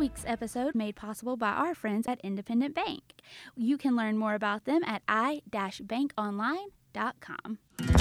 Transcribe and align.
week's 0.00 0.24
episode 0.26 0.74
made 0.74 0.96
possible 0.96 1.36
by 1.36 1.50
our 1.50 1.74
friends 1.74 2.08
at 2.08 2.18
Independent 2.22 2.74
Bank. 2.74 3.02
You 3.54 3.76
can 3.76 3.94
learn 3.94 4.16
more 4.16 4.34
about 4.34 4.64
them 4.64 4.82
at 4.84 5.02
i-bankonline.com. 5.06 7.99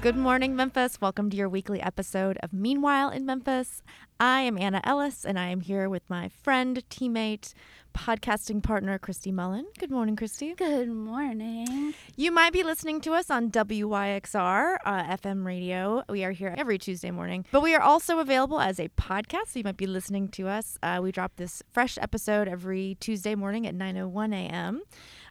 Good 0.00 0.16
morning, 0.16 0.54
Memphis. 0.54 1.00
Welcome 1.00 1.28
to 1.30 1.36
your 1.36 1.48
weekly 1.48 1.82
episode 1.82 2.38
of 2.40 2.52
Meanwhile 2.52 3.10
in 3.10 3.26
Memphis. 3.26 3.82
I 4.20 4.42
am 4.42 4.56
Anna 4.56 4.80
Ellis, 4.84 5.24
and 5.24 5.36
I 5.36 5.48
am 5.48 5.60
here 5.60 5.88
with 5.88 6.08
my 6.08 6.28
friend, 6.28 6.84
teammate, 6.88 7.52
podcasting 7.96 8.62
partner, 8.62 8.96
Christy 9.00 9.32
Mullen. 9.32 9.66
Good 9.76 9.90
morning, 9.90 10.14
Christy. 10.14 10.54
Good 10.54 10.88
morning. 10.88 11.94
You 12.14 12.30
might 12.30 12.52
be 12.52 12.62
listening 12.62 13.00
to 13.02 13.12
us 13.12 13.28
on 13.28 13.50
WYXR 13.50 14.76
uh, 14.84 15.16
FM 15.16 15.44
radio. 15.44 16.04
We 16.08 16.22
are 16.22 16.30
here 16.30 16.54
every 16.56 16.78
Tuesday 16.78 17.10
morning, 17.10 17.44
but 17.50 17.60
we 17.60 17.74
are 17.74 17.82
also 17.82 18.20
available 18.20 18.60
as 18.60 18.78
a 18.78 18.88
podcast. 18.90 19.48
So 19.48 19.58
you 19.58 19.64
might 19.64 19.76
be 19.76 19.88
listening 19.88 20.28
to 20.28 20.46
us. 20.46 20.78
Uh, 20.80 21.00
we 21.02 21.10
drop 21.10 21.32
this 21.36 21.60
fresh 21.72 21.98
episode 22.00 22.46
every 22.46 22.96
Tuesday 23.00 23.34
morning 23.34 23.66
at 23.66 23.74
9:01 23.74 24.32
a.m. 24.32 24.82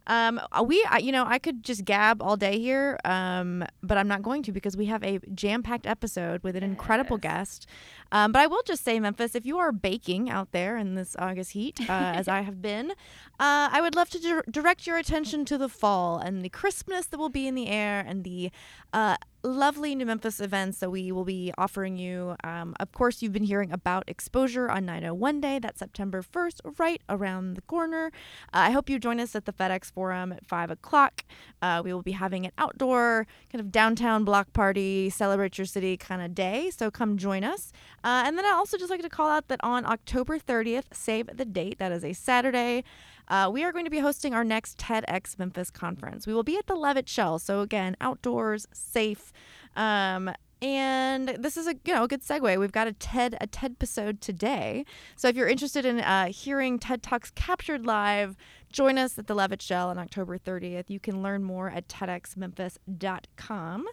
Um, 0.07 0.41
uh, 0.51 0.63
we, 0.63 0.83
I, 0.89 0.97
you 0.97 1.11
know, 1.11 1.25
I 1.25 1.37
could 1.37 1.63
just 1.63 1.85
gab 1.85 2.21
all 2.21 2.37
day 2.37 2.59
here, 2.59 2.97
um, 3.05 3.63
but 3.83 3.97
I'm 3.97 4.07
not 4.07 4.23
going 4.23 4.41
to 4.43 4.51
because 4.51 4.75
we 4.75 4.85
have 4.87 5.03
a 5.03 5.19
jam-packed 5.33 5.85
episode 5.85 6.43
with 6.43 6.55
an 6.55 6.63
incredible 6.63 7.17
guest. 7.17 7.67
Um, 8.11 8.31
but 8.31 8.41
I 8.41 8.47
will 8.47 8.63
just 8.65 8.83
say, 8.83 8.99
Memphis, 8.99 9.35
if 9.35 9.45
you 9.45 9.57
are 9.57 9.71
baking 9.71 10.29
out 10.29 10.51
there 10.51 10.77
in 10.77 10.95
this 10.95 11.15
August 11.19 11.51
heat, 11.51 11.79
uh, 11.81 11.91
as 12.15 12.27
I 12.27 12.41
have 12.41 12.61
been, 12.61 12.91
uh, 12.91 13.69
I 13.71 13.81
would 13.81 13.95
love 13.95 14.09
to 14.11 14.19
dir- 14.19 14.45
direct 14.49 14.87
your 14.87 14.97
attention 14.97 15.45
to 15.45 15.57
the 15.57 15.69
fall 15.69 16.17
and 16.17 16.43
the 16.43 16.49
crispness 16.49 17.07
that 17.07 17.17
will 17.17 17.29
be 17.29 17.47
in 17.47 17.55
the 17.55 17.67
air 17.67 18.03
and 18.05 18.23
the 18.23 18.49
uh, 18.93 19.17
lovely 19.47 19.95
New 19.95 20.05
Memphis 20.05 20.39
events 20.39 20.79
that 20.79 20.91
we 20.91 21.11
will 21.11 21.23
be 21.23 21.51
offering 21.57 21.97
you. 21.97 22.35
Um, 22.43 22.75
of 22.79 22.91
course, 22.91 23.21
you've 23.21 23.31
been 23.31 23.43
hearing 23.43 23.71
about 23.71 24.03
Exposure 24.07 24.69
on 24.69 24.85
901 24.85 25.41
Day. 25.41 25.59
That's 25.59 25.79
September 25.79 26.21
1st, 26.21 26.77
right 26.77 27.01
around 27.09 27.55
the 27.55 27.61
corner. 27.61 28.11
Uh, 28.53 28.67
I 28.67 28.71
hope 28.71 28.89
you 28.89 28.99
join 28.99 29.19
us 29.19 29.35
at 29.35 29.45
the 29.45 29.53
FedEx 29.53 29.91
Forum 29.91 30.31
at 30.31 30.45
5 30.45 30.71
o'clock. 30.71 31.23
Uh, 31.61 31.81
we 31.83 31.93
will 31.93 32.03
be 32.03 32.11
having 32.11 32.45
an 32.45 32.51
outdoor 32.57 33.25
kind 33.51 33.61
of 33.61 33.71
downtown 33.71 34.25
block 34.25 34.51
party, 34.53 35.09
celebrate 35.09 35.57
your 35.57 35.65
city 35.65 35.97
kind 35.97 36.21
of 36.21 36.35
day. 36.35 36.69
So 36.69 36.91
come 36.91 37.17
join 37.17 37.43
us. 37.43 37.71
Uh, 38.03 38.23
and 38.25 38.37
then 38.37 38.45
I 38.45 38.51
also 38.51 38.77
just 38.77 38.89
like 38.89 39.01
to 39.01 39.09
call 39.09 39.29
out 39.29 39.47
that 39.47 39.59
on 39.63 39.85
October 39.85 40.37
30th, 40.37 40.85
save 40.93 41.29
the 41.35 41.45
date, 41.45 41.79
that 41.79 41.91
is 41.91 42.03
a 42.03 42.13
Saturday. 42.13 42.83
Uh, 43.27 43.49
we 43.51 43.63
are 43.63 43.71
going 43.71 43.85
to 43.85 43.91
be 43.91 43.99
hosting 43.99 44.33
our 44.33 44.43
next 44.43 44.77
TEDx 44.77 45.37
Memphis 45.37 45.69
conference. 45.69 46.25
We 46.27 46.33
will 46.33 46.43
be 46.43 46.57
at 46.57 46.67
the 46.67 46.75
Levitt 46.75 47.09
Shell, 47.09 47.39
so 47.39 47.61
again, 47.61 47.97
outdoors, 47.99 48.67
safe. 48.71 49.33
Um, 49.75 50.31
and 50.61 51.29
this 51.29 51.55
is 51.55 51.67
a 51.67 51.75
you 51.85 51.93
know 51.93 52.05
a 52.05 52.07
good 52.07 52.23
segue. 52.23 52.59
We've 52.59 52.71
got 52.71 52.87
a 52.87 52.93
TED 52.93 53.37
a 53.39 53.45
TED 53.45 53.73
episode 53.73 54.21
today. 54.21 54.85
So 55.15 55.27
if 55.27 55.35
you're 55.35 55.47
interested 55.47 55.85
in 55.85 55.99
uh, 55.99 56.27
hearing 56.27 56.79
TED 56.79 57.03
Talks 57.03 57.29
captured 57.31 57.85
live, 57.85 58.35
join 58.71 58.97
us 58.97 59.19
at 59.19 59.27
the 59.27 59.35
Levitt 59.35 59.61
Shell 59.61 59.89
on 59.89 59.99
October 59.99 60.39
30th. 60.39 60.85
You 60.87 60.99
can 60.99 61.21
learn 61.21 61.43
more 61.43 61.69
at 61.69 61.87
TEDxMemphis.com. 61.87 63.85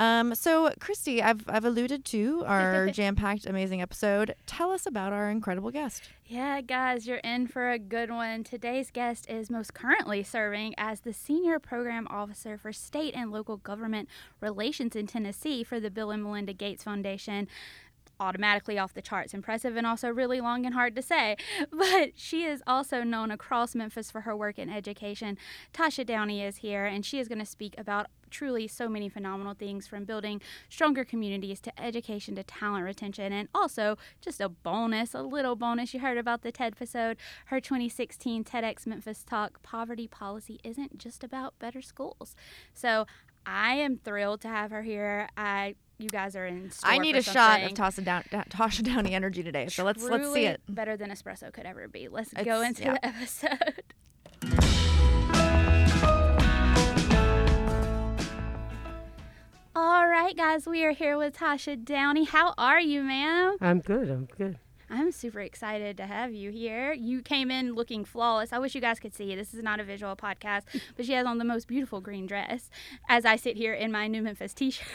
Um, 0.00 0.34
so, 0.34 0.72
Christy, 0.80 1.22
I've, 1.22 1.44
I've 1.46 1.66
alluded 1.66 2.06
to 2.06 2.42
our 2.46 2.86
jam 2.90 3.16
packed, 3.16 3.44
amazing 3.44 3.82
episode. 3.82 4.34
Tell 4.46 4.72
us 4.72 4.86
about 4.86 5.12
our 5.12 5.30
incredible 5.30 5.70
guest. 5.70 6.04
Yeah, 6.24 6.62
guys, 6.62 7.06
you're 7.06 7.18
in 7.18 7.46
for 7.46 7.70
a 7.70 7.78
good 7.78 8.10
one. 8.10 8.42
Today's 8.42 8.90
guest 8.90 9.28
is 9.28 9.50
most 9.50 9.74
currently 9.74 10.22
serving 10.22 10.74
as 10.78 11.00
the 11.00 11.12
Senior 11.12 11.58
Program 11.58 12.06
Officer 12.08 12.56
for 12.56 12.72
State 12.72 13.14
and 13.14 13.30
Local 13.30 13.58
Government 13.58 14.08
Relations 14.40 14.96
in 14.96 15.06
Tennessee 15.06 15.62
for 15.62 15.78
the 15.78 15.90
Bill 15.90 16.10
and 16.10 16.22
Melinda 16.22 16.54
Gates 16.54 16.84
Foundation 16.84 17.46
automatically 18.18 18.78
off 18.78 18.94
the 18.94 19.02
charts 19.02 19.34
impressive 19.34 19.76
and 19.76 19.86
also 19.86 20.08
really 20.08 20.40
long 20.40 20.64
and 20.64 20.74
hard 20.74 20.94
to 20.96 21.02
say. 21.02 21.36
But 21.70 22.12
she 22.14 22.44
is 22.44 22.62
also 22.66 23.02
known 23.02 23.30
across 23.30 23.74
Memphis 23.74 24.10
for 24.10 24.22
her 24.22 24.36
work 24.36 24.58
in 24.58 24.68
education. 24.70 25.38
Tasha 25.72 26.06
Downey 26.06 26.42
is 26.42 26.58
here 26.58 26.84
and 26.84 27.04
she 27.04 27.18
is 27.18 27.28
going 27.28 27.38
to 27.38 27.46
speak 27.46 27.74
about 27.78 28.06
truly 28.30 28.66
so 28.66 28.88
many 28.88 29.08
phenomenal 29.08 29.54
things 29.54 29.86
from 29.86 30.04
building 30.04 30.40
stronger 30.68 31.04
communities 31.04 31.60
to 31.60 31.80
education 31.80 32.34
to 32.34 32.42
talent 32.42 32.84
retention 32.84 33.32
and 33.32 33.48
also 33.54 33.96
just 34.20 34.40
a 34.40 34.48
bonus 34.48 35.14
a 35.14 35.22
little 35.22 35.56
bonus 35.56 35.92
you 35.94 36.00
heard 36.00 36.18
about 36.18 36.42
the 36.42 36.52
ted 36.52 36.72
episode 36.76 37.16
her 37.46 37.60
2016 37.60 38.44
tedx 38.44 38.86
memphis 38.86 39.24
talk 39.24 39.62
poverty 39.62 40.06
policy 40.06 40.58
isn't 40.64 40.98
just 40.98 41.22
about 41.24 41.58
better 41.58 41.82
schools 41.82 42.34
so 42.72 43.06
i 43.44 43.74
am 43.74 43.96
thrilled 43.96 44.40
to 44.40 44.48
have 44.48 44.70
her 44.70 44.82
here 44.82 45.28
i 45.36 45.74
you 46.00 46.08
guys 46.08 46.34
are 46.34 46.46
in. 46.46 46.70
I 46.82 46.98
need 46.98 47.14
a 47.14 47.22
shot 47.22 47.62
of 47.62 47.72
Tasha, 47.72 48.02
Down, 48.02 48.22
Tasha 48.32 48.82
Downey 48.82 49.14
energy 49.14 49.42
today, 49.42 49.68
so 49.68 49.84
let's 49.84 50.02
let's 50.02 50.32
see 50.32 50.46
it. 50.46 50.60
Better 50.68 50.96
than 50.96 51.10
espresso 51.10 51.52
could 51.52 51.66
ever 51.66 51.88
be. 51.88 52.08
Let's 52.08 52.32
it's, 52.32 52.42
go 52.42 52.62
into 52.62 52.82
yeah. 52.82 52.94
the 52.94 53.06
episode. 53.06 53.82
All 59.82 60.06
right, 60.06 60.36
guys, 60.36 60.66
we 60.66 60.84
are 60.84 60.90
here 60.90 61.16
with 61.16 61.38
Tasha 61.38 61.82
Downey. 61.82 62.24
How 62.24 62.52
are 62.58 62.78
you, 62.78 63.02
ma'am? 63.02 63.56
I'm 63.62 63.80
good. 63.80 64.10
I'm 64.10 64.26
good. 64.26 64.58
I'm 64.90 65.10
super 65.10 65.40
excited 65.40 65.96
to 65.96 66.06
have 66.06 66.34
you 66.34 66.50
here. 66.50 66.92
You 66.92 67.22
came 67.22 67.50
in 67.50 67.72
looking 67.74 68.04
flawless. 68.04 68.52
I 68.52 68.58
wish 68.58 68.74
you 68.74 68.82
guys 68.82 69.00
could 69.00 69.14
see. 69.14 69.34
This 69.34 69.54
is 69.54 69.62
not 69.62 69.80
a 69.80 69.84
visual 69.84 70.14
podcast, 70.16 70.64
but 70.98 71.06
she 71.06 71.14
has 71.14 71.24
on 71.26 71.38
the 71.38 71.46
most 71.46 71.66
beautiful 71.66 72.02
green 72.02 72.26
dress 72.26 72.68
as 73.08 73.24
I 73.24 73.36
sit 73.36 73.56
here 73.56 73.72
in 73.72 73.90
my 73.90 74.06
New 74.06 74.20
Memphis 74.20 74.52
t 74.52 74.70
shirt. 74.70 74.86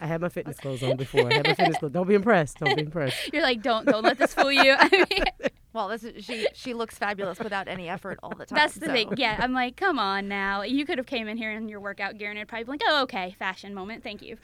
I 0.00 0.06
had 0.06 0.22
my 0.22 0.30
fitness 0.30 0.56
clothes 0.60 0.82
on 0.82 0.96
before. 0.96 1.30
I 1.30 1.34
had 1.34 1.46
my 1.46 1.52
fitness 1.52 1.76
clothes. 1.76 1.92
Don't 1.92 2.08
be 2.08 2.14
impressed. 2.14 2.58
Don't 2.58 2.74
be 2.74 2.82
impressed. 2.82 3.18
You're 3.34 3.42
like, 3.42 3.60
don't 3.60 3.84
don't 3.84 4.04
let 4.04 4.16
this 4.16 4.32
fool 4.32 4.52
you. 4.52 4.74
I 4.78 4.88
mean, 5.10 5.50
well, 5.76 5.88
this 5.88 6.04
is, 6.04 6.24
she 6.24 6.48
she 6.54 6.72
looks 6.72 6.96
fabulous 6.96 7.38
without 7.38 7.68
any 7.68 7.86
effort 7.86 8.18
all 8.22 8.30
the 8.30 8.46
time. 8.46 8.56
That's 8.56 8.76
the 8.76 8.86
so. 8.86 8.92
thing. 8.92 9.12
Yeah, 9.18 9.36
I'm 9.38 9.52
like, 9.52 9.76
come 9.76 9.98
on 9.98 10.26
now. 10.26 10.62
You 10.62 10.86
could 10.86 10.96
have 10.96 11.06
came 11.06 11.28
in 11.28 11.36
here 11.36 11.52
in 11.52 11.68
your 11.68 11.80
workout 11.80 12.16
gear 12.16 12.30
and 12.30 12.38
it'd 12.38 12.48
probably 12.48 12.64
be 12.64 12.70
like, 12.70 12.80
oh, 12.86 13.02
okay, 13.02 13.36
fashion 13.38 13.74
moment. 13.74 14.02
Thank 14.02 14.22
you. 14.22 14.38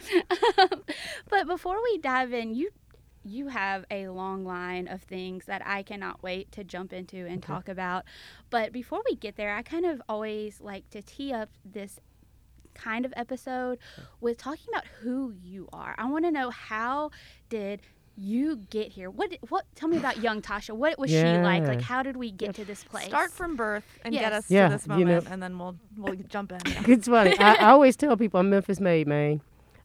but 1.31 1.47
before 1.47 1.82
we 1.82 1.97
dive 1.98 2.34
in, 2.34 2.54
you 2.54 2.71
you 3.25 3.48
have 3.48 3.87
a 3.91 4.09
long 4.09 4.44
line 4.44 4.87
of 4.88 5.00
things 5.03 5.47
that 5.47 5.62
I 5.65 5.82
cannot 5.82 6.22
wait 6.22 6.53
to 6.53 6.65
jump 6.65 6.92
into 6.92 7.19
and 7.19 7.38
okay. 7.38 7.53
talk 7.53 7.69
about. 7.69 8.04
But 8.50 8.71
before 8.71 9.00
we 9.09 9.16
get 9.16 9.37
there, 9.37 9.56
I 9.56 9.62
kind 9.62 9.87
of 9.87 10.03
always 10.10 10.60
like 10.60 10.91
to 10.91 11.00
tee 11.00 11.32
up 11.32 11.48
this 11.65 11.98
kind 12.75 13.06
of 13.06 13.15
episode 13.16 13.78
with 14.21 14.37
talking 14.37 14.66
about 14.71 14.84
who 15.00 15.32
you 15.42 15.69
are. 15.72 15.94
I 15.97 16.10
want 16.10 16.26
to 16.26 16.31
know 16.31 16.50
how 16.50 17.10
did 17.48 17.81
you 18.17 18.56
get 18.71 18.93
here? 18.93 19.11
What 19.11 19.37
what 19.49 19.65
tell 19.75 19.89
me 19.89 19.97
about 19.97 20.19
young 20.19 20.43
Tasha. 20.43 20.75
What 20.75 20.99
was 20.99 21.11
yeah. 21.11 21.39
she 21.39 21.43
like? 21.43 21.67
Like 21.67 21.83
how 21.83 22.03
did 22.03 22.17
we 22.17 22.31
get 22.31 22.55
to 22.56 22.65
this 22.65 22.84
place? 22.84 23.06
Start 23.06 23.33
from 23.33 23.56
birth 23.56 23.84
and 24.05 24.15
yes. 24.15 24.23
get 24.23 24.33
us 24.33 24.50
yeah, 24.50 24.69
to 24.69 24.75
this 24.75 24.87
moment 24.87 25.09
you 25.09 25.15
know, 25.15 25.23
and 25.31 25.43
then 25.43 25.59
we'll 25.59 25.77
we'll 25.97 26.15
jump 26.28 26.53
in. 26.53 26.61
Yeah. 26.67 26.83
It's 26.89 27.09
funny. 27.09 27.37
I, 27.39 27.55
I, 27.55 27.71
always 27.71 27.97
tell 27.97 28.17
people 28.17 28.41
I'm 28.41 28.51
Memphis 28.51 28.81
made, 28.81 29.06
man. 29.06 29.41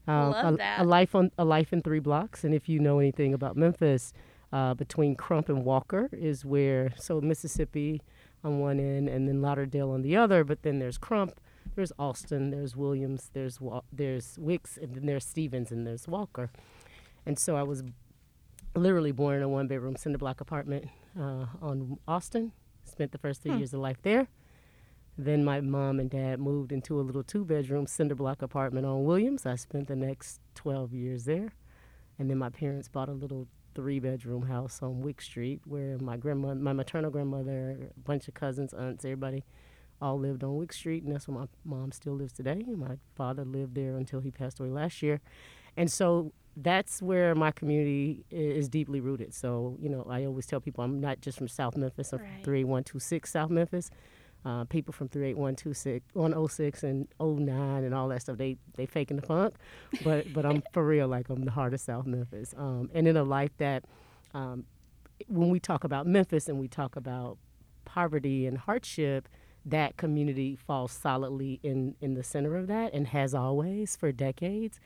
Um, 0.06 0.30
Love 0.30 0.54
a, 0.54 0.56
that. 0.58 0.80
a 0.80 0.84
life 0.84 1.14
on 1.14 1.30
a 1.38 1.44
life 1.44 1.72
in 1.72 1.82
three 1.82 2.00
blocks 2.00 2.44
and 2.44 2.54
if 2.54 2.68
you 2.68 2.78
know 2.78 2.98
anything 2.98 3.34
about 3.34 3.56
Memphis, 3.56 4.12
uh, 4.52 4.74
between 4.74 5.14
Crump 5.14 5.48
and 5.48 5.64
Walker 5.64 6.08
is 6.12 6.44
where 6.44 6.92
so 6.96 7.20
Mississippi 7.20 8.02
on 8.44 8.60
one 8.60 8.78
end 8.78 9.08
and 9.08 9.28
then 9.28 9.42
Lauderdale 9.42 9.90
on 9.90 10.02
the 10.02 10.16
other, 10.16 10.44
but 10.44 10.62
then 10.62 10.78
there's 10.78 10.98
Crump 10.98 11.40
there's 11.78 11.92
Austin, 11.98 12.50
there's 12.50 12.74
Williams, 12.74 13.30
there's 13.34 13.60
Wa- 13.60 13.82
there's 13.92 14.36
Wicks, 14.38 14.76
and 14.76 14.96
then 14.96 15.06
there's 15.06 15.24
Stevens, 15.24 15.70
and 15.70 15.86
there's 15.86 16.08
Walker. 16.08 16.50
And 17.24 17.38
so 17.38 17.56
I 17.56 17.62
was 17.62 17.84
literally 18.82 19.12
born 19.12 19.36
in 19.36 19.42
a 19.42 19.48
one 19.48 19.68
bedroom 19.68 19.96
cinder 19.96 20.18
block 20.18 20.40
apartment 20.40 20.86
uh, 21.18 21.46
on 21.60 21.98
Austin. 22.06 22.52
Spent 22.84 23.12
the 23.12 23.18
first 23.18 23.42
three 23.42 23.52
hmm. 23.52 23.58
years 23.58 23.74
of 23.74 23.80
life 23.80 23.98
there. 24.02 24.28
Then 25.16 25.44
my 25.44 25.60
mom 25.60 25.98
and 25.98 26.08
dad 26.08 26.38
moved 26.38 26.70
into 26.70 27.00
a 27.00 27.02
little 27.02 27.24
two 27.24 27.44
bedroom 27.44 27.86
cinder 27.86 28.14
block 28.14 28.40
apartment 28.40 28.86
on 28.86 29.04
Williams. 29.04 29.46
I 29.46 29.56
spent 29.56 29.88
the 29.88 29.96
next 29.96 30.40
12 30.54 30.94
years 30.94 31.24
there. 31.24 31.52
And 32.18 32.30
then 32.30 32.38
my 32.38 32.50
parents 32.50 32.88
bought 32.88 33.08
a 33.08 33.12
little 33.12 33.48
three 33.74 33.98
bedroom 33.98 34.42
house 34.42 34.80
on 34.82 35.02
Wick 35.02 35.20
Street 35.20 35.60
where 35.64 35.98
my 35.98 36.16
grandmother, 36.16 36.54
my 36.56 36.72
maternal 36.72 37.10
grandmother, 37.10 37.90
a 37.96 38.00
bunch 38.00 38.28
of 38.28 38.34
cousins, 38.34 38.72
aunts, 38.72 39.04
everybody 39.04 39.44
all 40.00 40.18
lived 40.18 40.44
on 40.44 40.56
Wick 40.56 40.72
Street, 40.72 41.02
and 41.02 41.12
that's 41.12 41.26
where 41.26 41.38
my 41.38 41.46
mom 41.64 41.92
still 41.92 42.14
lives 42.14 42.32
today. 42.32 42.64
And 42.66 42.78
my 42.78 42.96
father 43.16 43.44
lived 43.44 43.74
there 43.74 43.96
until 43.96 44.20
he 44.20 44.30
passed 44.30 44.60
away 44.60 44.70
last 44.70 45.02
year. 45.02 45.20
And 45.76 45.90
so 45.90 46.32
that's 46.60 47.00
where 47.00 47.34
my 47.34 47.50
community 47.52 48.24
is 48.30 48.68
deeply 48.68 49.00
rooted. 49.00 49.32
So, 49.32 49.76
you 49.80 49.88
know, 49.88 50.06
I 50.08 50.24
always 50.24 50.46
tell 50.46 50.60
people 50.60 50.82
I'm 50.82 51.00
not 51.00 51.20
just 51.20 51.38
from 51.38 51.48
South 51.48 51.76
Memphis, 51.76 52.12
I'm 52.12 52.20
right. 52.20 52.44
38126 52.44 53.30
South 53.30 53.50
Memphis. 53.50 53.90
Uh, 54.44 54.64
people 54.64 54.92
from 54.92 55.08
38126, 55.08 56.14
106 56.14 56.82
and 56.84 57.08
09 57.20 57.84
and 57.84 57.92
all 57.92 58.08
that 58.08 58.22
stuff, 58.22 58.38
they 58.38 58.56
they 58.76 58.86
faking 58.86 59.16
the 59.16 59.26
funk. 59.26 59.54
But 60.04 60.32
but 60.32 60.46
I'm 60.46 60.62
for 60.72 60.86
real, 60.86 61.08
like 61.08 61.28
I'm 61.28 61.44
the 61.44 61.50
heart 61.50 61.74
of 61.74 61.80
South 61.80 62.06
Memphis. 62.06 62.54
Um, 62.56 62.88
and 62.94 63.08
in 63.08 63.16
a 63.16 63.24
life 63.24 63.50
that, 63.58 63.84
um, 64.34 64.64
when 65.26 65.50
we 65.50 65.58
talk 65.58 65.84
about 65.84 66.06
Memphis 66.06 66.48
and 66.48 66.58
we 66.58 66.68
talk 66.68 66.94
about 66.96 67.36
poverty 67.84 68.46
and 68.46 68.58
hardship, 68.58 69.28
that 69.64 69.96
community 69.96 70.56
falls 70.56 70.92
solidly 70.92 71.58
in, 71.62 71.94
in 72.00 72.14
the 72.14 72.22
center 72.22 72.56
of 72.56 72.68
that 72.68 72.94
and 72.94 73.08
has 73.08 73.34
always 73.34 73.96
for 73.96 74.12
decades. 74.12 74.78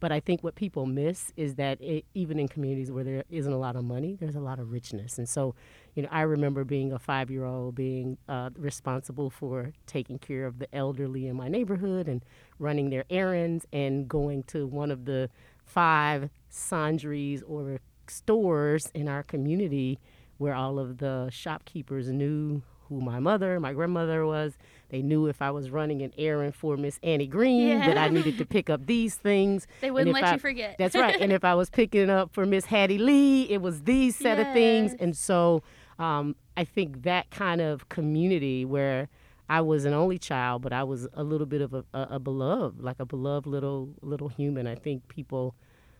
But 0.00 0.12
I 0.12 0.20
think 0.20 0.42
what 0.42 0.54
people 0.54 0.86
miss 0.86 1.32
is 1.36 1.56
that 1.56 1.80
it, 1.80 2.06
even 2.14 2.38
in 2.38 2.48
communities 2.48 2.90
where 2.90 3.04
there 3.04 3.24
isn't 3.30 3.52
a 3.52 3.58
lot 3.58 3.76
of 3.76 3.84
money, 3.84 4.16
there's 4.18 4.34
a 4.34 4.40
lot 4.40 4.58
of 4.58 4.72
richness. 4.72 5.18
And 5.18 5.28
so, 5.28 5.54
you 5.94 6.02
know, 6.02 6.08
I 6.10 6.22
remember 6.22 6.64
being 6.64 6.92
a 6.92 6.98
five 6.98 7.30
year 7.30 7.44
old, 7.44 7.74
being 7.74 8.16
uh, 8.28 8.50
responsible 8.56 9.28
for 9.28 9.72
taking 9.86 10.18
care 10.18 10.46
of 10.46 10.58
the 10.58 10.74
elderly 10.74 11.26
in 11.26 11.36
my 11.36 11.48
neighborhood 11.48 12.08
and 12.08 12.24
running 12.58 12.90
their 12.90 13.04
errands 13.10 13.66
and 13.72 14.08
going 14.08 14.42
to 14.44 14.66
one 14.66 14.90
of 14.90 15.04
the 15.04 15.28
five 15.64 16.30
sundries 16.48 17.42
or 17.42 17.80
stores 18.08 18.90
in 18.94 19.06
our 19.08 19.22
community 19.22 20.00
where 20.38 20.54
all 20.54 20.78
of 20.78 20.98
the 20.98 21.28
shopkeepers 21.30 22.08
knew 22.08 22.62
who 22.88 23.00
my 23.00 23.20
mother, 23.20 23.60
my 23.60 23.72
grandmother 23.72 24.26
was. 24.26 24.58
They 24.90 25.02
knew 25.02 25.26
if 25.26 25.40
I 25.40 25.50
was 25.50 25.70
running 25.70 26.02
an 26.02 26.12
errand 26.18 26.54
for 26.54 26.76
Miss 26.76 26.98
Annie 27.02 27.26
Green 27.26 27.68
Yeah. 27.78 27.86
that 27.86 27.98
I 27.98 28.08
needed 28.08 28.38
to 28.38 28.44
pick 28.46 28.68
up 28.68 28.86
these 28.86 29.14
things. 29.14 29.66
They 29.80 29.90
wouldn't 29.90 30.12
let 30.14 30.24
I- 30.24 30.32
you 30.34 30.38
forget. 30.38 30.76
That's 30.78 30.94
right. 30.94 31.20
and 31.20 31.32
if 31.32 31.44
I 31.44 31.54
was 31.54 31.70
picking 31.70 32.10
up 32.10 32.32
for 32.32 32.44
Miss 32.44 32.66
Hattie 32.66 32.98
Lee, 32.98 33.44
it 33.50 33.62
was 33.62 33.82
these 33.82 34.16
set 34.16 34.38
of 34.38 34.52
things. 34.52 34.94
And 35.00 35.16
so 35.16 35.62
um, 35.98 36.34
I 36.56 36.64
think 36.64 37.02
that 37.02 37.30
kind 37.30 37.60
of 37.60 37.88
community 37.88 38.64
where 38.64 39.08
I 39.48 39.60
was 39.60 39.84
an 39.84 39.92
only 39.94 40.18
child, 40.18 40.62
but 40.62 40.72
I 40.72 40.82
was 40.84 41.08
a 41.14 41.24
little 41.24 41.46
bit 41.46 41.60
of 41.60 41.74
a, 41.74 41.84
a, 41.92 42.02
a 42.12 42.18
beloved, 42.20 42.80
like 42.80 43.00
a 43.00 43.04
beloved 43.04 43.46
little 43.46 43.90
little 44.00 44.28
human. 44.28 44.66
I 44.66 44.76
think 44.76 45.08
people 45.08 45.54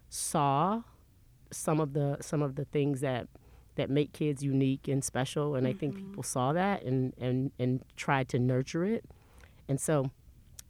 saw 0.09 0.83
some 1.51 1.81
of 1.81 1.93
the 1.93 2.17
some 2.21 2.43
of 2.43 2.55
the 2.57 2.65
things 2.67 3.01
that 3.01 3.27
that 3.81 3.91
make 3.91 4.13
kids 4.13 4.43
unique 4.43 4.89
and 4.93 5.03
special, 5.03 5.57
and 5.57 5.67
I 5.67 5.73
think 5.73 5.97
people 5.97 6.23
saw 6.23 6.53
that 6.53 6.83
and 6.83 7.13
and 7.19 7.51
and 7.59 7.83
tried 7.97 8.29
to 8.29 8.39
nurture 8.39 8.85
it. 8.85 9.05
And 9.69 9.81
so 9.81 10.11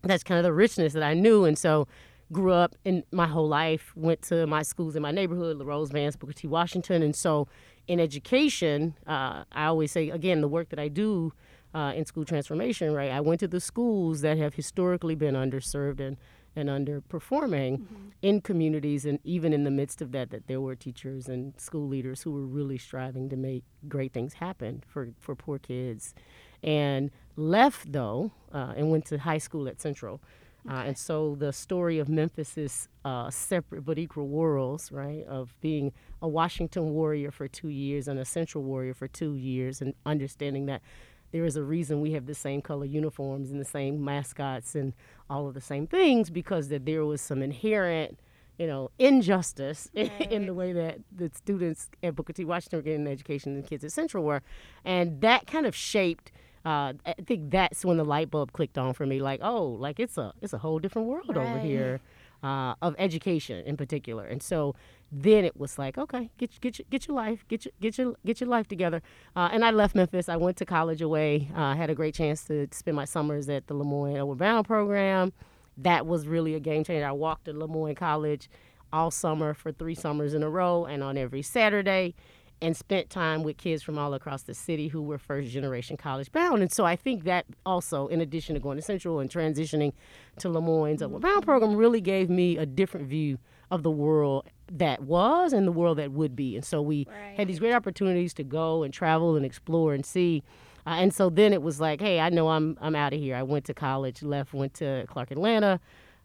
that's 0.02 0.24
kind 0.24 0.38
of 0.38 0.44
the 0.44 0.52
richness 0.52 0.92
that 0.92 1.02
I 1.02 1.14
knew. 1.14 1.44
And 1.44 1.58
so 1.58 1.86
grew 2.32 2.52
up 2.52 2.74
in 2.84 3.02
my 3.10 3.26
whole 3.26 3.48
life, 3.48 3.92
went 3.96 4.22
to 4.22 4.46
my 4.46 4.62
schools 4.62 4.94
in 4.96 5.02
my 5.02 5.10
neighborhood, 5.10 5.56
La 5.56 5.66
Rose 5.66 5.90
Vance, 5.90 6.16
Booker 6.16 6.32
T. 6.32 6.46
Washington. 6.46 7.02
And 7.02 7.14
so 7.14 7.48
in 7.86 7.98
education, 7.98 8.94
uh, 9.06 9.44
I 9.52 9.64
always 9.66 9.90
say, 9.90 10.10
again, 10.10 10.40
the 10.40 10.48
work 10.48 10.68
that 10.68 10.78
I 10.78 10.88
do 10.88 11.32
uh, 11.74 11.92
in 11.96 12.04
school 12.06 12.24
transformation, 12.24 12.94
right? 12.94 13.10
I 13.10 13.20
went 13.20 13.40
to 13.40 13.48
the 13.48 13.60
schools 13.60 14.20
that 14.20 14.38
have 14.38 14.54
historically 14.54 15.16
been 15.16 15.34
underserved 15.34 16.00
and, 16.00 16.16
and 16.56 16.68
underperforming 16.68 17.86
in 18.22 18.40
communities. 18.40 19.04
And 19.04 19.18
even 19.24 19.52
in 19.52 19.64
the 19.64 19.70
midst 19.70 20.02
of 20.02 20.12
that, 20.12 20.30
that 20.30 20.46
there 20.46 20.60
were 20.60 20.74
teachers 20.74 21.28
and 21.28 21.58
school 21.60 21.88
leaders 21.88 22.22
who 22.22 22.32
were 22.32 22.46
really 22.46 22.78
striving 22.78 23.28
to 23.30 23.36
make 23.36 23.64
great 23.88 24.12
things 24.12 24.34
happen 24.34 24.82
for, 24.86 25.10
for 25.18 25.34
poor 25.34 25.58
kids. 25.58 26.14
And 26.62 27.10
left, 27.36 27.92
though, 27.92 28.32
uh, 28.52 28.74
and 28.76 28.90
went 28.90 29.06
to 29.06 29.18
high 29.18 29.38
school 29.38 29.68
at 29.68 29.80
Central. 29.80 30.20
Uh, 30.68 30.82
and 30.86 30.98
so 30.98 31.36
the 31.36 31.52
story 31.52 31.98
of 31.98 32.08
Memphis 32.08 32.58
is 32.58 32.88
uh, 33.04 33.30
separate 33.30 33.82
but 33.84 33.98
equal 33.98 34.28
worlds, 34.28 34.92
right? 34.92 35.24
Of 35.26 35.54
being 35.60 35.92
a 36.20 36.28
Washington 36.28 36.90
warrior 36.90 37.30
for 37.30 37.48
two 37.48 37.68
years 37.68 38.08
and 38.08 38.18
a 38.18 38.26
Central 38.26 38.62
warrior 38.62 38.92
for 38.92 39.08
two 39.08 39.36
years, 39.36 39.80
and 39.80 39.94
understanding 40.04 40.66
that 40.66 40.82
there 41.32 41.44
is 41.44 41.56
a 41.56 41.62
reason 41.62 42.00
we 42.00 42.12
have 42.12 42.26
the 42.26 42.34
same 42.34 42.62
color 42.62 42.84
uniforms 42.84 43.50
and 43.50 43.60
the 43.60 43.64
same 43.64 44.04
mascots 44.04 44.74
and 44.74 44.92
all 45.28 45.46
of 45.46 45.54
the 45.54 45.60
same 45.60 45.86
things 45.86 46.30
because 46.30 46.68
that 46.68 46.84
there 46.84 47.04
was 47.04 47.20
some 47.20 47.42
inherent, 47.42 48.18
you 48.58 48.66
know, 48.66 48.90
injustice 48.98 49.88
in 49.94 50.46
the 50.46 50.54
way 50.54 50.72
that 50.72 50.98
the 51.14 51.30
students 51.34 51.88
at 52.02 52.14
Booker 52.14 52.32
T. 52.32 52.44
Washington 52.44 52.78
were 52.78 52.82
getting 52.82 53.06
an 53.06 53.12
education 53.12 53.54
and 53.54 53.66
kids 53.66 53.84
at 53.84 53.92
Central 53.92 54.24
were, 54.24 54.42
and 54.84 55.20
that 55.20 55.46
kind 55.46 55.66
of 55.66 55.74
shaped 55.74 56.32
uh, 56.62 56.92
I 57.06 57.14
think 57.24 57.50
that's 57.50 57.86
when 57.86 57.96
the 57.96 58.04
light 58.04 58.30
bulb 58.30 58.52
clicked 58.52 58.76
on 58.76 58.92
for 58.92 59.06
me. 59.06 59.18
Like, 59.18 59.40
oh, 59.42 59.64
like 59.64 59.98
it's 59.98 60.18
a 60.18 60.34
it's 60.42 60.52
a 60.52 60.58
whole 60.58 60.78
different 60.78 61.08
world 61.08 61.34
over 61.36 61.58
here 61.58 62.00
uh, 62.42 62.74
of 62.82 62.94
education 62.98 63.64
in 63.66 63.76
particular. 63.76 64.26
And 64.26 64.42
so 64.42 64.74
then 65.12 65.44
it 65.44 65.56
was 65.56 65.78
like, 65.78 65.98
okay, 65.98 66.30
get 66.38 66.60
get 66.60 66.78
your, 66.78 66.86
get 66.90 67.08
your 67.08 67.16
life, 67.16 67.44
get 67.48 67.64
your 67.64 67.72
get 67.80 67.98
your 67.98 68.14
get 68.24 68.40
your 68.40 68.48
life 68.48 68.68
together. 68.68 69.02
Uh, 69.34 69.48
and 69.52 69.64
I 69.64 69.70
left 69.70 69.94
Memphis. 69.94 70.28
I 70.28 70.36
went 70.36 70.56
to 70.58 70.66
college 70.66 71.02
away. 71.02 71.48
Uh, 71.54 71.74
had 71.74 71.90
a 71.90 71.94
great 71.94 72.14
chance 72.14 72.44
to 72.44 72.68
spend 72.72 72.96
my 72.96 73.04
summers 73.04 73.48
at 73.48 73.66
the 73.66 73.74
Lemoyne 73.74 74.36
Brown 74.36 74.64
program. 74.64 75.32
That 75.76 76.06
was 76.06 76.26
really 76.26 76.54
a 76.54 76.60
game 76.60 76.84
changer. 76.84 77.06
I 77.06 77.12
walked 77.12 77.46
to 77.46 77.52
Lemoyne 77.52 77.94
College 77.94 78.48
all 78.92 79.10
summer 79.10 79.54
for 79.54 79.72
three 79.72 79.94
summers 79.94 80.34
in 80.34 80.42
a 80.42 80.50
row, 80.50 80.84
and 80.84 81.02
on 81.02 81.16
every 81.16 81.42
Saturday 81.42 82.14
and 82.62 82.76
spent 82.76 83.08
time 83.08 83.42
with 83.42 83.56
kids 83.56 83.82
from 83.82 83.98
all 83.98 84.12
across 84.14 84.42
the 84.42 84.54
city 84.54 84.88
who 84.88 85.02
were 85.02 85.18
first 85.18 85.50
generation 85.50 85.96
college 85.96 86.30
bound. 86.30 86.60
And 86.60 86.70
so 86.70 86.84
I 86.84 86.94
think 86.94 87.24
that 87.24 87.46
also, 87.64 88.06
in 88.08 88.20
addition 88.20 88.54
to 88.54 88.60
going 88.60 88.76
to 88.76 88.82
Central 88.82 89.18
and 89.18 89.30
transitioning 89.30 89.92
to 90.38 90.48
Lemoyne's 90.48 91.02
Bound 91.02 91.44
program, 91.44 91.74
really 91.74 92.00
gave 92.00 92.28
me 92.28 92.58
a 92.58 92.66
different 92.66 93.08
view 93.08 93.38
of 93.70 93.82
the 93.82 93.90
world 93.90 94.46
that 94.72 95.02
was 95.02 95.52
and 95.52 95.66
the 95.66 95.72
world 95.72 95.98
that 95.98 96.12
would 96.12 96.36
be. 96.36 96.56
And 96.56 96.64
so 96.64 96.80
we 96.80 97.06
had 97.36 97.48
these 97.48 97.58
great 97.58 97.72
opportunities 97.72 98.34
to 98.34 98.44
go 98.44 98.82
and 98.82 98.92
travel 98.92 99.36
and 99.36 99.44
explore 99.44 99.94
and 99.94 100.04
see. 100.04 100.42
Uh, 100.86 100.90
and 100.90 101.12
so 101.12 101.28
then 101.28 101.52
it 101.52 101.62
was 101.62 101.80
like, 101.80 102.00
hey, 102.00 102.20
I 102.20 102.30
know 102.30 102.48
I'm 102.48 102.78
I'm 102.80 102.94
out 102.94 103.12
of 103.12 103.20
here. 103.20 103.36
I 103.36 103.42
went 103.42 103.64
to 103.66 103.74
college, 103.74 104.22
left, 104.22 104.54
went 104.54 104.74
to 104.74 105.04
Clark 105.08 105.30
Atlanta, 105.30 105.80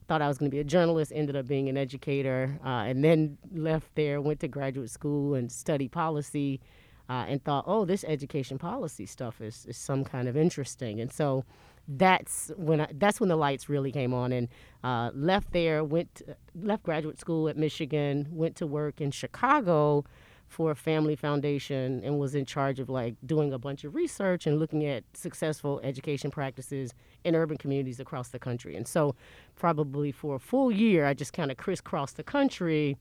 thought 0.08 0.22
I 0.22 0.28
was 0.28 0.38
going 0.38 0.50
to 0.50 0.56
be 0.56 0.62
a 0.62 0.64
journalist, 0.64 1.12
ended 1.14 1.36
up 1.36 1.48
being 1.48 1.68
an 1.68 1.78
educator, 1.78 2.58
uh, 2.64 2.86
and 2.88 3.04
then 3.04 3.38
left 3.54 3.94
there, 3.96 4.22
went 4.22 4.40
to 4.42 4.48
graduate 4.48 4.90
school 4.90 5.34
and 5.34 5.52
studied 5.52 5.92
policy, 5.92 6.62
uh, 7.10 7.26
and 7.28 7.44
thought, 7.44 7.66
oh, 7.68 7.86
this 7.86 8.04
education 8.08 8.58
policy 8.58 9.06
stuff 9.06 9.42
is, 9.42 9.66
is 9.68 9.78
some 9.78 10.04
kind 10.04 10.28
of 10.28 10.38
interesting. 10.38 11.02
And 11.02 11.12
so 11.12 11.44
that's 11.88 12.52
when 12.58 12.82
I, 12.82 12.88
that's 12.94 13.20
when 13.20 13.30
the 13.30 13.36
lights 13.36 13.70
really 13.70 13.92
came 13.92 14.14
on, 14.14 14.32
and 14.32 14.48
uh, 14.84 15.12
left 15.14 15.52
there, 15.52 15.84
went 15.84 16.22
left 16.56 16.84
graduate 16.84 17.20
school 17.20 17.48
at 17.48 17.58
Michigan, 17.58 18.28
went 18.32 18.56
to 18.58 18.68
work 18.68 19.02
in 19.02 19.12
Chicago 19.12 20.06
for 20.48 20.72
a 20.72 20.76
family 20.76 21.16
foundation 21.16 22.02
and 22.04 22.20
was 22.20 22.36
in 22.36 22.46
charge 22.46 22.80
of 22.80 22.90
like 22.90 23.16
doing 23.26 23.52
a 23.52 23.60
bunch 23.60 23.84
of 23.84 23.96
research 23.96 24.46
and 24.46 24.60
looking 24.60 24.86
at 24.86 25.04
successful 25.14 25.82
education 25.84 26.32
practices 26.32 26.94
in 27.24 27.36
urban 27.36 27.58
communities 27.58 28.00
across 28.00 28.30
the 28.30 28.40
country. 28.40 28.76
And 28.76 28.88
so, 28.88 29.16
probably 29.56 30.12
for 30.12 30.36
a 30.36 30.40
full 30.40 30.72
year, 30.72 31.06
I 31.06 31.14
just 31.14 31.34
kind 31.34 31.52
of 31.52 31.58
crisscrossed 31.58 32.18
the 32.18 32.24
country, 32.24 32.98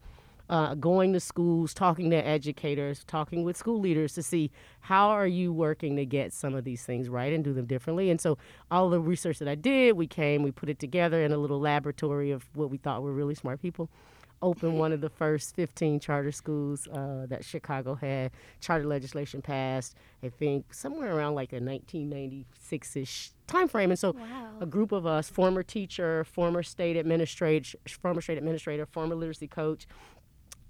uh, 0.49 0.75
going 0.75 1.13
to 1.13 1.21
schools, 1.21 1.73
talking 1.73 2.11
to 2.11 2.17
educators, 2.17 3.05
talking 3.05 3.45
with 3.45 3.57
school 3.57 3.81
leaders 3.81 4.15
to 4.15 4.23
see 4.23 4.51
how 4.81 5.09
are 5.09 5.27
you 5.27 5.53
working 5.53 5.97
to 5.97 6.05
get 6.05 6.33
some 6.33 6.55
of 6.55 6.65
these 6.65 6.85
things 6.85 7.09
right 7.09 7.33
and 7.33 7.43
do 7.45 7.53
them 7.53 7.67
differently. 7.67 8.11
And 8.11 8.21
so, 8.21 8.37
all 8.71 8.91
the 8.91 9.01
research 9.01 9.39
that 9.39 9.49
I 9.49 9.55
did, 9.55 9.97
we 9.97 10.07
came, 10.07 10.43
we 10.43 10.51
put 10.51 10.69
it 10.69 10.79
together 10.79 11.23
in 11.23 11.33
a 11.33 11.39
little 11.39 11.61
laboratory 11.61 12.31
of 12.31 12.49
what 12.55 12.71
we 12.71 12.77
thought 12.77 13.03
were 13.03 13.13
really 13.13 13.35
smart 13.35 13.63
people 13.63 13.89
opened 14.43 14.79
one 14.79 14.93
of 14.93 15.01
the 15.01 15.09
first 15.09 15.55
15 15.57 15.99
charter 16.01 16.31
schools 16.31 16.87
uh, 16.89 17.25
that 17.29 17.43
Chicago 17.45 17.95
had. 17.95 18.31
Charter 18.61 18.85
legislation 18.87 19.41
passed, 19.41 19.97
I 20.23 20.29
think, 20.29 20.75
somewhere 20.75 21.17
around 21.17 21.35
like 21.35 21.55
a 21.55 21.61
1996-ish 21.61 23.33
time 23.47 23.69
frame. 23.69 23.91
And 23.91 23.99
so 23.99 24.13
Wow. 24.13 24.59
a 24.61 24.67
group 24.67 24.93
of 24.93 25.07
us, 25.07 25.29
former 25.29 25.63
teacher, 25.63 26.25
former 26.25 26.63
state 26.63 26.97
administrator, 26.97 27.79
former 27.89 28.21
state 28.21 28.39
administrator, 28.39 28.87
former 28.87 29.15
literacy 29.15 29.49
coach, 29.49 29.87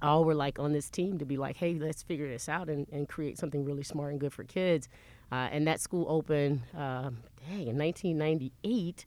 all 0.04 0.24
were 0.24 0.34
like 0.34 0.58
on 0.58 0.72
this 0.72 0.88
team 0.88 1.18
to 1.18 1.24
be 1.24 1.36
like, 1.36 1.56
hey, 1.56 1.74
let's 1.74 2.02
figure 2.02 2.28
this 2.28 2.48
out 2.48 2.68
and, 2.68 2.86
and 2.92 3.08
create 3.08 3.38
something 3.38 3.64
really 3.64 3.82
smart 3.82 4.12
and 4.12 4.20
good 4.20 4.32
for 4.32 4.44
kids. 4.44 4.88
Uh, 5.32 5.48
and 5.50 5.66
that 5.66 5.80
school 5.80 6.06
opened, 6.08 6.62
um, 6.74 7.18
dang, 7.48 7.68
in 7.68 7.78
1998 7.78 9.04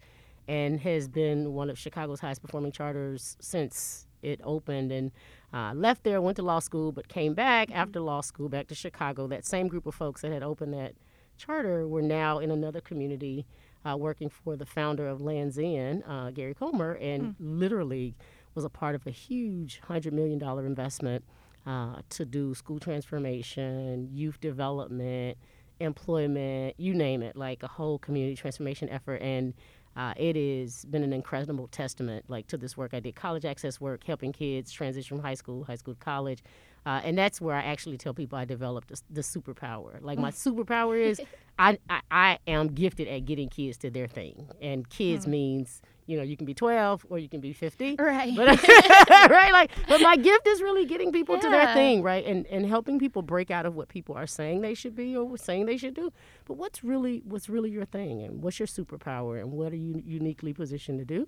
and 0.47 0.79
has 0.79 1.07
been 1.07 1.53
one 1.53 1.69
of 1.69 1.77
Chicago's 1.77 2.19
highest 2.19 2.41
performing 2.41 2.71
charters 2.71 3.37
since 3.39 4.07
it 4.21 4.39
opened. 4.43 4.91
And 4.91 5.11
uh, 5.53 5.73
left 5.73 6.03
there, 6.03 6.21
went 6.21 6.37
to 6.37 6.43
law 6.43 6.59
school, 6.59 6.91
but 6.91 7.07
came 7.07 7.33
back 7.33 7.69
after 7.71 7.99
law 7.99 8.21
school 8.21 8.49
back 8.49 8.67
to 8.67 8.75
Chicago. 8.75 9.27
That 9.27 9.45
same 9.45 9.67
group 9.67 9.85
of 9.85 9.95
folks 9.95 10.21
that 10.21 10.31
had 10.31 10.43
opened 10.43 10.73
that 10.73 10.95
charter 11.37 11.87
were 11.87 12.01
now 12.01 12.39
in 12.39 12.49
another 12.49 12.81
community 12.81 13.45
uh, 13.85 13.95
working 13.95 14.29
for 14.29 14.55
the 14.55 14.65
founder 14.65 15.07
of 15.07 15.21
Land's 15.21 15.57
End, 15.57 16.03
uh, 16.07 16.31
Gary 16.31 16.53
Comer, 16.53 16.93
and 16.93 17.35
literally 17.39 18.15
was 18.57 18.65
a 18.65 18.69
part 18.69 18.95
of 18.95 19.05
a 19.05 19.11
huge 19.11 19.79
$100 19.87 20.11
million 20.11 20.41
investment 20.65 21.23
uh, 21.67 21.97
to 22.09 22.25
do 22.25 22.55
school 22.55 22.79
transformation, 22.79 24.09
youth 24.11 24.41
development, 24.41 25.37
employment, 25.79 26.73
you 26.77 26.95
name 26.95 27.21
it, 27.21 27.35
like 27.35 27.61
a 27.61 27.67
whole 27.67 27.99
community 27.99 28.35
transformation 28.35 28.89
effort. 28.89 29.21
And 29.21 29.53
uh, 29.95 30.13
it 30.17 30.35
has 30.35 30.85
been 30.85 31.03
an 31.03 31.13
incredible 31.13 31.67
testament, 31.67 32.25
like 32.29 32.47
to 32.47 32.57
this 32.57 32.75
work. 32.75 32.95
I 32.95 32.99
did 32.99 33.15
college 33.15 33.45
access 33.45 33.79
work, 33.79 34.03
helping 34.03 34.33
kids 34.33 34.71
transition 34.71 35.17
from 35.17 35.23
high 35.23 35.35
school, 35.35 35.63
high 35.63 35.75
school 35.75 35.93
to 35.93 35.99
college, 35.99 36.43
uh, 36.85 37.01
and 37.03 37.17
that's 37.17 37.39
where 37.39 37.55
I 37.55 37.61
actually 37.61 37.97
tell 37.97 38.13
people 38.13 38.37
I 38.39 38.45
developed 38.45 38.89
the, 38.89 39.01
the 39.09 39.21
superpower. 39.21 40.01
Like 40.01 40.19
my 40.19 40.31
superpower 40.45 40.99
is 40.99 41.19
I, 41.59 41.77
I 41.89 42.01
I 42.11 42.39
am 42.47 42.67
gifted 42.67 43.07
at 43.07 43.25
getting 43.25 43.49
kids 43.49 43.77
to 43.79 43.89
their 43.89 44.07
thing, 44.07 44.47
and 44.61 44.87
kids 44.87 45.25
means 45.25 45.81
you 46.07 46.17
know 46.17 46.23
you 46.23 46.35
can 46.37 46.45
be 46.45 46.53
12 46.53 47.05
or 47.09 47.19
you 47.19 47.29
can 47.29 47.39
be 47.41 47.53
50 47.53 47.97
Right. 47.99 48.35
but 48.35 48.47
right 49.29 49.51
like 49.51 49.71
but 49.87 50.01
my 50.01 50.15
gift 50.15 50.47
is 50.47 50.61
really 50.61 50.85
getting 50.85 51.11
people 51.11 51.37
to 51.37 51.49
their 51.49 51.73
thing 51.73 52.01
right 52.01 52.25
and 52.25 52.45
and 52.47 52.65
helping 52.65 52.97
people 52.97 53.21
break 53.21 53.51
out 53.51 53.65
of 53.65 53.75
what 53.75 53.89
people 53.89 54.15
are 54.15 54.25
saying 54.27 54.61
they 54.61 54.73
should 54.73 54.95
be 54.95 55.15
or 55.15 55.37
saying 55.37 55.65
they 55.65 55.77
should 55.77 55.93
do. 55.93 56.11
But 56.45 56.55
what's 56.55 56.83
really 56.83 57.21
what's 57.25 57.49
really 57.49 57.69
your 57.69 57.85
thing 57.85 58.21
and 58.23 58.41
what's 58.41 58.57
your 58.59 58.67
superpower 58.67 59.39
and 59.39 59.51
what 59.51 59.71
are 59.73 59.77
you 59.77 60.01
uniquely 60.05 60.53
positioned 60.53 60.99
to 60.99 61.05
do? 61.05 61.27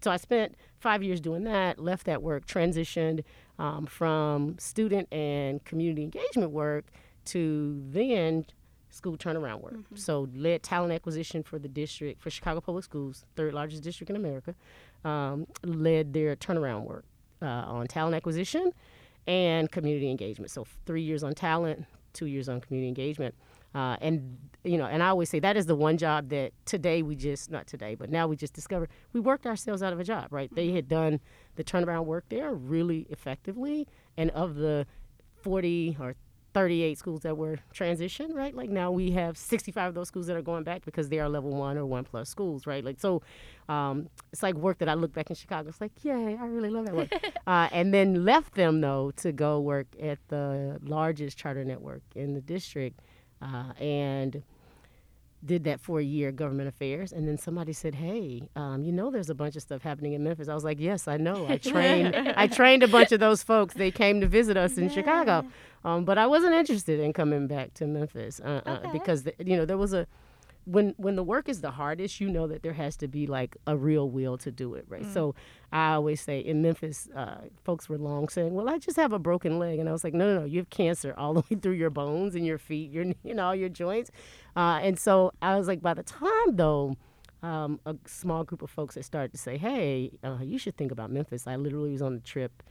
So 0.00 0.10
I 0.12 0.16
spent 0.16 0.54
five 0.78 1.02
years 1.02 1.20
doing 1.20 1.42
that, 1.44 1.78
left 1.78 2.06
that 2.06 2.22
work, 2.22 2.46
transitioned 2.46 3.24
um, 3.58 3.86
from 3.86 4.56
student 4.58 5.12
and 5.12 5.64
community 5.64 6.02
engagement 6.04 6.52
work 6.52 6.84
to 7.26 7.82
then 7.90 8.44
school 8.90 9.16
turnaround 9.16 9.60
work. 9.60 9.74
Mm-hmm. 9.74 9.96
So 9.96 10.28
led 10.34 10.62
talent 10.62 10.92
acquisition 10.92 11.42
for 11.42 11.58
the 11.58 11.68
district 11.68 12.22
for 12.22 12.30
Chicago 12.30 12.60
Public 12.60 12.84
Schools, 12.84 13.24
third 13.36 13.54
largest 13.54 13.82
district 13.82 14.10
in 14.10 14.16
America. 14.16 14.54
Um, 15.04 15.46
led 15.62 16.12
their 16.12 16.34
turnaround 16.36 16.84
work 16.84 17.04
uh, 17.40 17.46
on 17.46 17.86
talent 17.86 18.16
acquisition 18.16 18.72
and 19.26 19.70
community 19.70 20.10
engagement. 20.10 20.50
So 20.50 20.66
three 20.86 21.02
years 21.02 21.22
on 21.22 21.34
talent, 21.34 21.84
two 22.12 22.26
years 22.26 22.48
on 22.48 22.60
community 22.60 22.88
engagement. 22.88 23.34
Uh, 23.74 23.96
and 24.00 24.38
you 24.64 24.78
know, 24.78 24.86
and 24.86 25.02
I 25.02 25.08
always 25.08 25.28
say 25.28 25.40
that 25.40 25.56
is 25.56 25.66
the 25.66 25.76
one 25.76 25.98
job 25.98 26.30
that 26.30 26.52
today 26.64 27.02
we 27.02 27.14
just 27.14 27.50
not 27.50 27.66
today, 27.66 27.94
but 27.94 28.10
now 28.10 28.26
we 28.26 28.34
just 28.34 28.54
discovered 28.54 28.88
we 29.12 29.20
worked 29.20 29.46
ourselves 29.46 29.82
out 29.82 29.92
of 29.92 30.00
a 30.00 30.04
job. 30.04 30.32
Right? 30.32 30.52
They 30.54 30.72
had 30.72 30.88
done 30.88 31.20
the 31.56 31.64
turnaround 31.64 32.06
work 32.06 32.24
there 32.30 32.54
really 32.54 33.06
effectively, 33.10 33.86
and 34.16 34.30
of 34.30 34.54
the 34.54 34.86
forty 35.42 35.96
or 36.00 36.16
38 36.58 36.98
schools 36.98 37.20
that 37.20 37.36
were 37.36 37.56
transitioned, 37.72 38.34
right? 38.34 38.52
Like 38.52 38.68
now 38.68 38.90
we 38.90 39.12
have 39.12 39.38
65 39.38 39.90
of 39.90 39.94
those 39.94 40.08
schools 40.08 40.26
that 40.26 40.36
are 40.36 40.42
going 40.42 40.64
back 40.64 40.84
because 40.84 41.08
they 41.08 41.20
are 41.20 41.28
level 41.28 41.50
one 41.50 41.78
or 41.78 41.86
one 41.86 42.02
plus 42.02 42.28
schools, 42.28 42.66
right? 42.66 42.84
Like 42.84 42.98
so, 42.98 43.22
um, 43.68 44.08
it's 44.32 44.42
like 44.42 44.56
work 44.56 44.78
that 44.78 44.88
I 44.88 44.94
look 44.94 45.12
back 45.12 45.30
in 45.30 45.36
Chicago. 45.36 45.68
It's 45.68 45.80
like, 45.80 45.92
yay, 46.02 46.36
I 46.36 46.46
really 46.46 46.70
love 46.70 46.86
that 46.86 46.96
work. 46.96 47.10
uh, 47.46 47.68
and 47.70 47.94
then 47.94 48.24
left 48.24 48.56
them 48.56 48.80
though 48.80 49.12
to 49.18 49.30
go 49.30 49.60
work 49.60 49.86
at 50.02 50.18
the 50.30 50.80
largest 50.82 51.38
charter 51.38 51.64
network 51.64 52.02
in 52.16 52.34
the 52.34 52.40
district, 52.40 52.98
uh, 53.40 53.72
and 53.80 54.42
did 55.44 55.64
that 55.64 55.80
for 55.80 56.00
a 56.00 56.02
year, 56.02 56.32
government 56.32 56.68
affairs, 56.68 57.12
and 57.12 57.26
then 57.26 57.38
somebody 57.38 57.72
said, 57.72 57.94
"Hey, 57.94 58.48
um, 58.56 58.82
you 58.82 58.92
know, 58.92 59.10
there's 59.10 59.30
a 59.30 59.34
bunch 59.34 59.56
of 59.56 59.62
stuff 59.62 59.82
happening 59.82 60.12
in 60.12 60.24
Memphis." 60.24 60.48
I 60.48 60.54
was 60.54 60.64
like, 60.64 60.80
"Yes, 60.80 61.06
I 61.06 61.16
know. 61.16 61.46
I 61.48 61.58
trained. 61.58 62.14
I 62.14 62.46
trained 62.58 62.82
a 62.82 62.88
bunch 62.88 63.12
of 63.12 63.20
those 63.20 63.42
folks. 63.42 63.74
They 63.74 63.90
came 63.90 64.20
to 64.20 64.26
visit 64.26 64.56
us 64.56 64.76
in 64.76 64.84
yeah. 64.84 64.90
Chicago, 64.90 65.44
um, 65.84 66.04
but 66.04 66.18
I 66.18 66.26
wasn't 66.26 66.54
interested 66.54 67.00
in 67.00 67.12
coming 67.12 67.46
back 67.46 67.74
to 67.74 67.86
Memphis 67.86 68.40
uh, 68.40 68.62
uh, 68.66 68.92
because 68.92 69.22
the, 69.22 69.34
you 69.38 69.56
know 69.56 69.64
there 69.64 69.78
was 69.78 69.92
a 69.92 70.06
when 70.68 70.94
when 70.98 71.16
the 71.16 71.22
work 71.22 71.48
is 71.48 71.62
the 71.62 71.70
hardest, 71.70 72.20
you 72.20 72.28
know 72.28 72.46
that 72.46 72.62
there 72.62 72.74
has 72.74 72.96
to 72.98 73.08
be 73.08 73.26
like 73.26 73.56
a 73.66 73.76
real 73.76 74.10
will 74.10 74.36
to 74.38 74.50
do 74.50 74.74
it, 74.74 74.84
right? 74.88 75.02
Mm. 75.02 75.14
So 75.14 75.34
I 75.72 75.94
always 75.94 76.20
say 76.20 76.40
in 76.40 76.60
Memphis, 76.60 77.08
uh, 77.16 77.42
folks 77.64 77.88
were 77.88 77.96
long 77.96 78.28
saying, 78.28 78.54
"Well, 78.54 78.68
I 78.68 78.78
just 78.78 78.96
have 78.96 79.12
a 79.14 79.18
broken 79.18 79.58
leg," 79.58 79.78
and 79.78 79.88
I 79.88 79.92
was 79.92 80.04
like, 80.04 80.12
"No, 80.12 80.34
no, 80.34 80.40
no, 80.40 80.46
you 80.46 80.58
have 80.58 80.68
cancer 80.68 81.14
all 81.16 81.32
the 81.38 81.42
way 81.48 81.58
through 81.60 81.72
your 81.72 81.90
bones 81.90 82.34
and 82.34 82.44
your 82.44 82.58
feet, 82.58 82.90
your 82.90 83.06
you 83.24 83.34
know 83.34 83.46
all 83.46 83.54
your 83.54 83.70
joints," 83.70 84.10
uh, 84.56 84.80
and 84.82 84.98
so 84.98 85.32
I 85.40 85.56
was 85.56 85.66
like, 85.66 85.80
by 85.82 85.94
the 85.94 86.04
time 86.04 86.56
though. 86.56 86.96
Um, 87.40 87.78
a 87.86 87.94
small 88.04 88.42
group 88.42 88.62
of 88.62 88.70
folks 88.70 88.96
had 88.96 89.04
started 89.04 89.30
to 89.30 89.38
say, 89.38 89.58
"Hey, 89.58 90.10
uh, 90.24 90.38
you 90.42 90.58
should 90.58 90.76
think 90.76 90.90
about 90.90 91.12
Memphis." 91.12 91.46
I 91.46 91.54
literally 91.54 91.92
was 91.92 92.02
on 92.02 92.14
a 92.14 92.18
trip 92.18 92.64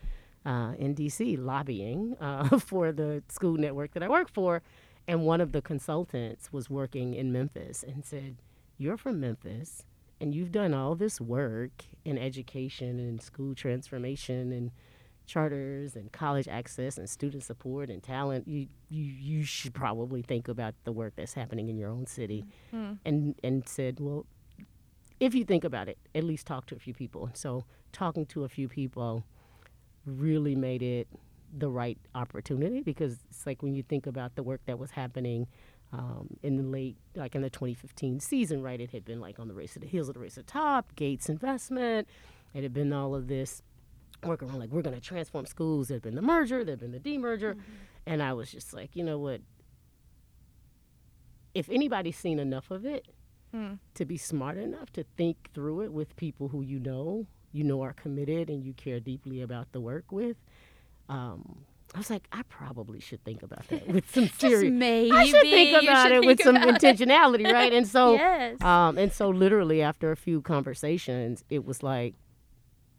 uh, 0.46 0.74
in 0.77 0.94
D.C. 0.94 1.38
lobbying 1.38 2.18
uh, 2.20 2.60
for 2.60 2.92
the 2.92 3.24
school 3.30 3.56
network 3.56 3.94
that 3.94 4.04
I 4.04 4.10
work 4.10 4.30
for, 4.30 4.62
and 5.08 5.26
one 5.26 5.42
of 5.42 5.52
the 5.52 5.62
consultants 5.62 6.52
was 6.52 6.70
working 6.70 7.14
in 7.14 7.32
Memphis 7.32 7.84
and 7.84 8.06
said, 8.06 8.38
You're 8.78 8.98
from 8.98 9.20
Memphis 9.20 9.84
and 10.20 10.34
you've 10.34 10.52
done 10.52 10.74
all 10.74 10.96
this 10.96 11.22
work 11.22 11.86
in 12.04 12.18
education 12.18 13.00
and 13.00 13.22
school 13.22 13.54
transformation 13.54 14.52
and 14.52 14.72
charters 15.26 15.96
and 15.96 16.12
college 16.12 16.48
access 16.48 16.98
and 16.98 17.10
student 17.10 17.44
support 17.44 17.90
and 17.90 18.02
talent. 18.02 18.48
You 18.48 18.68
you, 18.90 19.04
you 19.04 19.44
should 19.44 19.74
probably 19.74 20.22
think 20.22 20.48
about 20.48 20.74
the 20.86 20.92
work 20.92 21.14
that's 21.16 21.34
happening 21.34 21.70
in 21.70 21.78
your 21.78 21.90
own 21.90 22.08
city. 22.08 22.46
Mm-hmm. 22.74 22.94
And 23.06 23.36
and 23.44 23.68
said, 23.68 24.00
Well, 24.00 24.26
if 25.20 25.36
you 25.36 25.46
think 25.46 25.64
about 25.64 25.88
it, 25.88 25.98
at 26.16 26.24
least 26.24 26.48
talk 26.48 26.66
to 26.68 26.76
a 26.76 26.80
few 26.80 26.94
people. 26.94 27.30
So 27.34 27.66
talking 27.92 28.26
to 28.28 28.44
a 28.44 28.50
few 28.50 28.68
people 28.68 29.24
really 30.06 30.56
made 30.56 30.82
it 30.82 31.08
the 31.56 31.70
right 31.70 31.98
opportunity 32.16 32.82
because 32.82 33.20
it's 33.30 33.46
like 33.46 33.62
when 33.62 33.74
you 33.74 33.84
think 33.84 34.08
about 34.08 34.36
the 34.36 34.44
work 34.44 34.62
that 34.66 34.77
was 34.77 34.92
happening 34.92 35.48
um, 35.94 36.27
in 36.44 36.58
the 36.58 36.63
late, 36.63 36.98
like 37.16 37.36
in 37.36 37.42
the 37.42 37.50
2015 37.50 38.20
season, 38.20 38.62
right? 38.62 38.80
It 38.80 38.92
had 38.92 39.06
been 39.06 39.20
like 39.20 39.39
on 39.39 39.48
the 39.48 39.54
race 39.54 39.74
to 39.74 39.80
the 39.80 39.88
heels 39.88 40.10
of 40.10 40.16
the 40.16 40.20
race 40.20 40.34
to 40.36 40.42
the 40.42 40.46
top, 40.51 40.96
Gates 40.96 41.30
investment. 41.30 42.08
It 42.54 42.63
had 42.63 42.74
been 42.74 42.92
all 42.92 43.16
of 43.16 43.27
this 43.27 43.62
work 44.25 44.42
around 44.42 44.60
like 44.60 44.70
we're 44.70 44.82
going 44.82 44.96
to 44.96 45.01
transform 45.01 45.46
schools. 45.46 45.88
There 45.88 45.96
had 45.96 46.01
been 46.01 46.16
the 46.16 46.22
merger, 46.22 46.63
there 46.63 46.74
had 46.74 46.80
been 46.80 46.92
the 46.92 47.00
demerger, 47.00 47.54
mm-hmm. 47.54 47.62
and 48.06 48.22
I 48.22 48.34
was 48.34 48.51
just 48.51 48.74
like, 48.74 48.96
you 48.96 49.04
know 49.04 49.18
what? 49.18 49.42
If 51.54 51.70
anybody's 51.70 52.18
seen 52.18 52.39
enough 52.39 52.70
of 52.70 52.86
it 52.86 53.08
mm. 53.54 53.80
to 53.96 54.06
be 54.06 54.18
smart 54.18 54.58
enough 54.58 54.92
to 54.94 55.04
think 55.16 55.50
through 55.54 55.82
it 55.82 55.92
with 55.92 56.16
people 56.16 56.50
who 56.50 56.62
you 56.62 56.80
know, 56.80 57.25
you 57.51 57.63
know 57.63 57.82
are 57.82 57.94
committed 57.94 58.50
and 58.50 58.63
you 58.63 58.74
care 58.74 59.00
deeply 59.00 59.42
about 59.42 59.72
the 59.72 59.80
work 59.80 60.12
with, 60.12 60.38
um, 61.10 61.66
I 61.96 62.00
was 62.00 62.10
like, 62.10 62.28
I 62.32 62.44
probably 62.44 63.00
should 63.00 63.24
think 63.24 63.44
about 63.44 63.68
that 63.70 63.88
with 63.94 64.14
some 64.14 64.28
serious. 64.28 64.72
maybe 64.72 65.12
I 65.12 65.26
should 65.26 65.42
think 65.42 65.84
about 65.84 66.04
should 66.04 66.12
it 66.12 66.20
think 66.22 66.26
with 66.26 66.42
some 66.42 66.56
intentionality, 66.56 67.52
right? 67.52 67.74
And 67.74 67.88
so, 67.96 68.14
yes. 68.14 68.62
um, 68.62 68.98
and 68.98 69.12
so 69.12 69.30
literally 69.30 69.82
after 69.82 70.12
a 70.12 70.18
few 70.18 70.42
conversations, 70.42 71.44
it 71.50 71.66
was 71.66 71.84
like, 71.84 72.16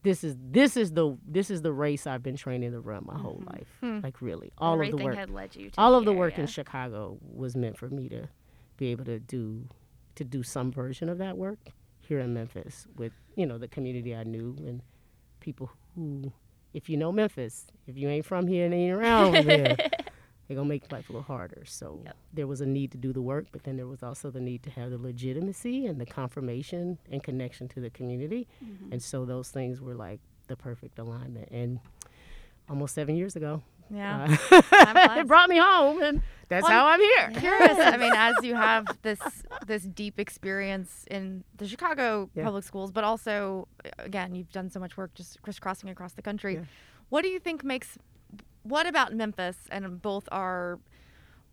this 0.04 0.22
is 0.22 0.36
this 0.40 0.76
is 0.76 0.92
the 0.92 1.18
this 1.26 1.50
is 1.50 1.62
the 1.62 1.72
race 1.72 2.06
I've 2.06 2.22
been 2.22 2.36
training 2.36 2.70
to 2.70 2.80
run 2.80 3.04
my 3.04 3.14
mm-hmm. 3.14 3.22
whole 3.22 3.42
life. 3.46 3.66
Hmm. 3.80 4.00
Like 4.02 4.22
really, 4.22 4.52
all 4.56 4.74
Everything 4.74 4.94
of 4.94 4.98
the 4.98 5.04
work, 5.04 5.16
had 5.16 5.30
led 5.30 5.56
you 5.56 5.70
all 5.76 5.94
of 5.96 6.04
the 6.04 6.12
work 6.12 6.38
in 6.38 6.46
Chicago 6.46 7.18
was 7.20 7.56
meant 7.56 7.76
for 7.76 7.88
me 7.88 8.08
to 8.08 8.28
be 8.76 8.88
able 8.88 9.04
to 9.04 9.18
do 9.18 9.66
to 10.14 10.24
do 10.24 10.42
some 10.42 10.70
version 10.70 11.08
of 11.08 11.18
that 11.18 11.36
work 11.36 11.58
here 12.00 12.20
in 12.20 12.32
Memphis 12.32 12.86
with 12.96 13.12
you 13.34 13.44
know 13.44 13.58
the 13.58 13.68
community 13.68 14.14
I 14.14 14.22
knew 14.22 14.56
and 14.60 14.82
people 15.40 15.70
who 15.94 16.32
if 16.74 16.88
you 16.88 16.96
know 16.96 17.12
Memphis, 17.12 17.66
if 17.86 17.96
you 17.96 18.08
ain't 18.08 18.26
from 18.26 18.46
here 18.46 18.64
and 18.64 18.74
ain't 18.74 18.94
around 18.94 19.34
here, 19.44 19.76
they're 19.76 20.56
gonna 20.56 20.68
make 20.68 20.90
life 20.90 21.08
a 21.08 21.12
little 21.12 21.22
harder. 21.22 21.62
So 21.66 22.00
yep. 22.04 22.16
there 22.32 22.46
was 22.46 22.60
a 22.60 22.66
need 22.66 22.92
to 22.92 22.98
do 22.98 23.12
the 23.12 23.22
work, 23.22 23.46
but 23.52 23.64
then 23.64 23.76
there 23.76 23.86
was 23.86 24.02
also 24.02 24.30
the 24.30 24.40
need 24.40 24.62
to 24.64 24.70
have 24.70 24.90
the 24.90 24.98
legitimacy 24.98 25.86
and 25.86 26.00
the 26.00 26.06
confirmation 26.06 26.98
and 27.10 27.22
connection 27.22 27.68
to 27.68 27.80
the 27.80 27.90
community. 27.90 28.48
Mm-hmm. 28.64 28.92
And 28.92 29.02
so 29.02 29.24
those 29.24 29.50
things 29.50 29.80
were 29.80 29.94
like 29.94 30.20
the 30.46 30.56
perfect 30.56 30.98
alignment. 30.98 31.50
And 31.50 31.80
almost 32.68 32.94
seven 32.94 33.16
years 33.16 33.36
ago, 33.36 33.62
yeah, 33.90 34.36
uh, 34.50 35.18
it 35.18 35.26
brought 35.26 35.48
me 35.48 35.58
home, 35.58 36.02
and 36.02 36.22
that's 36.48 36.62
well, 36.62 36.72
how 36.72 36.86
I'm 36.86 37.00
here. 37.00 37.30
Curious. 37.40 37.78
I 37.78 37.96
mean, 37.96 38.12
as 38.14 38.34
you 38.42 38.54
have 38.54 38.86
this 39.02 39.20
this 39.66 39.82
deep 39.82 40.18
experience 40.18 41.04
in 41.10 41.44
the 41.56 41.68
Chicago 41.68 42.30
yeah. 42.34 42.44
public 42.44 42.64
schools, 42.64 42.90
but 42.90 43.04
also, 43.04 43.68
again, 43.98 44.34
you've 44.34 44.50
done 44.52 44.70
so 44.70 44.80
much 44.80 44.96
work 44.96 45.14
just 45.14 45.40
crisscrossing 45.42 45.90
across 45.90 46.14
the 46.14 46.22
country. 46.22 46.54
Yeah. 46.54 46.64
What 47.10 47.22
do 47.22 47.28
you 47.28 47.38
think 47.38 47.64
makes 47.64 47.98
what 48.62 48.86
about 48.86 49.14
Memphis 49.14 49.56
and 49.70 50.00
both 50.00 50.28
our 50.32 50.78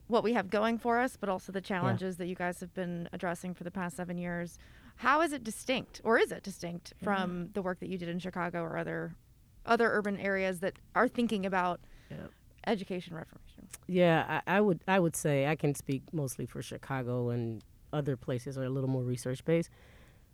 what 0.07 0.23
we 0.23 0.33
have 0.33 0.49
going 0.49 0.77
for 0.77 0.99
us, 0.99 1.17
but 1.17 1.29
also 1.29 1.51
the 1.51 1.61
challenges 1.61 2.15
yeah. 2.15 2.19
that 2.19 2.27
you 2.27 2.35
guys 2.35 2.59
have 2.59 2.73
been 2.73 3.09
addressing 3.11 3.53
for 3.53 3.63
the 3.63 3.71
past 3.71 3.97
seven 3.97 4.17
years? 4.17 4.59
How 4.97 5.21
is 5.21 5.33
it 5.33 5.43
distinct, 5.43 5.99
or 6.03 6.17
is 6.17 6.31
it 6.31 6.43
distinct 6.43 6.93
from 7.03 7.49
the 7.53 7.61
work 7.61 7.79
that 7.79 7.89
you 7.89 7.97
did 7.97 8.07
in 8.07 8.19
Chicago 8.19 8.61
or 8.61 8.77
other 8.77 9.15
other 9.65 9.91
urban 9.91 10.17
areas 10.19 10.59
that 10.59 10.79
are 10.93 11.09
thinking 11.09 11.45
about? 11.45 11.81
Yep. 12.09 12.31
Education 12.67 13.15
reformation. 13.15 13.67
Yeah, 13.87 14.41
I, 14.47 14.57
I, 14.57 14.61
would 14.61 14.81
I 14.87 14.99
would 14.99 15.15
say 15.15 15.47
I 15.47 15.55
can 15.55 15.75
speak 15.75 16.01
mostly 16.11 16.45
for 16.45 16.61
Chicago 16.61 17.29
and 17.29 17.63
other 17.93 18.17
places 18.17 18.57
are 18.57 18.63
a 18.63 18.69
little 18.69 18.89
more 18.89 19.03
research 19.03 19.45
based. 19.45 19.69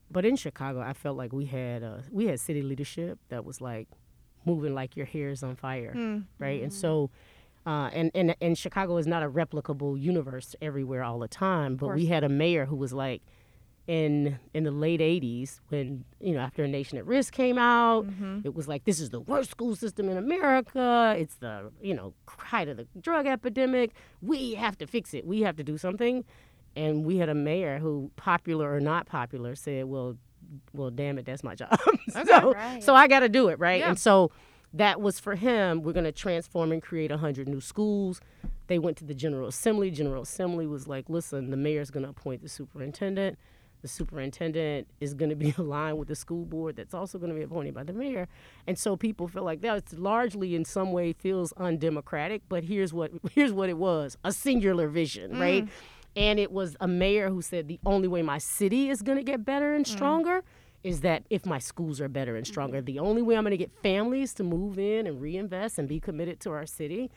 But 0.09 0.25
in 0.25 0.35
Chicago, 0.35 0.81
I 0.81 0.93
felt 0.93 1.17
like 1.17 1.31
we 1.31 1.45
had 1.45 1.83
uh, 1.83 1.99
we 2.11 2.27
had 2.27 2.39
city 2.39 2.61
leadership 2.61 3.19
that 3.29 3.45
was 3.45 3.61
like 3.61 3.87
moving 4.45 4.73
like 4.73 4.97
your 4.97 5.05
hair 5.05 5.29
is 5.29 5.43
on 5.43 5.55
fire, 5.55 5.93
mm. 5.95 6.25
right? 6.37 6.57
Mm-hmm. 6.57 6.63
And 6.65 6.73
so, 6.73 7.09
uh, 7.65 7.89
and, 7.93 8.11
and 8.13 8.35
and 8.41 8.57
Chicago 8.57 8.97
is 8.97 9.07
not 9.07 9.23
a 9.23 9.29
replicable 9.29 9.99
universe 9.99 10.55
everywhere 10.61 11.03
all 11.03 11.19
the 11.19 11.29
time. 11.29 11.77
But 11.77 11.95
we 11.95 12.07
had 12.07 12.23
a 12.23 12.29
mayor 12.29 12.65
who 12.65 12.75
was 12.75 12.91
like, 12.91 13.21
in 13.87 14.39
in 14.53 14.63
the 14.63 14.71
late 14.71 14.99
80s 14.99 15.59
when 15.69 16.05
you 16.19 16.33
know 16.33 16.39
after 16.39 16.63
a 16.63 16.67
nation 16.67 16.97
at 16.97 17.05
risk 17.05 17.33
came 17.33 17.57
out 17.57 18.05
mm-hmm. 18.05 18.39
it 18.43 18.53
was 18.53 18.67
like 18.67 18.83
this 18.83 18.99
is 18.99 19.09
the 19.09 19.19
worst 19.19 19.49
school 19.49 19.75
system 19.75 20.07
in 20.07 20.17
america. 20.17 21.15
It's 21.17 21.35
the 21.35 21.71
you 21.81 21.93
know 21.93 22.13
height 22.27 22.67
of 22.67 22.77
the 22.77 22.87
drug 22.99 23.25
epidemic. 23.25 23.91
We 24.21 24.53
have 24.55 24.77
to 24.79 24.87
fix 24.87 25.13
it. 25.13 25.25
We 25.25 25.41
have 25.41 25.55
to 25.57 25.63
do 25.63 25.77
something. 25.77 26.23
And 26.75 27.03
we 27.03 27.17
had 27.17 27.27
a 27.27 27.35
mayor 27.35 27.79
who 27.79 28.11
popular 28.15 28.73
or 28.73 28.79
not 28.79 29.05
popular 29.07 29.55
said 29.55 29.85
well 29.85 30.17
well 30.73 30.89
damn 30.89 31.17
it 31.17 31.25
that's 31.25 31.43
my 31.43 31.55
job. 31.55 31.77
Okay, 32.15 32.25
so 32.25 32.53
right. 32.53 32.83
so 32.83 32.93
i 32.93 33.07
got 33.07 33.21
to 33.21 33.29
do 33.29 33.47
it 33.47 33.59
right? 33.59 33.79
Yeah. 33.79 33.89
and 33.89 33.99
so 33.99 34.31
that 34.73 35.01
was 35.01 35.19
for 35.19 35.35
him. 35.35 35.81
We're 35.81 35.91
going 35.91 36.05
to 36.05 36.13
transform 36.13 36.71
and 36.71 36.81
create 36.81 37.11
100 37.11 37.45
new 37.47 37.59
schools. 37.59 38.21
They 38.67 38.79
went 38.79 38.95
to 38.97 39.05
the 39.05 39.13
general 39.13 39.49
assembly. 39.49 39.91
General 39.91 40.23
assembly 40.23 40.67
was 40.67 40.87
like 40.87 41.09
listen 41.09 41.49
the 41.49 41.57
mayor's 41.57 41.89
going 41.89 42.03
to 42.03 42.09
appoint 42.09 42.41
the 42.41 42.49
superintendent 42.49 43.37
the 43.81 43.87
superintendent 43.87 44.87
is 44.99 45.13
going 45.13 45.29
to 45.29 45.35
be 45.35 45.53
aligned 45.57 45.97
with 45.97 46.07
the 46.07 46.15
school 46.15 46.45
board 46.45 46.75
that's 46.75 46.93
also 46.93 47.17
going 47.17 47.31
to 47.31 47.35
be 47.35 47.43
appointed 47.43 47.73
by 47.73 47.83
the 47.83 47.93
mayor 47.93 48.27
and 48.67 48.77
so 48.77 48.95
people 48.95 49.27
feel 49.27 49.43
like 49.43 49.61
that 49.61 49.91
largely 49.93 50.55
in 50.55 50.65
some 50.65 50.91
way 50.91 51.13
feels 51.13 51.51
undemocratic 51.53 52.41
but 52.49 52.63
here's 52.63 52.93
what 52.93 53.11
here's 53.31 53.53
what 53.53 53.69
it 53.69 53.77
was 53.77 54.17
a 54.23 54.31
singular 54.31 54.87
vision 54.87 55.31
mm. 55.31 55.39
right 55.39 55.67
and 56.15 56.39
it 56.39 56.51
was 56.51 56.75
a 56.79 56.87
mayor 56.87 57.29
who 57.29 57.41
said 57.41 57.67
the 57.67 57.79
only 57.85 58.07
way 58.07 58.21
my 58.21 58.37
city 58.37 58.89
is 58.89 59.01
going 59.01 59.17
to 59.17 59.23
get 59.23 59.45
better 59.45 59.73
and 59.73 59.85
mm. 59.85 59.89
stronger 59.89 60.41
mm. 60.41 60.43
is 60.83 61.01
that 61.01 61.23
if 61.29 61.45
my 61.45 61.59
schools 61.59 62.01
are 62.01 62.09
better 62.09 62.35
and 62.35 62.45
stronger, 62.45 62.81
the 62.81 62.99
only 62.99 63.21
way 63.21 63.35
I'm 63.35 63.43
going 63.43 63.51
to 63.51 63.57
get 63.57 63.71
families 63.81 64.33
to 64.35 64.43
move 64.43 64.77
in 64.77 65.07
and 65.07 65.21
reinvest 65.21 65.79
and 65.79 65.87
be 65.87 65.99
committed 65.99 66.39
to 66.41 66.51
our 66.51 66.65
city 66.65 67.09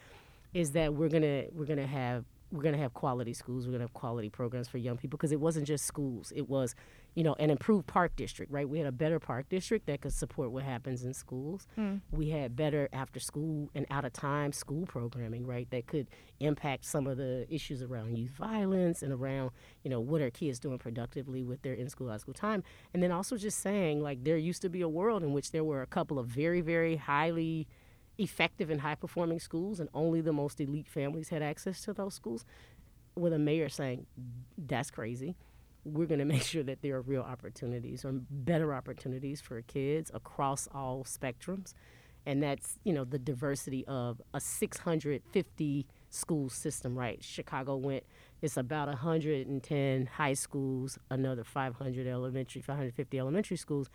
is 0.53 0.71
that 0.73 0.95
we're 0.95 1.09
going 1.09 1.23
to 1.23 1.49
we're 1.53 1.67
going 1.67 1.79
to 1.79 1.87
have 1.87 2.25
we're 2.55 2.63
going 2.63 2.75
to 2.75 2.81
have 2.81 2.95
quality 2.95 3.35
schools. 3.35 3.67
We're 3.67 3.73
going 3.73 3.81
to 3.81 3.87
have 3.87 3.95
quality 3.95 4.31
programs 4.31 4.69
for 4.69 4.79
young 4.79 4.97
people 4.97 5.17
because 5.17 5.33
it 5.33 5.41
wasn't 5.41 5.67
just 5.67 5.85
schools. 5.85 6.33
It 6.37 6.49
was, 6.49 6.77
you 7.17 7.25
know, 7.25 7.35
an 7.41 7.51
improved 7.51 7.89
park 7.89 8.15
district, 8.15 8.53
right? 8.53 8.69
We 8.69 8.79
had 8.79 8.87
a 8.87 8.93
better 8.93 9.19
park 9.19 9.49
district 9.49 9.87
that 9.87 10.01
could 10.01 10.13
support 10.13 10.53
what 10.53 10.63
happens 10.63 11.03
in 11.03 11.15
schools. 11.15 11.67
Mm. 11.77 12.01
We 12.13 12.31
had 12.31 12.55
better 12.55 12.89
after 12.93 13.19
school 13.19 13.71
and 13.75 13.87
out 13.91 14.05
of 14.05 14.13
time 14.13 14.53
school 14.53 14.87
programming, 14.87 15.45
right? 15.47 15.69
That 15.71 15.89
could 15.89 16.07
impact 16.39 16.85
some 16.85 17.09
of 17.09 17.17
the 17.17 17.45
issues 17.53 17.83
around 17.83 18.17
youth 18.17 18.31
violence 18.31 19.03
and 19.03 19.13
around, 19.13 19.51
you 19.83 19.91
know, 19.91 19.99
what 19.99 20.21
are 20.23 20.31
kids 20.31 20.61
doing 20.61 20.79
productively 20.79 21.43
with 21.43 21.61
their 21.63 21.75
in 21.75 21.89
school, 21.89 22.09
out 22.09 22.21
school 22.21 22.35
time. 22.35 22.63
And 22.93 23.03
then 23.03 23.11
also 23.11 23.37
just 23.37 23.59
saying, 23.59 24.01
like, 24.01 24.23
there 24.23 24.37
used 24.37 24.63
to 24.63 24.69
be 24.69 24.81
a 24.81 24.89
world 24.89 25.25
in 25.25 25.33
which 25.33 25.51
there 25.51 25.65
were 25.65 25.83
a 25.83 25.87
couple 25.87 26.21
of 26.21 26.29
very, 26.29 26.61
very 26.61 26.95
highly 26.97 27.67
effective 28.19 28.71
and 28.71 28.81
high 28.81 28.95
performing 28.95 29.41
schools, 29.41 29.81
and 29.81 29.89
only 29.95 30.21
the 30.21 30.33
most 30.33 30.61
elite 30.61 30.89
families 30.89 31.29
had 31.29 31.43
access 31.43 31.83
to 31.83 31.93
those 31.93 32.15
schools, 32.15 32.45
with 33.17 33.33
a 33.33 33.39
mayor 33.39 33.69
saying, 33.69 34.07
that's 34.59 34.91
crazy. 34.91 35.37
We're 35.85 36.07
going 36.07 36.19
to 36.21 36.25
make 36.25 36.43
sure 36.43 36.63
that 36.63 36.83
there 36.83 36.97
are 36.97 37.03
real 37.03 37.23
opportunities 37.23 38.05
or 38.05 38.13
better 38.13 38.75
opportunities 38.75 39.41
for 39.41 39.61
kids 39.63 40.11
across 40.15 40.69
all 40.75 41.05
spectrums. 41.05 41.75
And 42.27 42.43
that's, 42.43 42.79
you 42.85 42.95
know, 42.95 43.05
the 43.05 43.19
diversity 43.19 43.85
of 43.87 44.23
a 44.33 44.41
650 44.41 45.87
school 46.09 46.49
system, 46.49 46.97
right? 46.97 47.23
Chicago 47.23 47.77
went, 47.77 48.05
it's 48.41 48.57
about 48.57 48.89
110 48.89 50.07
high 50.07 50.33
schools, 50.33 50.99
another 51.11 51.45
500 51.45 52.07
elementary, 52.07 52.63
550 52.63 53.19
elementary 53.19 53.59
schools 53.59 53.91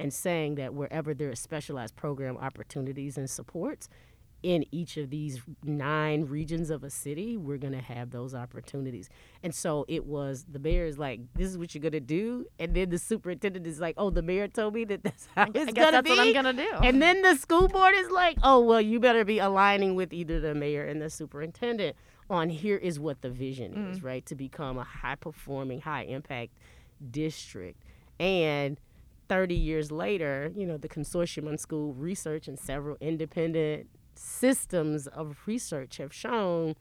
and 0.00 0.12
saying 0.12 0.56
that 0.56 0.74
wherever 0.74 1.14
there 1.14 1.30
are 1.30 1.36
specialized 1.36 1.96
program 1.96 2.36
opportunities 2.36 3.16
and 3.16 3.28
supports 3.28 3.88
in 4.42 4.64
each 4.70 4.96
of 4.96 5.10
these 5.10 5.42
nine 5.64 6.24
regions 6.24 6.70
of 6.70 6.82
a 6.82 6.90
city, 6.90 7.36
we're 7.36 7.58
going 7.58 7.74
to 7.74 7.82
have 7.82 8.10
those 8.10 8.34
opportunities. 8.34 9.10
And 9.42 9.54
so 9.54 9.84
it 9.88 10.06
was 10.06 10.46
the 10.50 10.58
mayor 10.58 10.86
is 10.86 10.98
like, 10.98 11.20
this 11.34 11.48
is 11.48 11.58
what 11.58 11.74
you're 11.74 11.82
going 11.82 11.92
to 11.92 12.00
do. 12.00 12.46
And 12.58 12.74
then 12.74 12.88
the 12.88 12.98
superintendent 12.98 13.66
is 13.66 13.80
like, 13.80 13.94
oh, 13.98 14.10
the 14.10 14.22
mayor 14.22 14.48
told 14.48 14.74
me 14.74 14.84
that 14.84 15.02
that's 15.02 15.28
how 15.36 15.46
it's 15.54 15.72
going 15.72 15.92
to 15.92 16.02
be. 16.02 16.10
What 16.10 16.20
I'm 16.20 16.32
going 16.32 16.56
to 16.56 16.62
do. 16.62 16.70
And 16.82 17.02
then 17.02 17.22
the 17.22 17.36
school 17.36 17.68
board 17.68 17.94
is 17.94 18.10
like, 18.10 18.38
oh, 18.42 18.60
well, 18.60 18.80
you 18.80 18.98
better 18.98 19.24
be 19.24 19.38
aligning 19.38 19.94
with 19.94 20.12
either 20.12 20.40
the 20.40 20.54
mayor 20.54 20.86
and 20.86 21.02
the 21.02 21.10
superintendent 21.10 21.96
on 22.30 22.48
here 22.48 22.76
is 22.76 22.98
what 22.98 23.20
the 23.22 23.30
vision 23.30 23.74
mm. 23.74 23.92
is, 23.92 24.02
right? 24.02 24.24
To 24.26 24.34
become 24.34 24.78
a 24.78 24.84
high 24.84 25.16
performing, 25.16 25.82
high 25.82 26.04
impact 26.04 26.52
district. 27.10 27.82
And 28.18 28.78
30 29.30 29.54
years 29.54 29.92
later, 29.92 30.50
you 30.56 30.66
know, 30.66 30.76
the 30.76 30.88
Consortium 30.88 31.46
on 31.46 31.56
School 31.56 31.94
Research 31.94 32.48
and 32.48 32.58
several 32.58 32.96
independent 33.00 33.86
systems 34.16 35.06
of 35.06 35.38
research 35.46 35.98
have 35.98 36.12
shown 36.12 36.74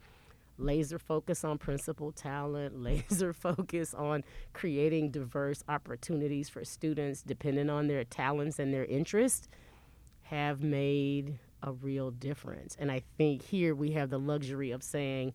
laser 0.57 0.97
focus 0.97 1.43
on 1.43 1.59
principal 1.59 2.11
talent, 2.11 2.75
laser 2.81 3.33
focus 3.33 3.93
on 3.93 4.23
creating 4.51 5.11
diverse 5.11 5.63
opportunities 5.69 6.49
for 6.49 6.65
students 6.65 7.21
depending 7.21 7.69
on 7.69 7.85
their 7.85 8.03
talents 8.03 8.57
and 8.57 8.73
their 8.73 8.85
interests 8.85 9.47
have 10.23 10.63
made 10.63 11.37
a 11.61 11.71
real 11.71 12.09
difference. 12.09 12.75
And 12.79 12.91
I 12.91 13.03
think 13.15 13.43
here 13.43 13.75
we 13.75 13.91
have 13.91 14.09
the 14.09 14.17
luxury 14.17 14.71
of 14.71 14.81
saying 14.81 15.33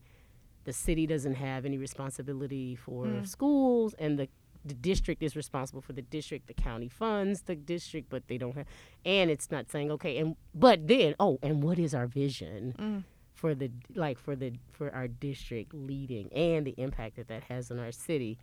the 0.64 0.72
city 0.72 1.06
doesn't 1.06 1.34
have 1.34 1.64
any 1.64 1.78
responsibility 1.78 2.74
for 2.74 3.06
mm. 3.06 3.24
schools 3.24 3.94
and 4.00 4.18
the 4.18 4.28
the 4.64 4.74
district 4.74 5.22
is 5.22 5.36
responsible 5.36 5.80
for 5.80 5.92
the 5.92 6.02
district 6.02 6.46
the 6.46 6.54
county 6.54 6.88
funds 6.88 7.42
the 7.42 7.54
district 7.54 8.08
but 8.08 8.26
they 8.28 8.38
don't 8.38 8.56
have 8.56 8.66
and 9.04 9.30
it's 9.30 9.50
not 9.50 9.70
saying 9.70 9.90
okay 9.90 10.16
and 10.18 10.36
but 10.54 10.86
then 10.86 11.14
oh 11.20 11.38
and 11.42 11.62
what 11.62 11.78
is 11.78 11.94
our 11.94 12.06
vision 12.06 12.74
mm. 12.78 13.04
for 13.34 13.54
the 13.54 13.70
like 13.94 14.18
for 14.18 14.34
the 14.34 14.52
for 14.72 14.92
our 14.94 15.08
district 15.08 15.74
leading 15.74 16.32
and 16.32 16.66
the 16.66 16.74
impact 16.78 17.16
that 17.16 17.28
that 17.28 17.42
has 17.44 17.70
on 17.70 17.78
our 17.78 17.92
city 17.92 18.38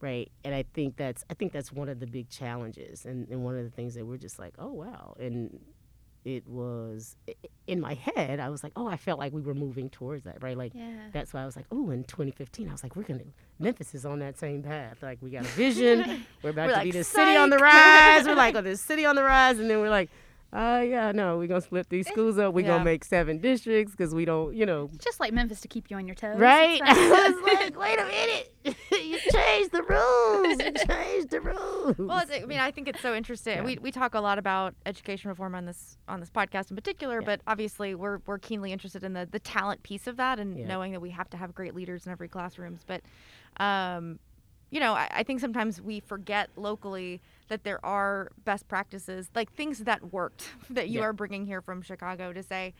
right 0.00 0.30
and 0.44 0.54
i 0.54 0.64
think 0.74 0.96
that's 0.96 1.24
i 1.30 1.34
think 1.34 1.52
that's 1.52 1.72
one 1.72 1.88
of 1.88 2.00
the 2.00 2.06
big 2.06 2.28
challenges 2.28 3.04
and, 3.04 3.28
and 3.28 3.44
one 3.44 3.56
of 3.56 3.64
the 3.64 3.70
things 3.70 3.94
that 3.94 4.04
we're 4.04 4.16
just 4.16 4.38
like 4.38 4.54
oh 4.58 4.72
wow 4.72 5.14
and 5.18 5.58
it 6.28 6.46
was 6.46 7.16
in 7.66 7.80
my 7.80 7.94
head 7.94 8.38
i 8.38 8.48
was 8.48 8.62
like 8.62 8.72
oh 8.76 8.86
i 8.86 8.96
felt 8.96 9.18
like 9.18 9.32
we 9.32 9.40
were 9.40 9.54
moving 9.54 9.88
towards 9.88 10.24
that 10.24 10.42
right? 10.42 10.56
Like 10.58 10.72
yeah. 10.74 11.08
that's 11.12 11.32
why 11.32 11.42
i 11.42 11.46
was 11.46 11.56
like 11.56 11.66
oh 11.72 11.90
in 11.90 12.04
2015 12.04 12.68
i 12.68 12.72
was 12.72 12.82
like 12.82 12.96
we're 12.96 13.02
gonna 13.02 13.24
memphis 13.58 13.94
is 13.94 14.04
on 14.04 14.20
that 14.20 14.38
same 14.38 14.62
path. 14.62 15.02
Like 15.02 15.18
we 15.20 15.30
got 15.30 15.42
a 15.42 15.48
vision. 15.48 16.24
We're 16.42 16.50
about 16.50 16.68
we're 16.68 16.72
to 16.72 16.78
like, 16.78 16.84
be 16.84 16.90
the 16.92 17.04
city 17.04 17.36
on 17.36 17.50
the 17.50 17.58
rise. 17.58 18.26
We're 18.26 18.34
like 18.34 18.54
oh 18.56 18.60
the 18.60 18.76
city 18.76 19.04
on 19.04 19.16
the 19.16 19.22
rise. 19.22 19.58
And 19.58 19.68
then 19.68 19.80
we're 19.80 19.90
like 19.90 20.10
uh, 20.50 20.82
yeah, 20.86 21.12
no, 21.12 21.36
we're 21.36 21.46
gonna 21.46 21.60
split 21.60 21.90
these 21.90 22.08
schools 22.08 22.38
up. 22.38 22.54
We're 22.54 22.62
yeah. 22.62 22.68
gonna 22.68 22.84
make 22.84 23.04
seven 23.04 23.38
districts 23.38 23.92
because 23.92 24.14
we 24.14 24.24
don't, 24.24 24.54
you 24.54 24.64
know. 24.64 24.88
Just 24.98 25.20
like 25.20 25.32
Memphis 25.32 25.60
to 25.60 25.68
keep 25.68 25.90
you 25.90 25.96
on 25.96 26.06
your 26.06 26.14
toes. 26.14 26.38
Right? 26.38 26.80
I 26.84 27.30
was 27.30 27.42
like, 27.42 27.78
wait 27.78 27.98
a 27.98 28.04
minute. 28.06 28.54
you 28.92 29.18
changed 29.30 29.72
the 29.72 29.82
rules. 29.82 30.58
You 30.58 30.72
changed 30.86 31.30
the 31.30 31.40
rules. 31.42 31.98
Well, 31.98 32.24
I 32.32 32.46
mean, 32.46 32.60
I 32.60 32.70
think 32.70 32.88
it's 32.88 33.00
so 33.00 33.14
interesting. 33.14 33.58
Yeah. 33.58 33.64
We, 33.64 33.78
we 33.78 33.92
talk 33.92 34.14
a 34.14 34.20
lot 34.20 34.38
about 34.38 34.74
education 34.86 35.28
reform 35.28 35.54
on 35.54 35.66
this 35.66 35.98
on 36.08 36.18
this 36.20 36.30
podcast 36.30 36.70
in 36.70 36.76
particular, 36.76 37.20
yeah. 37.20 37.26
but 37.26 37.40
obviously 37.46 37.94
we're 37.94 38.20
we're 38.24 38.38
keenly 38.38 38.72
interested 38.72 39.04
in 39.04 39.12
the 39.12 39.28
the 39.30 39.38
talent 39.38 39.82
piece 39.82 40.06
of 40.06 40.16
that 40.16 40.38
and 40.38 40.56
knowing 40.66 40.92
that 40.92 41.00
we 41.00 41.10
have 41.10 41.28
to 41.30 41.36
have 41.36 41.54
great 41.54 41.74
leaders 41.74 42.06
in 42.06 42.12
every 42.12 42.28
classrooms. 42.28 42.80
But, 42.86 43.02
um, 43.62 44.18
you 44.70 44.80
know, 44.80 44.94
I, 44.94 45.08
I 45.10 45.22
think 45.22 45.40
sometimes 45.40 45.80
we 45.80 46.00
forget 46.00 46.50
locally 46.56 47.20
that 47.48 47.64
there 47.64 47.84
are 47.84 48.30
best 48.44 48.68
practices, 48.68 49.30
like 49.34 49.52
things 49.52 49.80
that 49.80 50.12
worked 50.12 50.50
that 50.70 50.88
you 50.88 51.00
yeah. 51.00 51.06
are 51.06 51.12
bringing 51.12 51.46
here 51.46 51.60
from 51.60 51.82
Chicago 51.82 52.32
to 52.32 52.42
say, 52.42 52.74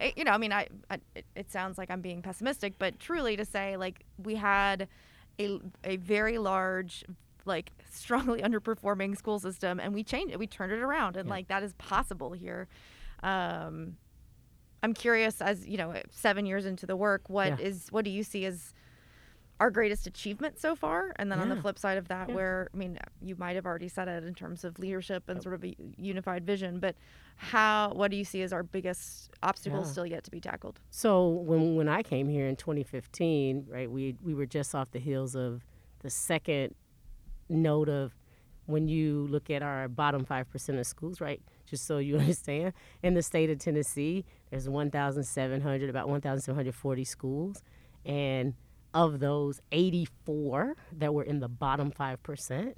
eh, 0.00 0.12
you 0.16 0.24
know, 0.24 0.32
I 0.32 0.38
mean, 0.38 0.52
I, 0.52 0.68
I, 0.90 0.98
it 1.34 1.50
sounds 1.50 1.78
like 1.78 1.90
I'm 1.90 2.00
being 2.00 2.22
pessimistic, 2.22 2.74
but 2.78 2.98
truly 2.98 3.36
to 3.36 3.44
say 3.44 3.76
like 3.76 4.04
we 4.22 4.36
had 4.36 4.88
a 5.38 5.60
a 5.84 5.96
very 5.96 6.38
large 6.38 7.04
like 7.46 7.72
strongly 7.90 8.42
underperforming 8.42 9.16
school 9.16 9.38
system 9.38 9.80
and 9.80 9.94
we 9.94 10.04
changed 10.04 10.32
it 10.32 10.38
we 10.38 10.46
turned 10.46 10.72
it 10.72 10.80
around 10.80 11.16
and 11.16 11.26
yeah. 11.26 11.34
like 11.34 11.48
that 11.48 11.62
is 11.62 11.72
possible 11.74 12.32
here 12.32 12.68
um 13.22 13.96
i'm 14.82 14.92
curious 14.92 15.40
as 15.40 15.66
you 15.66 15.76
know 15.76 15.94
7 16.10 16.46
years 16.46 16.66
into 16.66 16.86
the 16.86 16.96
work 16.96 17.28
what 17.28 17.58
yeah. 17.58 17.66
is 17.66 17.88
what 17.90 18.04
do 18.04 18.10
you 18.10 18.22
see 18.22 18.44
as 18.44 18.74
our 19.60 19.70
greatest 19.70 20.06
achievement 20.06 20.58
so 20.58 20.74
far 20.74 21.12
and 21.16 21.30
then 21.30 21.38
yeah. 21.38 21.42
on 21.42 21.48
the 21.50 21.56
flip 21.56 21.78
side 21.78 21.98
of 21.98 22.08
that 22.08 22.28
yeah. 22.28 22.34
where 22.34 22.68
i 22.74 22.76
mean 22.76 22.98
you 23.20 23.36
might 23.36 23.54
have 23.54 23.66
already 23.66 23.88
said 23.88 24.08
it 24.08 24.24
in 24.24 24.34
terms 24.34 24.64
of 24.64 24.78
leadership 24.78 25.28
and 25.28 25.42
sort 25.42 25.54
of 25.54 25.62
a 25.62 25.76
unified 25.96 26.44
vision 26.44 26.80
but 26.80 26.96
how 27.36 27.92
what 27.94 28.10
do 28.10 28.16
you 28.16 28.24
see 28.24 28.42
as 28.42 28.52
our 28.52 28.62
biggest 28.62 29.30
obstacles 29.42 29.86
yeah. 29.86 29.92
still 29.92 30.06
yet 30.06 30.24
to 30.24 30.30
be 30.30 30.40
tackled 30.40 30.80
so 30.90 31.28
when 31.28 31.76
when 31.76 31.88
i 31.88 32.02
came 32.02 32.28
here 32.28 32.48
in 32.48 32.56
2015 32.56 33.66
right 33.68 33.90
we 33.90 34.16
we 34.24 34.34
were 34.34 34.46
just 34.46 34.74
off 34.74 34.90
the 34.92 34.98
heels 34.98 35.36
of 35.36 35.62
the 36.00 36.10
second 36.10 36.74
note 37.50 37.88
of 37.88 38.14
when 38.64 38.88
you 38.88 39.26
look 39.30 39.50
at 39.50 39.62
our 39.62 39.88
bottom 39.88 40.24
5% 40.24 40.78
of 40.78 40.86
schools 40.86 41.20
right 41.20 41.42
just 41.66 41.86
so 41.86 41.98
you 41.98 42.16
understand 42.18 42.72
in 43.02 43.12
the 43.12 43.22
state 43.22 43.50
of 43.50 43.58
tennessee 43.58 44.24
there's 44.50 44.68
1700 44.68 45.90
about 45.90 46.08
1740 46.08 47.04
schools 47.04 47.62
and 48.06 48.54
of 48.94 49.20
those 49.20 49.60
84 49.72 50.76
that 50.98 51.14
were 51.14 51.22
in 51.22 51.40
the 51.40 51.48
bottom 51.48 51.90
5%, 51.92 52.74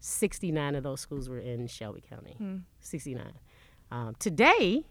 69 0.00 0.74
of 0.74 0.82
those 0.82 1.00
schools 1.00 1.28
were 1.28 1.38
in 1.38 1.66
Shelby 1.66 2.02
County. 2.08 2.34
Hmm. 2.38 2.56
69. 2.80 3.32
Um, 3.90 4.14
today, 4.18 4.84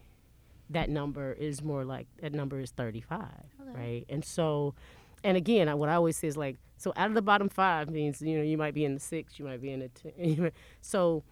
that 0.69 0.89
number 0.89 1.33
is 1.33 1.61
more 1.61 1.83
like, 1.85 2.07
that 2.21 2.33
number 2.33 2.59
is 2.59 2.71
35, 2.71 3.19
okay. 3.19 3.71
right? 3.73 4.05
And 4.09 4.23
so, 4.23 4.75
and 5.23 5.37
again, 5.37 5.75
what 5.77 5.89
I 5.89 5.95
always 5.95 6.17
say 6.17 6.27
is 6.27 6.37
like, 6.37 6.57
so 6.77 6.93
out 6.95 7.07
of 7.07 7.13
the 7.13 7.21
bottom 7.21 7.49
five 7.49 7.89
means, 7.89 8.21
you 8.21 8.37
know, 8.37 8.43
you 8.43 8.57
might 8.57 8.73
be 8.73 8.85
in 8.85 8.93
the 8.93 8.99
six, 8.99 9.37
you 9.39 9.45
might 9.45 9.61
be 9.61 9.71
in 9.71 9.79
the 9.81 9.89
10. 9.89 10.51
so 10.81 11.23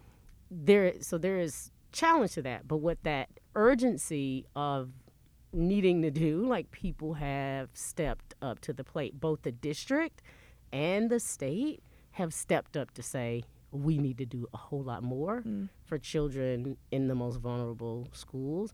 there, 0.49 0.93
so 1.01 1.17
there 1.17 1.39
is 1.39 1.71
challenge 1.91 2.33
to 2.33 2.41
that. 2.43 2.67
But 2.67 2.77
what 2.77 3.03
that 3.03 3.29
urgency 3.55 4.45
of 4.55 4.91
needing 5.53 6.01
to 6.01 6.11
do, 6.11 6.45
like 6.45 6.71
people 6.71 7.15
have 7.15 7.69
stepped 7.73 8.33
up 8.41 8.59
to 8.61 8.73
the 8.73 8.83
plate. 8.83 9.19
Both 9.19 9.43
the 9.43 9.51
district 9.51 10.21
and 10.71 11.09
the 11.09 11.19
state 11.19 11.83
have 12.11 12.33
stepped 12.33 12.75
up 12.77 12.91
to 12.91 13.03
say 13.03 13.43
we 13.71 13.97
need 13.97 14.17
to 14.17 14.25
do 14.25 14.47
a 14.53 14.57
whole 14.57 14.83
lot 14.83 15.01
more 15.01 15.41
mm. 15.41 15.69
for 15.85 15.97
children 15.97 16.77
in 16.91 17.07
the 17.07 17.15
most 17.15 17.37
vulnerable 17.37 18.09
schools. 18.11 18.73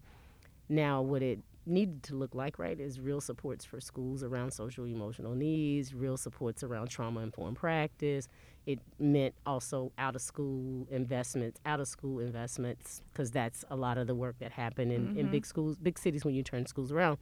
Now, 0.69 1.01
would 1.01 1.21
it 1.21 1.39
needed 1.67 2.03
to 2.03 2.15
look 2.15 2.33
like, 2.33 2.57
right, 2.57 2.79
is 2.79 2.99
real 2.99 3.21
supports 3.21 3.65
for 3.65 3.79
schools 3.79 4.23
around 4.23 4.51
social 4.51 4.85
emotional 4.85 5.35
needs, 5.35 5.93
real 5.93 6.17
supports 6.17 6.63
around 6.63 6.87
trauma 6.89 7.21
informed 7.21 7.57
practice. 7.57 8.27
It 8.65 8.79
meant 8.99 9.35
also 9.45 9.91
out 9.97 10.15
of 10.15 10.21
school 10.21 10.87
investments, 10.89 11.59
out 11.65 11.79
of 11.79 11.87
school 11.87 12.19
investments, 12.19 13.01
because 13.11 13.31
that's 13.31 13.63
a 13.69 13.75
lot 13.75 13.97
of 13.97 14.07
the 14.07 14.15
work 14.15 14.37
that 14.39 14.51
happened 14.51 14.91
in, 14.91 15.07
mm-hmm. 15.07 15.19
in 15.19 15.31
big 15.31 15.45
schools, 15.45 15.77
big 15.77 15.97
cities 15.97 16.25
when 16.25 16.33
you 16.33 16.43
turn 16.43 16.65
schools 16.65 16.91
around. 16.91 17.17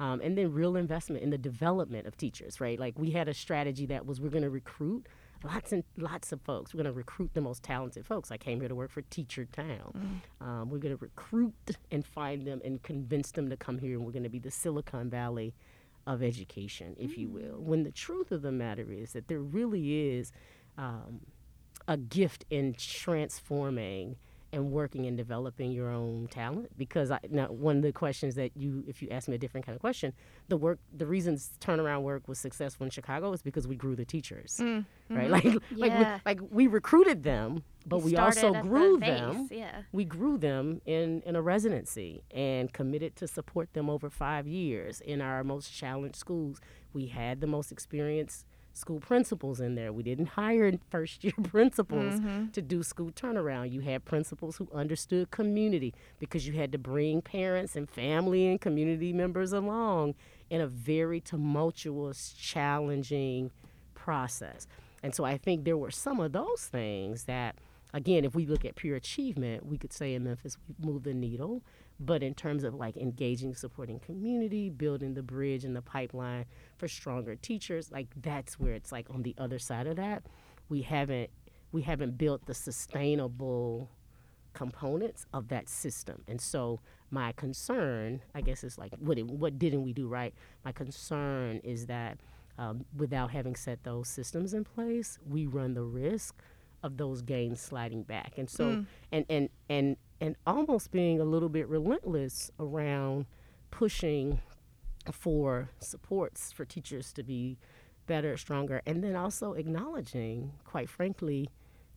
Um, 0.00 0.20
and 0.20 0.36
then 0.36 0.52
real 0.52 0.76
investment 0.76 1.22
in 1.22 1.30
the 1.30 1.38
development 1.38 2.06
of 2.06 2.16
teachers, 2.16 2.60
right? 2.60 2.78
Like 2.78 2.98
we 2.98 3.10
had 3.10 3.28
a 3.28 3.34
strategy 3.34 3.86
that 3.86 4.04
was 4.04 4.20
we're 4.20 4.30
going 4.30 4.42
to 4.42 4.50
recruit 4.50 5.06
lots 5.44 5.72
and 5.72 5.84
lots 5.96 6.32
of 6.32 6.40
folks. 6.42 6.72
We're 6.72 6.82
going 6.82 6.92
to 6.92 6.96
recruit 6.96 7.30
the 7.34 7.40
most 7.40 7.62
talented 7.62 8.06
folks. 8.06 8.30
I 8.30 8.36
came 8.36 8.60
here 8.60 8.68
to 8.68 8.74
work 8.74 8.90
for 8.90 9.02
Teacher 9.02 9.44
Town. 9.44 10.22
Mm. 10.40 10.46
Um, 10.46 10.70
we're 10.70 10.78
going 10.78 10.96
to 10.96 11.02
recruit 11.02 11.54
and 11.90 12.04
find 12.04 12.46
them 12.46 12.60
and 12.64 12.82
convince 12.82 13.32
them 13.32 13.50
to 13.50 13.56
come 13.56 13.78
here, 13.78 13.96
and 13.96 14.04
we're 14.04 14.12
going 14.12 14.22
to 14.22 14.28
be 14.28 14.38
the 14.38 14.50
Silicon 14.50 15.10
Valley 15.10 15.54
of 16.06 16.22
education, 16.22 16.96
if 16.98 17.12
mm. 17.12 17.18
you 17.18 17.28
will. 17.28 17.60
When 17.60 17.84
the 17.84 17.92
truth 17.92 18.32
of 18.32 18.42
the 18.42 18.52
matter 18.52 18.90
is 18.90 19.12
that 19.12 19.28
there 19.28 19.40
really 19.40 20.16
is 20.16 20.32
um, 20.78 21.20
a 21.86 21.96
gift 21.96 22.44
in 22.50 22.74
transforming 22.74 24.16
and 24.52 24.70
working 24.70 25.06
and 25.06 25.16
developing 25.16 25.72
your 25.72 25.90
own 25.90 26.28
talent 26.30 26.68
because 26.76 27.10
I, 27.10 27.18
now 27.30 27.46
one 27.46 27.76
of 27.78 27.82
the 27.82 27.92
questions 27.92 28.34
that 28.34 28.56
you 28.56 28.84
if 28.86 29.00
you 29.00 29.08
ask 29.10 29.28
me 29.28 29.34
a 29.34 29.38
different 29.38 29.64
kind 29.64 29.74
of 29.74 29.80
question 29.80 30.12
the 30.48 30.56
work 30.56 30.78
the 30.94 31.06
reasons 31.06 31.52
turnaround 31.60 32.02
work 32.02 32.28
was 32.28 32.38
successful 32.38 32.84
in 32.84 32.90
Chicago 32.90 33.32
is 33.32 33.42
because 33.42 33.66
we 33.66 33.76
grew 33.76 33.96
the 33.96 34.04
teachers 34.04 34.58
mm, 34.60 34.84
right 35.08 35.30
mm-hmm. 35.30 35.32
like 35.32 35.44
yeah. 35.44 36.20
like 36.24 36.40
we, 36.40 36.46
like 36.46 36.50
we 36.50 36.66
recruited 36.66 37.22
them 37.22 37.62
but 37.86 38.02
we, 38.02 38.12
we 38.12 38.16
also 38.16 38.52
grew 38.62 38.98
the 38.98 39.06
them 39.06 39.48
yeah. 39.50 39.82
we 39.92 40.04
grew 40.04 40.36
them 40.36 40.80
in 40.84 41.22
in 41.22 41.34
a 41.34 41.42
residency 41.42 42.22
and 42.30 42.72
committed 42.72 43.16
to 43.16 43.26
support 43.26 43.72
them 43.72 43.88
over 43.88 44.10
5 44.10 44.46
years 44.46 45.00
in 45.00 45.20
our 45.20 45.42
most 45.42 45.72
challenged 45.72 46.16
schools 46.16 46.60
we 46.92 47.06
had 47.06 47.40
the 47.40 47.46
most 47.46 47.72
experienced 47.72 48.46
school 48.74 49.00
principals 49.00 49.60
in 49.60 49.74
there. 49.74 49.92
We 49.92 50.02
didn't 50.02 50.26
hire 50.26 50.72
first 50.90 51.24
year 51.24 51.34
principals 51.42 52.14
mm-hmm. 52.14 52.48
to 52.48 52.62
do 52.62 52.82
school 52.82 53.10
turnaround. 53.10 53.72
You 53.72 53.80
had 53.80 54.04
principals 54.04 54.56
who 54.56 54.68
understood 54.72 55.30
community 55.30 55.94
because 56.18 56.46
you 56.46 56.54
had 56.54 56.72
to 56.72 56.78
bring 56.78 57.22
parents 57.22 57.76
and 57.76 57.88
family 57.88 58.48
and 58.48 58.60
community 58.60 59.12
members 59.12 59.52
along 59.52 60.14
in 60.50 60.60
a 60.60 60.66
very 60.66 61.20
tumultuous, 61.20 62.34
challenging 62.38 63.50
process. 63.94 64.66
And 65.02 65.14
so 65.14 65.24
I 65.24 65.36
think 65.36 65.64
there 65.64 65.76
were 65.76 65.90
some 65.90 66.20
of 66.20 66.32
those 66.32 66.66
things 66.66 67.24
that, 67.24 67.56
again, 67.92 68.24
if 68.24 68.34
we 68.34 68.46
look 68.46 68.64
at 68.64 68.76
pure 68.76 68.96
achievement, 68.96 69.66
we 69.66 69.78
could 69.78 69.92
say 69.92 70.14
in 70.14 70.24
Memphis 70.24 70.56
we 70.68 70.86
moved 70.86 71.04
the 71.04 71.14
needle. 71.14 71.62
But 72.04 72.22
in 72.22 72.34
terms 72.34 72.64
of 72.64 72.74
like 72.74 72.96
engaging, 72.96 73.54
supporting 73.54 74.00
community, 74.00 74.70
building 74.70 75.14
the 75.14 75.22
bridge 75.22 75.64
and 75.64 75.76
the 75.76 75.82
pipeline 75.82 76.46
for 76.76 76.88
stronger 76.88 77.36
teachers, 77.36 77.92
like 77.92 78.08
that's 78.20 78.58
where 78.58 78.74
it's 78.74 78.90
like 78.90 79.08
on 79.10 79.22
the 79.22 79.34
other 79.38 79.58
side 79.58 79.86
of 79.86 79.96
that, 79.96 80.24
we 80.68 80.82
haven't 80.82 81.30
we 81.70 81.82
haven't 81.82 82.18
built 82.18 82.44
the 82.46 82.54
sustainable 82.54 83.88
components 84.52 85.26
of 85.32 85.48
that 85.48 85.68
system. 85.68 86.22
And 86.28 86.40
so 86.40 86.80
my 87.10 87.32
concern, 87.32 88.22
I 88.34 88.40
guess, 88.40 88.64
is 88.64 88.78
like 88.78 88.92
what 88.98 89.18
it, 89.18 89.26
what 89.26 89.58
didn't 89.58 89.82
we 89.82 89.92
do 89.92 90.08
right? 90.08 90.34
My 90.64 90.72
concern 90.72 91.60
is 91.62 91.86
that 91.86 92.18
um, 92.58 92.84
without 92.96 93.30
having 93.30 93.54
set 93.56 93.84
those 93.84 94.08
systems 94.08 94.54
in 94.54 94.64
place, 94.64 95.18
we 95.26 95.46
run 95.46 95.74
the 95.74 95.82
risk 95.82 96.34
of 96.82 96.96
those 96.96 97.22
gains 97.22 97.60
sliding 97.60 98.02
back. 98.02 98.34
And 98.36 98.50
so 98.50 98.64
mm. 98.64 98.86
and 99.12 99.24
and 99.28 99.48
and 99.68 99.96
and 100.22 100.36
almost 100.46 100.92
being 100.92 101.20
a 101.20 101.24
little 101.24 101.48
bit 101.48 101.68
relentless 101.68 102.48
around 102.60 103.26
pushing 103.72 104.40
for 105.10 105.68
supports 105.80 106.52
for 106.52 106.64
teachers 106.64 107.12
to 107.12 107.24
be 107.24 107.58
better, 108.06 108.36
stronger, 108.36 108.80
and 108.86 109.02
then 109.02 109.16
also 109.16 109.54
acknowledging, 109.54 110.52
quite 110.64 110.88
frankly, 110.88 111.50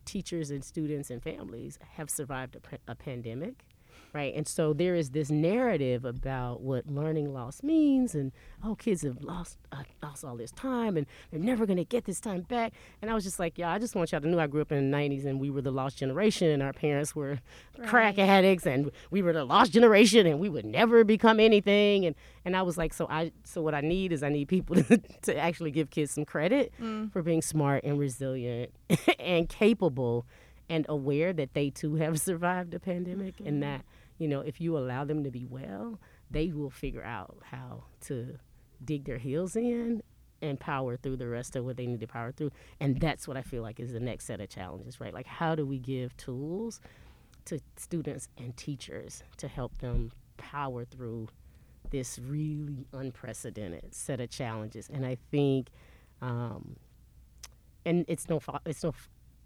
teachers 0.04 0.50
and 0.50 0.64
students 0.64 1.08
and 1.08 1.22
families 1.22 1.78
have 1.94 2.10
survived 2.10 2.56
a, 2.88 2.94
pandemic 2.96 3.64
right? 4.16 4.34
And 4.34 4.48
so 4.48 4.72
there 4.72 4.94
is 4.94 5.10
this 5.10 5.30
narrative 5.30 6.06
about 6.06 6.62
what 6.62 6.86
learning 6.86 7.34
loss 7.34 7.62
means, 7.62 8.14
and 8.14 8.32
oh, 8.64 8.74
kids 8.74 9.02
have 9.02 9.22
lost 9.22 9.58
uh, 9.70 9.82
lost 10.02 10.24
all 10.24 10.36
this 10.36 10.52
time, 10.52 10.96
and 10.96 11.06
they're 11.30 11.38
never 11.38 11.66
going 11.66 11.76
to 11.76 11.84
get 11.84 12.06
this 12.06 12.18
time 12.18 12.40
back. 12.40 12.72
And 13.02 13.10
I 13.10 13.14
was 13.14 13.24
just 13.24 13.38
like, 13.38 13.58
yeah, 13.58 13.70
I 13.70 13.78
just 13.78 13.94
want 13.94 14.12
y'all 14.12 14.22
to 14.22 14.28
know 14.28 14.38
I 14.38 14.46
grew 14.46 14.62
up 14.62 14.72
in 14.72 14.90
the 14.90 14.96
'90s, 14.96 15.26
and 15.26 15.38
we 15.38 15.50
were 15.50 15.60
the 15.60 15.70
lost 15.70 15.98
generation, 15.98 16.48
and 16.48 16.62
our 16.62 16.72
parents 16.72 17.14
were 17.14 17.40
right. 17.78 17.88
crack 17.88 18.18
addicts, 18.18 18.66
and 18.66 18.90
we 19.10 19.20
were 19.20 19.34
the 19.34 19.44
lost 19.44 19.72
generation, 19.72 20.26
and 20.26 20.40
we 20.40 20.48
would 20.48 20.64
never 20.64 21.04
become 21.04 21.38
anything. 21.38 22.06
And 22.06 22.16
and 22.46 22.56
I 22.56 22.62
was 22.62 22.78
like, 22.78 22.94
so 22.94 23.06
I 23.10 23.32
so 23.44 23.60
what 23.60 23.74
I 23.74 23.82
need 23.82 24.12
is 24.12 24.22
I 24.22 24.30
need 24.30 24.48
people 24.48 24.76
to, 24.82 24.96
to 24.96 25.36
actually 25.36 25.72
give 25.72 25.90
kids 25.90 26.12
some 26.12 26.24
credit 26.24 26.72
mm. 26.80 27.12
for 27.12 27.22
being 27.22 27.42
smart 27.42 27.84
and 27.84 27.98
resilient 27.98 28.72
and 29.18 29.46
capable 29.46 30.24
and 30.68 30.86
aware 30.88 31.32
that 31.34 31.54
they 31.54 31.68
too 31.70 31.96
have 31.96 32.18
survived 32.18 32.74
a 32.74 32.80
pandemic 32.80 33.36
mm-hmm. 33.36 33.46
and 33.46 33.62
that 33.62 33.84
you 34.18 34.28
know, 34.28 34.40
if 34.40 34.60
you 34.60 34.76
allow 34.76 35.04
them 35.04 35.24
to 35.24 35.30
be 35.30 35.44
well, 35.44 36.00
they 36.30 36.50
will 36.52 36.70
figure 36.70 37.04
out 37.04 37.38
how 37.42 37.84
to 38.02 38.38
dig 38.84 39.04
their 39.04 39.18
heels 39.18 39.56
in 39.56 40.02
and 40.42 40.60
power 40.60 40.96
through 40.96 41.16
the 41.16 41.28
rest 41.28 41.56
of 41.56 41.64
what 41.64 41.76
they 41.76 41.86
need 41.86 42.00
to 42.00 42.06
power 42.06 42.32
through. 42.32 42.50
And 42.80 43.00
that's 43.00 43.26
what 43.26 43.36
I 43.36 43.42
feel 43.42 43.62
like 43.62 43.80
is 43.80 43.92
the 43.92 44.00
next 44.00 44.26
set 44.26 44.40
of 44.40 44.48
challenges, 44.48 45.00
right? 45.00 45.14
Like, 45.14 45.26
how 45.26 45.54
do 45.54 45.66
we 45.66 45.78
give 45.78 46.16
tools 46.16 46.80
to 47.46 47.60
students 47.76 48.28
and 48.36 48.56
teachers 48.56 49.22
to 49.38 49.48
help 49.48 49.78
them 49.78 50.12
power 50.36 50.84
through 50.84 51.28
this 51.90 52.18
really 52.18 52.86
unprecedented 52.92 53.94
set 53.94 54.20
of 54.20 54.30
challenges? 54.30 54.90
And 54.92 55.06
I 55.06 55.16
think, 55.30 55.68
um, 56.20 56.76
and 57.84 58.04
it's 58.08 58.28
no 58.28 58.40
it's 58.66 58.82
no 58.82 58.92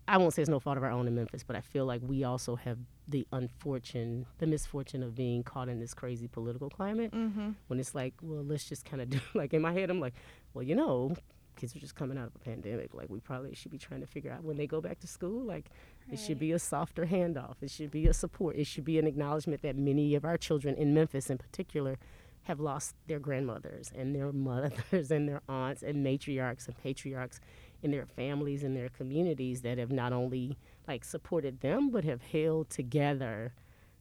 I 0.09 0.17
won't 0.17 0.35
say 0.35 0.43
it's 0.43 0.49
no 0.49 0.59
fault 0.59 0.77
of 0.77 0.83
our 0.83 0.91
own 0.91 1.07
in 1.07 1.15
Memphis, 1.15 1.45
but 1.45 1.57
I 1.57 1.61
feel 1.61 1.87
like 1.87 2.01
we 2.05 2.25
also 2.25 2.57
have 2.57 2.79
the 3.07 3.27
unfortunate, 3.33 4.27
the 4.39 4.47
misfortune 4.47 5.03
of 5.03 5.15
being 5.15 5.43
caught 5.43 5.69
in 5.69 5.79
this 5.79 5.95
crazy 5.95 6.27
political 6.27 6.69
climate. 6.69 7.13
Mm-hmm. 7.13 7.51
When 7.69 7.79
it's 7.81 7.95
like, 7.95 8.15
well, 8.23 8.43
let's 8.43 8.69
just 8.69 8.85
kind 8.85 9.03
of 9.03 9.11
do. 9.11 9.21
Like 9.35 9.55
in 9.55 9.63
my 9.63 9.73
head, 9.73 9.91
I'm 9.91 10.01
like, 10.01 10.15
well, 10.53 10.63
you 10.63 10.75
know, 10.75 11.15
kids 11.57 11.77
are 11.77 11.79
just 11.79 11.95
coming 11.95 12.19
out 12.19 12.27
of 12.27 12.35
a 12.35 12.39
pandemic. 12.39 12.95
Like 12.95 13.09
we 13.09 13.21
probably 13.21 13.55
should 13.55 13.71
be 13.71 13.79
trying 13.79 14.01
to 14.01 14.07
figure 14.07 14.33
out 14.33 14.43
when 14.43 14.57
they 14.57 14.67
go 14.67 14.81
back 14.81 14.99
to 15.01 15.07
school. 15.07 15.45
Like 15.45 15.67
right. 16.07 16.15
it 16.15 16.23
should 16.23 16.39
be 16.39 16.53
a 16.53 16.59
softer 16.59 17.07
handoff. 17.07 17.57
It 17.61 17.71
should 17.71 17.91
be 17.91 18.07
a 18.07 18.15
support. 18.15 18.57
It 18.57 18.67
should 18.67 18.85
be 18.85 18.99
an 18.99 19.07
acknowledgement 19.07 19.63
that 19.63 19.77
many 19.77 20.15
of 20.15 20.25
our 20.25 20.37
children 20.37 20.75
in 20.75 20.95
Memphis, 20.95 21.31
in 21.31 21.39
particular, 21.39 21.99
have 22.45 22.59
lost 22.59 22.95
their 23.07 23.19
grandmothers 23.19 23.93
and 23.95 24.15
their 24.15 24.33
mothers 24.33 25.11
and 25.11 25.29
their 25.29 25.43
aunts 25.49 25.83
and 25.83 26.05
matriarchs 26.05 26.67
and 26.67 26.77
patriarchs 26.83 27.41
in 27.83 27.91
their 27.91 28.07
families 28.07 28.63
and 28.63 28.77
their 28.77 28.89
communities 28.89 29.63
that 29.63 29.79
have 29.79 29.91
not 29.91 30.13
only 30.13 30.57
like 30.87 31.05
supported 31.05 31.61
them 31.61 31.91
but 31.91 32.05
have 32.05 32.23
held 32.23 32.71
together 32.71 33.53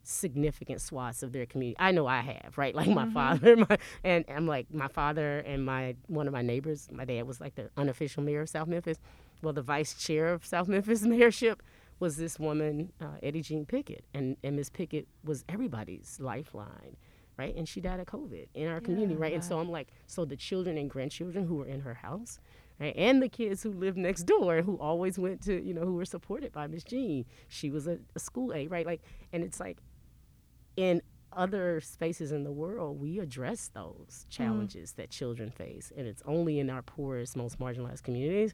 significant 0.03 0.81
swaths 0.81 1.23
of 1.23 1.31
their 1.31 1.45
community. 1.45 1.75
I 1.79 1.91
know 1.91 2.07
I 2.07 2.21
have, 2.21 2.57
right? 2.57 2.75
Like 2.79 2.87
my 2.87 3.03
mm-hmm. 3.03 3.13
father, 3.13 3.57
my, 3.57 3.77
and 4.05 4.23
I'm 4.29 4.47
like 4.47 4.73
my 4.73 4.87
father 4.87 5.39
and 5.39 5.65
my 5.65 5.95
one 6.07 6.27
of 6.27 6.33
my 6.33 6.41
neighbors. 6.41 6.87
My 6.91 7.03
dad 7.03 7.27
was 7.27 7.41
like 7.41 7.55
the 7.55 7.69
unofficial 7.75 8.23
mayor 8.23 8.41
of 8.41 8.49
South 8.49 8.67
Memphis. 8.69 8.97
Well, 9.41 9.51
the 9.51 9.61
vice 9.61 9.93
chair 9.93 10.33
of 10.33 10.45
South 10.45 10.67
Memphis 10.69 11.03
mayorship 11.03 11.59
was 11.99 12.15
this 12.15 12.39
woman, 12.39 12.93
uh, 13.01 13.17
Eddie 13.21 13.41
Jean 13.41 13.65
Pickett, 13.65 14.05
and 14.13 14.37
and 14.43 14.55
Miss 14.55 14.69
Pickett 14.69 15.07
was 15.25 15.43
everybody's 15.49 16.17
lifeline, 16.21 16.95
right? 17.37 17.53
And 17.53 17.67
she 17.67 17.81
died 17.81 17.99
of 17.99 18.05
COVID 18.05 18.47
in 18.53 18.67
our 18.67 18.75
yeah, 18.75 18.79
community, 18.79 19.15
right? 19.15 19.33
And 19.33 19.43
so 19.43 19.59
I'm 19.59 19.69
like, 19.69 19.89
so 20.07 20.23
the 20.23 20.37
children 20.37 20.77
and 20.77 20.89
grandchildren 20.89 21.45
who 21.45 21.55
were 21.55 21.67
in 21.67 21.81
her 21.81 21.95
house 21.95 22.39
right? 22.79 22.93
and 22.95 23.21
the 23.21 23.29
kids 23.29 23.63
who 23.63 23.71
lived 23.71 23.97
next 23.97 24.23
door 24.23 24.61
who 24.61 24.77
always 24.79 25.17
went 25.19 25.41
to 25.41 25.63
you 25.63 25.73
know 25.73 25.81
who 25.81 25.95
were 25.95 26.05
supported 26.05 26.51
by 26.51 26.67
miss 26.67 26.83
jean 26.83 27.25
she 27.47 27.69
was 27.69 27.87
a, 27.87 27.99
a 28.15 28.19
school 28.19 28.53
aide 28.53 28.71
right 28.71 28.85
like 28.85 29.01
and 29.33 29.43
it's 29.43 29.59
like 29.59 29.77
in 30.75 31.01
other 31.33 31.79
spaces 31.79 32.31
in 32.31 32.43
the 32.43 32.51
world 32.51 32.99
we 32.99 33.19
address 33.19 33.69
those 33.73 34.25
mm. 34.25 34.29
challenges 34.29 34.91
mm. 34.91 34.95
that 34.95 35.09
children 35.09 35.51
face 35.51 35.91
and 35.95 36.07
it's 36.07 36.23
only 36.25 36.59
in 36.59 36.69
our 36.69 36.81
poorest 36.81 37.35
most 37.35 37.59
marginalized 37.59 38.03
communities 38.03 38.53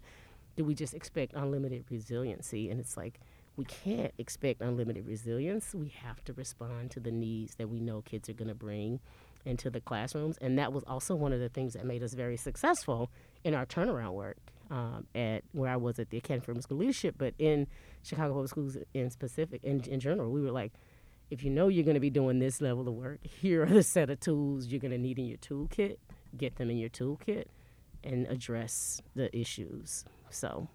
do 0.56 0.64
we 0.64 0.74
just 0.74 0.94
expect 0.94 1.34
unlimited 1.34 1.86
resiliency 1.90 2.70
and 2.70 2.80
it's 2.80 2.98
like 2.98 3.20
we 3.58 3.64
can't 3.66 4.14
expect 4.18 4.62
unlimited 4.62 5.08
resilience 5.08 5.74
we 5.74 5.88
have 5.88 6.22
to 6.26 6.34
respond 6.34 6.92
to 6.92 7.00
the 7.00 7.12
needs 7.12 7.56
that 7.56 7.70
we 7.70 7.80
know 7.80 8.02
kids 8.02 8.28
are 8.28 8.34
going 8.34 8.50
to 8.50 8.56
bring 8.56 9.00
into 9.46 9.70
the 9.70 9.80
classrooms 9.80 10.38
and 10.42 10.58
that 10.58 10.74
was 10.74 10.84
also 10.86 11.16
one 11.16 11.32
of 11.32 11.40
the 11.40 11.50
things 11.50 11.74
that 11.74 11.86
made 11.86 12.04
us 12.04 12.14
very 12.14 12.38
successful 12.38 13.10
in 13.44 13.54
our 13.54 13.66
turnaround 13.66 14.14
work 14.14 14.38
um, 14.72 15.06
at 15.14 15.44
where 15.52 15.72
I 15.72 15.78
was 15.78 16.00
at 16.00 16.10
the 16.10 16.18
Academy 16.18 16.44
for 16.44 16.60
School 16.62 16.78
Leadership, 16.78 17.16
but 17.18 17.34
in 17.38 17.68
Chicago 18.04 18.34
Public 18.34 18.50
Schools 18.50 18.78
in 18.94 19.10
specific, 19.10 19.64
in, 19.64 19.82
in 19.82 20.00
general, 20.00 20.32
we 20.32 20.42
were 20.42 20.52
like, 20.52 20.74
if 21.30 21.44
you 21.44 21.50
know 21.50 21.68
you're 21.68 21.84
going 21.84 21.96
to 21.96 22.02
be 22.02 22.10
doing 22.10 22.40
this 22.40 22.62
level 22.62 22.88
of 22.88 22.94
work, 22.94 23.20
here 23.26 23.64
are 23.64 23.70
the 23.70 23.84
set 23.84 24.10
of 24.10 24.20
tools 24.20 24.68
you're 24.68 24.80
going 24.80 24.92
to 24.92 24.98
need 24.98 25.18
in 25.18 25.26
your 25.26 25.38
toolkit. 25.38 25.98
Get 26.38 26.58
them 26.58 26.70
in 26.70 26.78
your 26.78 26.90
toolkit 26.90 27.46
and 28.04 28.28
address 28.28 29.02
the 29.16 29.36
issues. 29.36 30.06
So 30.30 30.68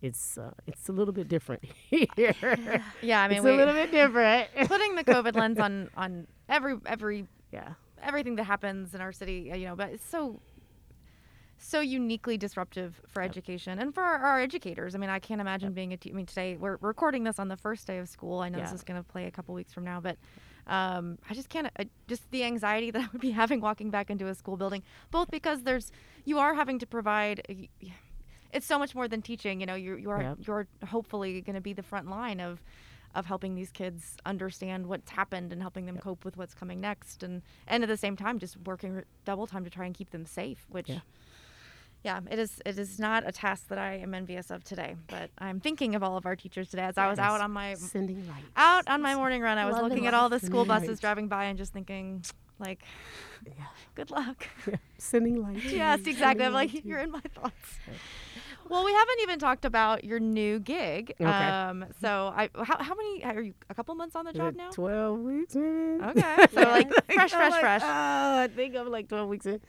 it's 0.00 0.38
uh, 0.38 0.50
it's 0.66 0.88
a 0.88 0.92
little 0.92 1.12
bit 1.12 1.28
different 1.28 1.64
here. 1.90 2.06
Yeah, 2.16 2.82
yeah 3.00 3.22
I 3.22 3.28
mean, 3.28 3.38
it's 3.38 3.44
we, 3.44 3.52
a 3.52 3.56
little 3.56 3.74
bit 3.74 3.92
different. 3.92 4.48
putting 4.66 4.96
the 4.96 5.04
COVID 5.04 5.36
lens 5.36 5.58
on 5.60 5.90
on 5.96 6.26
every 6.48 6.76
every 6.86 7.26
yeah 7.52 7.74
everything 8.02 8.36
that 8.36 8.44
happens 8.44 8.94
in 8.94 9.00
our 9.00 9.12
city, 9.12 9.52
you 9.54 9.66
know, 9.66 9.76
but 9.76 9.90
it's 9.90 10.08
so 10.08 10.40
so 11.62 11.80
uniquely 11.80 12.36
disruptive 12.36 13.00
for 13.06 13.22
yep. 13.22 13.30
education 13.30 13.78
and 13.78 13.94
for 13.94 14.02
our, 14.02 14.18
our, 14.18 14.40
educators. 14.40 14.96
I 14.96 14.98
mean, 14.98 15.10
I 15.10 15.20
can't 15.20 15.40
imagine 15.40 15.68
yep. 15.68 15.74
being 15.76 15.92
a 15.92 15.96
teacher. 15.96 16.14
I 16.14 16.16
mean, 16.16 16.26
today 16.26 16.56
we're 16.56 16.76
recording 16.80 17.22
this 17.22 17.38
on 17.38 17.46
the 17.46 17.56
first 17.56 17.86
day 17.86 17.98
of 17.98 18.08
school. 18.08 18.40
I 18.40 18.48
know 18.48 18.58
yeah. 18.58 18.64
this 18.64 18.72
is 18.72 18.82
going 18.82 19.00
to 19.00 19.08
play 19.08 19.26
a 19.26 19.30
couple 19.30 19.54
weeks 19.54 19.72
from 19.72 19.84
now, 19.84 20.00
but 20.00 20.16
um, 20.66 21.18
I 21.30 21.34
just 21.34 21.48
can't. 21.48 21.68
I, 21.78 21.86
just 22.08 22.28
the 22.30 22.44
anxiety 22.44 22.90
that 22.92 23.02
I 23.02 23.08
would 23.12 23.20
be 23.20 23.30
having 23.30 23.60
walking 23.60 23.90
back 23.90 24.10
into 24.10 24.26
a 24.26 24.34
school 24.34 24.56
building, 24.56 24.82
both 25.10 25.30
because 25.30 25.62
there's 25.62 25.92
you 26.24 26.38
are 26.38 26.54
having 26.54 26.78
to 26.80 26.86
provide. 26.86 27.42
it's 28.52 28.66
so 28.66 28.78
much 28.78 28.94
more 28.94 29.06
than 29.08 29.22
teaching. 29.22 29.60
You 29.60 29.66
know, 29.66 29.74
you're 29.74 29.98
you're 29.98 30.20
Yep. 30.20 30.38
you're 30.46 30.66
hopefully 30.86 31.40
going 31.42 31.54
to 31.54 31.60
be 31.60 31.72
the 31.72 31.82
front 31.82 32.10
line 32.10 32.40
of 32.40 32.60
of 33.14 33.26
helping 33.26 33.54
these 33.54 33.70
kids 33.70 34.16
understand 34.24 34.86
what's 34.86 35.10
happened 35.10 35.52
and 35.52 35.60
helping 35.60 35.86
them 35.86 35.98
cope 35.98 36.24
with 36.24 36.36
what's 36.36 36.54
coming 36.54 36.80
next, 36.80 37.22
and 37.22 37.42
and 37.66 37.82
at 37.82 37.88
the 37.88 37.96
same 37.96 38.16
time 38.16 38.38
just 38.38 38.56
working 38.64 39.02
double 39.24 39.46
time 39.46 39.64
to 39.64 39.70
try 39.70 39.84
and 39.86 39.94
keep 39.94 40.10
them 40.10 40.24
safe. 40.26 40.64
Which, 40.70 40.88
Yeah. 40.88 41.00
yeah, 42.04 42.20
it 42.30 42.38
is 42.38 42.60
it 42.64 42.78
is 42.78 42.98
not 42.98 43.26
a 43.26 43.32
task 43.32 43.68
that 43.68 43.78
I 43.78 43.94
am 43.98 44.14
envious 44.14 44.50
of 44.50 44.64
today. 44.64 44.96
But 45.08 45.30
I'm 45.38 45.60
thinking 45.60 45.94
of 45.94 46.02
all 46.02 46.16
of 46.16 46.26
our 46.26 46.36
teachers 46.36 46.70
today 46.70 46.84
as 46.84 46.96
I 46.98 47.08
was 47.08 47.18
out 47.18 47.40
on 47.40 47.50
my 47.50 47.74
Sending 47.74 48.26
light. 48.28 48.44
out 48.56 48.88
on 48.88 49.02
my 49.02 49.14
morning 49.14 49.42
run. 49.42 49.58
I 49.58 49.66
was 49.66 49.74
Love 49.74 49.84
looking 49.90 50.06
at 50.06 50.14
all 50.14 50.28
the 50.28 50.40
school 50.40 50.64
buses 50.64 50.98
driving 51.00 51.28
by 51.28 51.44
and 51.44 51.58
just 51.58 51.72
thinking, 51.72 52.24
like, 52.58 52.82
Yeah. 53.44 53.52
good 53.94 54.10
luck. 54.10 54.46
Sending 54.98 55.42
light. 55.42 55.62
yes, 55.64 56.00
exactly. 56.06 56.44
I'm 56.46 56.52
like, 56.52 56.84
you're 56.84 56.98
in 57.00 57.10
my 57.10 57.20
thoughts. 57.34 57.78
Well, 58.72 58.84
we 58.84 58.92
haven't 58.94 59.20
even 59.20 59.38
talked 59.38 59.66
about 59.66 60.02
your 60.02 60.18
new 60.18 60.58
gig. 60.58 61.14
Okay. 61.20 61.30
Um, 61.30 61.84
so 62.00 62.32
I, 62.34 62.48
how, 62.54 62.82
how 62.82 62.94
many 62.94 63.22
are 63.22 63.42
you? 63.42 63.52
A 63.68 63.74
couple 63.74 63.94
months 63.94 64.16
on 64.16 64.24
the 64.24 64.32
job 64.32 64.46
Like 64.46 64.56
now? 64.56 64.70
Twelve 64.70 65.20
weeks, 65.20 65.54
maybe. 65.54 66.02
Okay, 66.02 66.36
so 66.54 66.62
like 66.62 66.88
fresh, 67.12 67.34
I'm 67.34 67.38
fresh, 67.38 67.50
like, 67.50 67.60
fresh. 67.60 67.82
Oh, 67.84 68.38
I 68.40 68.48
think 68.48 68.74
I'm 68.74 68.90
like 68.90 69.08
twelve 69.08 69.28
weeks 69.28 69.44
in. 69.44 69.60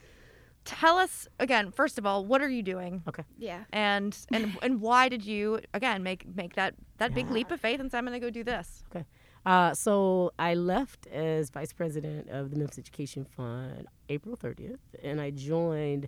Tell 0.64 0.98
us 0.98 1.28
again. 1.38 1.72
First 1.72 1.98
of 1.98 2.06
all, 2.06 2.24
what 2.24 2.42
are 2.42 2.48
you 2.48 2.64
doing? 2.64 3.04
Okay. 3.06 3.24
Yeah. 3.38 3.66
And 3.74 4.18
and 4.32 4.58
and 4.62 4.80
why 4.80 5.10
did 5.10 5.26
you 5.26 5.60
again 5.74 6.02
make 6.02 6.26
make 6.34 6.56
that 6.56 6.76
that 7.00 7.14
big 7.14 7.30
leap 7.30 7.52
of 7.52 7.60
faith 7.60 7.82
and 7.82 7.92
say 7.92 7.98
I'm 7.98 8.06
going 8.06 8.18
to 8.18 8.26
go 8.26 8.30
do 8.30 8.46
this? 8.46 8.86
Okay. 8.90 9.06
Uh, 9.46 9.74
so 9.74 10.32
I 10.40 10.54
left 10.54 11.08
as 11.08 11.50
vice 11.50 11.74
president 11.74 12.30
of 12.30 12.52
the 12.52 12.56
Memphis 12.56 12.80
Education 12.80 13.26
Fund 13.26 13.88
April 14.08 14.38
30th, 14.38 14.80
and 15.04 15.20
I 15.20 15.32
joined 15.32 16.08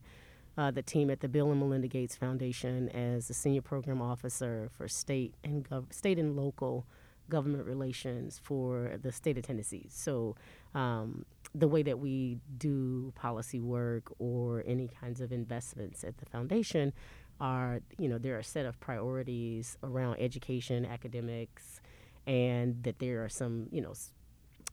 uh, 0.58 0.72
the 0.72 0.82
team 0.82 1.10
at 1.10 1.20
the 1.20 1.28
Bill 1.28 1.52
and 1.52 1.60
Melinda 1.60 1.88
Gates 1.88 2.16
Foundation 2.16 2.90
as 2.90 3.28
the 3.28 3.34
senior 3.34 3.62
program 3.62 4.02
officer 4.02 4.70
for 4.78 4.88
state 4.88 5.34
and 5.44 5.68
gov- 5.68 5.94
state 5.94 6.18
and 6.18 6.36
local 6.36 6.86
government 7.30 7.66
relations 7.66 8.40
for 8.42 8.98
the 9.02 9.12
state 9.12 9.38
of 9.38 9.44
Tennessee. 9.44 9.88
So 9.90 10.36
um, 10.74 11.26
the 11.54 11.68
way 11.68 11.84
that 11.84 12.00
we 12.00 12.38
do 12.58 13.12
policy 13.16 13.60
work 13.60 14.12
or 14.20 14.64
any 14.66 14.88
kinds 14.88 15.22
of 15.22 15.32
investments 15.32 16.04
at 16.04 16.18
the 16.18 16.26
foundation 16.26 16.94
are, 17.40 17.82
you 17.98 18.08
know, 18.08 18.18
there 18.18 18.36
are 18.36 18.40
a 18.40 18.44
set 18.44 18.66
of 18.66 18.80
priorities 18.80 19.78
around 19.84 20.18
education, 20.20 20.86
academics, 20.86 21.82
and 22.28 22.84
that 22.84 23.00
there 23.00 23.24
are 23.24 23.30
some, 23.30 23.68
you 23.72 23.82
know, 23.82 23.94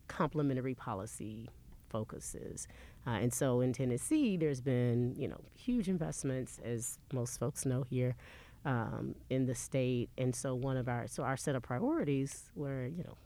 complementary 0.08 0.74
policy 0.74 1.48
focuses. 1.92 2.66
Uh, 3.07 3.11
and 3.11 3.33
so 3.33 3.61
in 3.61 3.72
Tennessee, 3.72 4.37
there's 4.37 4.61
been, 4.61 5.14
you 5.16 5.28
know, 5.28 5.40
huge 5.57 5.88
investments, 5.88 6.59
as 6.64 6.98
most 7.12 7.38
folks 7.38 7.66
know 7.66 7.85
here, 7.88 8.16
um, 8.64 9.14
in 9.28 9.46
the 9.46 9.55
state. 9.55 10.09
And 10.16 10.35
so 10.35 10.55
one 10.55 10.76
of 10.76 10.88
our, 10.88 11.07
so 11.07 11.22
our 11.22 11.37
set 11.37 11.55
of 11.55 11.62
priorities 11.62 12.50
were, 12.57 12.87
you 12.87 13.05
know, 13.05 13.16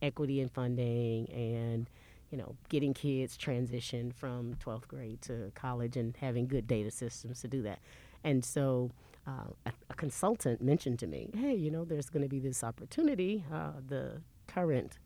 equity 0.00 0.40
and 0.40 0.50
funding 0.50 1.28
and, 1.30 1.90
you 2.30 2.38
know, 2.38 2.54
getting 2.68 2.94
kids 2.94 3.36
transition 3.36 4.12
from 4.12 4.54
12th 4.64 4.88
grade 4.88 5.20
to 5.22 5.52
college 5.54 5.96
and 5.96 6.16
having 6.16 6.46
good 6.46 6.66
data 6.66 6.90
systems 6.90 7.40
to 7.42 7.48
do 7.48 7.62
that. 7.62 7.80
And 8.24 8.44
so 8.44 8.90
uh, 9.26 9.52
a, 9.66 9.72
a 9.90 9.94
consultant 9.94 10.62
mentioned 10.62 10.98
to 11.00 11.06
me, 11.06 11.30
hey, 11.36 11.54
you 11.54 11.70
know, 11.70 11.84
there's 11.84 12.08
going 12.08 12.22
to 12.22 12.28
be 12.28 12.38
this 12.38 12.64
opportunity. 12.64 13.44
Uh, 13.52 13.72
the 13.86 14.22
current 14.46 14.98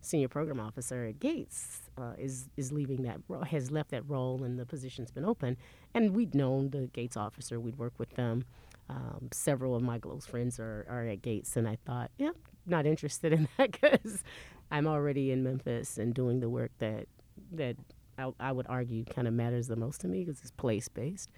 senior 0.00 0.28
program 0.28 0.60
officer 0.60 1.06
at 1.06 1.20
Gates 1.20 1.80
uh, 1.98 2.12
is 2.18 2.48
is 2.56 2.72
leaving 2.72 3.02
that 3.02 3.20
has 3.48 3.70
left 3.70 3.90
that 3.90 4.08
role 4.08 4.42
and 4.42 4.58
the 4.58 4.66
position's 4.66 5.10
been 5.10 5.24
open. 5.24 5.56
And 5.94 6.14
we'd 6.14 6.34
known 6.34 6.70
the 6.70 6.88
Gates 6.92 7.16
officer. 7.16 7.58
We'd 7.60 7.78
worked 7.78 7.98
with 7.98 8.10
them. 8.10 8.44
Um, 8.90 9.28
several 9.32 9.76
of 9.76 9.82
my 9.82 9.98
close 9.98 10.24
friends 10.24 10.58
are, 10.58 10.86
are 10.88 11.04
at 11.06 11.20
Gates, 11.20 11.56
and 11.58 11.68
I 11.68 11.76
thought, 11.84 12.10
yeah, 12.16 12.30
not 12.66 12.86
interested 12.86 13.32
in 13.32 13.46
that 13.58 13.72
because 13.72 14.22
I'm 14.70 14.86
already 14.86 15.30
in 15.30 15.42
Memphis 15.42 15.98
and 15.98 16.14
doing 16.14 16.40
the 16.40 16.48
work 16.48 16.72
that 16.78 17.06
that 17.52 17.76
I, 18.18 18.32
I 18.40 18.52
would 18.52 18.66
argue 18.68 19.04
kind 19.04 19.28
of 19.28 19.34
matters 19.34 19.68
the 19.68 19.76
most 19.76 20.00
to 20.02 20.08
me 20.08 20.24
because 20.24 20.40
it's 20.40 20.50
place 20.50 20.88
based. 20.88 21.30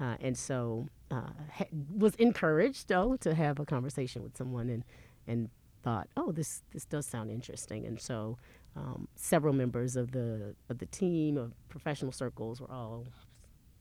Uh, 0.00 0.16
and 0.20 0.38
so 0.38 0.86
uh, 1.10 1.30
ha- 1.52 1.64
was 1.90 2.14
encouraged 2.16 2.88
though 2.88 3.16
to 3.16 3.34
have 3.34 3.58
a 3.58 3.64
conversation 3.64 4.22
with 4.22 4.36
someone 4.36 4.68
and 4.68 4.84
and 5.26 5.50
thought, 5.82 6.08
oh, 6.16 6.32
this 6.32 6.62
this 6.72 6.84
does 6.84 7.06
sound 7.06 7.30
interesting. 7.30 7.86
And 7.86 8.00
so 8.00 8.38
um, 8.76 9.08
several 9.16 9.54
members 9.54 9.96
of 9.96 10.12
the 10.12 10.54
of 10.68 10.78
the 10.78 10.86
team 10.86 11.36
of 11.36 11.52
professional 11.68 12.12
circles 12.12 12.60
were 12.60 12.70
all 12.70 13.06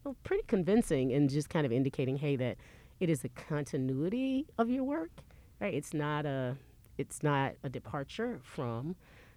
well, 0.03 0.15
pretty 0.23 0.43
convincing 0.47 1.11
and 1.13 1.29
just 1.29 1.49
kind 1.49 1.65
of 1.65 1.71
indicating, 1.71 2.17
hey, 2.17 2.35
that 2.37 2.57
it 2.99 3.09
is 3.09 3.23
a 3.23 3.29
continuity 3.29 4.47
of 4.57 4.69
your 4.69 4.83
work, 4.83 5.11
right? 5.59 5.73
It's 5.73 5.93
not 5.93 6.25
a 6.25 6.57
it's 6.97 7.21
not 7.21 7.53
a 7.63 7.69
departure 7.69 8.39
from, 8.43 8.95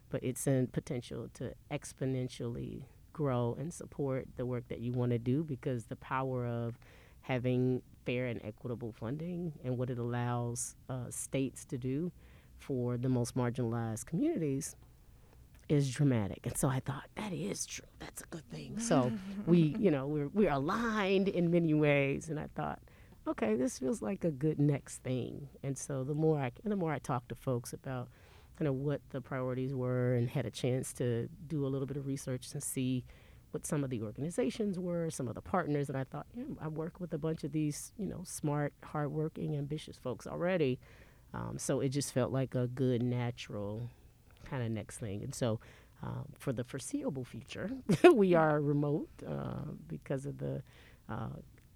but 0.09 0.23
it's 0.23 0.47
a 0.47 0.67
potential 0.73 1.29
to 1.35 1.53
exponentially 1.71 2.85
grow 3.13 3.57
and 3.59 3.73
support 3.75 4.27
the 4.37 4.47
work 4.47 4.67
that 4.69 4.81
you 4.81 4.93
want 4.93 5.13
to 5.13 5.19
do 5.19 5.45
because 5.45 5.87
the 5.87 5.97
power 5.97 6.47
of 6.47 6.79
having 7.23 7.83
fair 8.07 8.27
and 8.27 8.41
equitable 8.45 8.93
funding 8.93 9.53
and 9.63 9.77
what 9.77 9.91
it 9.91 9.99
allows 9.99 10.75
uh, 10.89 11.11
states 11.11 11.65
to 11.67 11.77
do 11.77 12.11
for 12.61 12.97
the 12.97 13.09
most 13.09 13.37
marginalized 13.37 14.07
communities 14.07 14.77
is 15.69 15.91
dramatic. 15.91 16.41
And 16.45 16.57
so 16.57 16.69
I 16.69 16.81
thought 16.81 17.09
that 17.17 17.33
is 17.33 17.65
true. 17.65 17.87
That's 17.99 18.23
a 18.23 18.27
good 18.27 18.49
thing. 18.51 18.79
So 18.79 19.13
we, 19.47 19.75
you 19.79 19.91
know, 19.91 20.07
we're 20.07 20.29
we're 20.29 20.51
aligned 20.51 21.29
in 21.29 21.51
many 21.51 21.75
ways. 21.75 22.29
And 22.29 22.39
I 22.39 22.49
thought, 22.55 22.81
okay, 23.27 23.55
this 23.55 23.79
feels 23.79 24.03
like 24.03 24.25
a 24.25 24.31
good 24.31 24.59
next 24.59 24.99
thing. 25.03 25.49
And 25.63 25.79
so 25.79 26.05
the 26.05 26.15
more 26.15 26.39
I 26.39 26.53
the 26.65 26.77
more 26.77 26.93
I 26.93 26.99
talked 26.99 27.31
to 27.31 27.35
folks 27.35 27.73
about 27.73 28.09
kind 28.57 28.69
of 28.69 28.75
what 28.75 29.01
the 29.11 29.21
priorities 29.21 29.75
were 29.75 30.15
and 30.15 30.29
had 30.29 30.45
a 30.45 30.51
chance 30.51 30.93
to 30.95 31.29
do 31.47 31.65
a 31.67 31.69
little 31.69 31.87
bit 31.87 31.97
of 31.97 32.07
research 32.07 32.47
and 32.53 32.63
see 32.63 33.05
what 33.53 33.67
some 33.67 33.83
of 33.83 33.91
the 33.91 34.03
organizations 34.03 34.79
were, 34.79 35.11
some 35.11 35.29
of 35.29 35.35
the 35.35 35.41
partners, 35.41 35.89
and 35.89 35.99
I 35.99 36.05
thought, 36.05 36.27
yeah, 36.35 36.45
I 36.61 36.69
work 36.69 37.01
with 37.01 37.13
a 37.15 37.19
bunch 37.19 37.43
of 37.43 37.53
these, 37.53 37.93
you 37.99 38.07
know, 38.07 38.23
smart, 38.25 38.73
hardworking, 38.85 39.57
ambitious 39.57 39.97
folks 39.97 40.27
already. 40.27 40.79
Um, 41.33 41.59
so 41.59 41.81
it 41.81 41.91
just 41.91 42.13
felt 42.13 42.33
like 42.33 42.55
a 42.55 42.67
good, 42.67 43.03
natural 43.03 43.89
kind 44.45 44.63
of 44.63 44.71
next 44.71 44.99
thing. 44.99 45.23
And 45.23 45.35
so 45.35 45.61
um, 46.03 46.27
for 46.39 46.53
the 46.53 46.65
foreseeable 46.65 47.25
future, 47.25 47.71
we 48.15 48.35
are 48.35 48.61
remote 48.61 49.09
uh, 49.27 49.71
because 49.87 50.27
of 50.27 50.39
the 50.39 50.63
uh, 51.09 51.29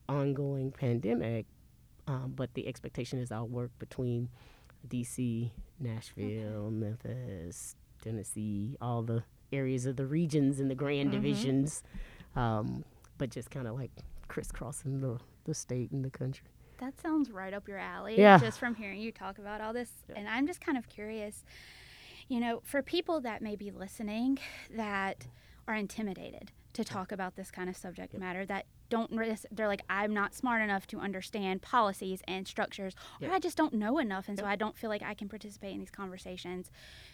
ongoing 0.09 0.73
pandemic. 0.73 1.47
Um, 2.07 2.33
but 2.37 2.53
the 2.55 2.67
expectation 2.67 3.19
is 3.19 3.31
I'll 3.33 3.47
work 3.49 3.71
between 3.79 4.29
DC, 4.89 5.51
Nashville, 5.81 6.71
Memphis, 6.71 7.77
Tennessee, 8.03 8.77
all 8.81 9.03
the 9.03 9.23
areas 9.53 9.87
of 9.87 9.97
the 9.97 10.07
regions 10.07 10.59
and 10.61 10.71
the 10.71 10.75
grand 10.75 11.09
Mhm. 11.11 11.13
divisions, 11.13 11.83
um, 12.37 12.85
but 13.19 13.31
just 13.31 13.51
kind 13.51 13.67
of 13.69 13.75
like 13.77 13.91
crisscrossing 14.29 15.01
the, 15.01 15.19
the 15.45 15.55
state 15.55 15.91
and 15.93 16.05
the 16.05 16.11
country. 16.11 16.49
That 16.79 17.01
sounds 17.01 17.31
right 17.31 17.55
up 17.55 17.69
your 17.69 17.79
alley. 17.79 18.19
Yeah. 18.19 18.39
Just 18.39 18.59
from 18.59 18.75
hearing 18.75 19.01
you 19.01 19.13
talk 19.13 19.39
about 19.39 19.61
all 19.61 19.73
this. 19.73 19.91
Yeah. 20.09 20.17
And 20.19 20.29
I'm 20.29 20.47
just 20.47 20.61
kind 20.61 20.77
of 20.77 20.89
curious, 20.89 21.45
you 22.29 22.41
know, 22.41 22.61
for 22.65 22.83
people 22.83 23.21
that 23.21 23.43
may 23.43 23.57
be 23.57 23.71
listening 23.71 24.39
that 24.71 25.27
are 25.67 25.75
intimidated 25.75 26.51
to 26.75 26.85
talk 26.85 27.13
about 27.13 27.37
this 27.37 27.51
kind 27.51 27.71
of 27.71 27.77
subject 27.77 28.19
matter, 28.19 28.45
that 28.45 28.67
don't, 28.91 29.11
they're 29.53 29.69
like, 29.69 29.83
I'm 29.89 30.13
not 30.13 30.35
smart 30.35 30.61
enough 30.61 30.87
to 30.89 30.99
understand 30.99 31.63
policies 31.63 32.21
and 32.27 32.47
structures, 32.47 32.95
or. 33.23 33.31
I 33.31 33.39
just 33.39 33.57
don't 33.57 33.75
know 33.75 33.99
enough. 33.99 34.29
And 34.29 34.39
so 34.39 34.45
I 34.45 34.57
don't 34.57 34.77
feel 34.77 34.91
like 34.91 35.03
I 35.03 35.15
can 35.15 35.29
participate 35.29 35.73
in 35.73 35.79
these 35.79 35.91
conversations. 35.91 36.71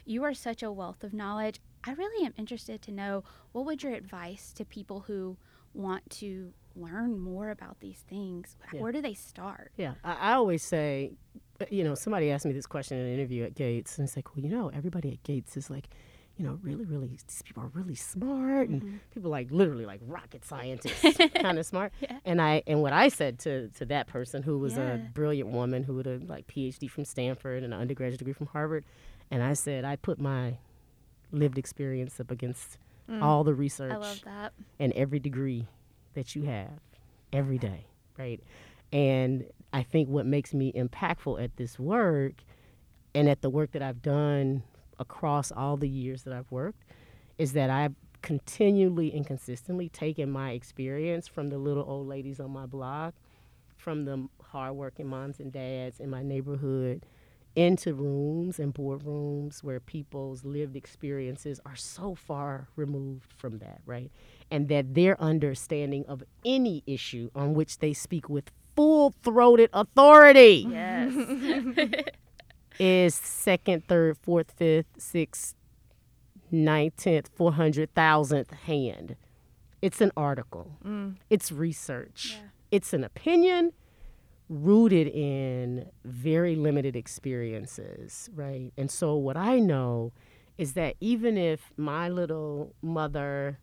You 0.07 0.25
are 0.25 0.35
such 0.35 0.63
a 0.63 0.73
wealth 0.73 1.05
of 1.05 1.13
knowledge. 1.13 1.61
I 1.85 1.93
really 1.93 2.27
am 2.27 2.33
interested 2.39 2.81
to 2.83 2.91
know 2.91 3.23
what 3.53 3.67
would 3.67 3.83
your 3.83 3.93
advice 3.93 4.53
to 4.55 4.65
people 4.65 5.01
who 5.01 5.37
want 5.75 6.09
to 6.11 6.53
learn 6.77 7.19
more 7.19 7.51
about 7.51 7.81
these 7.81 7.99
things? 8.09 8.57
Yeah. 8.73 8.81
Where 8.81 8.93
do 8.93 9.01
they 9.03 9.15
start? 9.15 9.73
Yeah, 9.77 9.95
I, 10.05 10.13
I 10.15 10.33
always 10.35 10.63
say, 10.63 11.13
uh, 11.61 11.67
you 11.71 11.85
know, 11.85 11.95
somebody 11.95 12.31
asked 12.31 12.47
me 12.47 12.53
this 12.53 12.67
question 12.67 12.99
in 12.99 13.07
an 13.07 13.13
interview 13.15 13.45
at 13.45 13.55
Gates, 13.55 13.99
and 13.99 14.07
it's 14.07 14.17
like, 14.17 14.35
well, 14.35 14.45
you 14.45 14.51
know, 14.51 14.71
everybody 14.75 15.13
at 15.13 15.23
Gates 15.23 15.57
is 15.57 15.69
like, 15.71 15.89
you 16.37 16.47
know, 16.47 16.59
really, 16.63 16.87
really, 16.87 17.09
these 17.09 17.43
people 17.45 17.63
are 17.65 17.71
really 17.75 17.95
smart, 17.95 18.69
and 18.71 18.83
Mhm. 18.83 18.99
people 19.13 19.31
like 19.31 19.51
literally 19.51 19.85
like 19.85 20.01
rocket 20.07 20.43
scientists, 20.45 21.19
kind 21.35 21.59
of 21.59 21.67
smart. 21.67 21.93
Yeah. 22.01 22.19
And 22.25 22.41
I 22.41 22.63
and 22.67 22.81
what 22.81 22.95
I 22.95 23.09
said 23.09 23.39
to 23.41 23.69
to 23.71 23.85
that 23.87 24.07
person 24.07 24.43
who 24.43 24.59
was 24.59 24.77
Yeah. 24.77 24.95
a 24.95 24.99
brilliant 24.99 25.51
woman 25.51 25.83
who 25.83 25.99
had 25.99 26.07
a 26.07 26.19
like 26.27 26.47
PhD 26.47 26.89
from 26.91 27.05
Stanford 27.05 27.63
and 27.63 27.75
an 27.75 27.79
undergraduate 27.81 28.19
degree 28.21 28.33
from 28.33 28.47
Harvard, 28.47 28.87
and 29.31 29.43
I 29.43 29.53
said 29.53 29.85
I 29.85 29.97
put 29.97 30.19
my 30.19 30.57
lived 31.31 31.59
experience 31.59 32.19
up 32.21 32.31
against 32.31 32.79
Mm. 33.09 33.23
all 33.23 33.43
the 33.43 33.55
research 33.55 33.93
I 33.93 33.97
love 33.97 34.21
that. 34.25 34.53
and 34.79 34.93
every 34.93 35.19
degree 35.19 35.67
that 36.21 36.37
you 36.37 36.43
have 36.43 36.69
every 37.33 37.57
day, 37.57 37.87
right? 38.19 38.43
And 38.93 39.47
I 39.73 39.83
think 39.83 40.11
what 40.11 40.27
makes 40.27 40.53
me 40.53 40.71
impactful 40.73 41.43
at 41.43 41.57
this 41.57 41.79
work 41.79 42.35
and 43.15 43.27
at 43.27 43.41
the 43.41 43.49
work 43.49 43.73
that 43.73 43.81
I've 43.81 44.03
done 44.03 44.63
across 44.99 45.51
all 45.51 45.79
the 45.79 45.89
years 45.89 46.25
that 46.25 46.35
I've 46.35 46.51
worked 46.53 46.85
is 47.39 47.55
that 47.55 47.71
I've 47.71 47.95
continually 48.21 49.15
and 49.15 49.27
consistently 49.27 49.89
taken 49.89 50.31
my 50.31 50.51
experience 50.51 51.27
from 51.27 51.49
the 51.49 51.57
little 51.57 51.85
old 51.89 52.07
ladies 52.07 52.39
on 52.39 52.51
my 52.51 52.67
block, 52.67 53.15
from 53.79 54.05
the 54.05 54.29
hardworking 54.43 55.07
moms 55.07 55.41
and 55.41 55.51
dads 55.51 56.01
in 56.01 56.11
my 56.11 56.23
neighborhood 56.23 57.07
into 57.57 57.95
rooms 57.95 58.59
and 58.59 58.75
boardrooms 58.75 59.65
where 59.65 59.81
people's 59.81 60.45
lived 60.45 60.77
experiences 60.77 61.61
are 61.65 61.77
so 61.77 62.15
far 62.15 62.69
removed 62.77 63.33
from 63.39 63.59
that, 63.59 63.81
right? 63.87 64.11
And 64.51 64.69
that 64.69 64.95
their 64.95 65.21
understanding 65.21 66.05
of 66.09 66.23
any 66.45 66.83
issue 66.87 67.31
on 67.35 67.55
which 67.55 67.79
they 67.79 67.93
speak 67.93 68.29
with 68.29 68.51
full 68.75 69.15
throated 69.23 69.71
authority 69.73 70.67
Yes. 70.69 71.15
is 72.79 73.15
second, 73.15 73.87
third, 73.87 74.17
fourth, 74.19 74.53
fifth, 74.57 74.87
sixth, 74.99 75.55
ninth, 76.51 76.97
tenth, 76.97 77.31
four 77.35 77.53
hundred 77.53 77.95
thousandth 77.95 78.51
hand. 78.53 79.17
It's 79.83 80.01
an 80.01 80.13
article. 80.17 80.77
Mm. 80.85 81.17
It's 81.31 81.53
research. 81.53 82.37
Yeah. 82.39 82.49
It's 82.71 82.93
an 82.93 83.05
opinion 83.05 83.73
rooted 84.49 85.07
in 85.09 85.87
very 86.05 86.57
limited 86.57 86.97
experiences, 86.97 88.29
right? 88.35 88.73
And 88.77 88.91
so 88.91 89.15
what 89.15 89.37
I 89.37 89.59
know 89.59 90.13
is 90.59 90.75
that 90.75 90.97
even 91.01 91.39
if 91.39 91.73
my 91.77 92.09
little 92.09 92.75
mother 92.83 93.59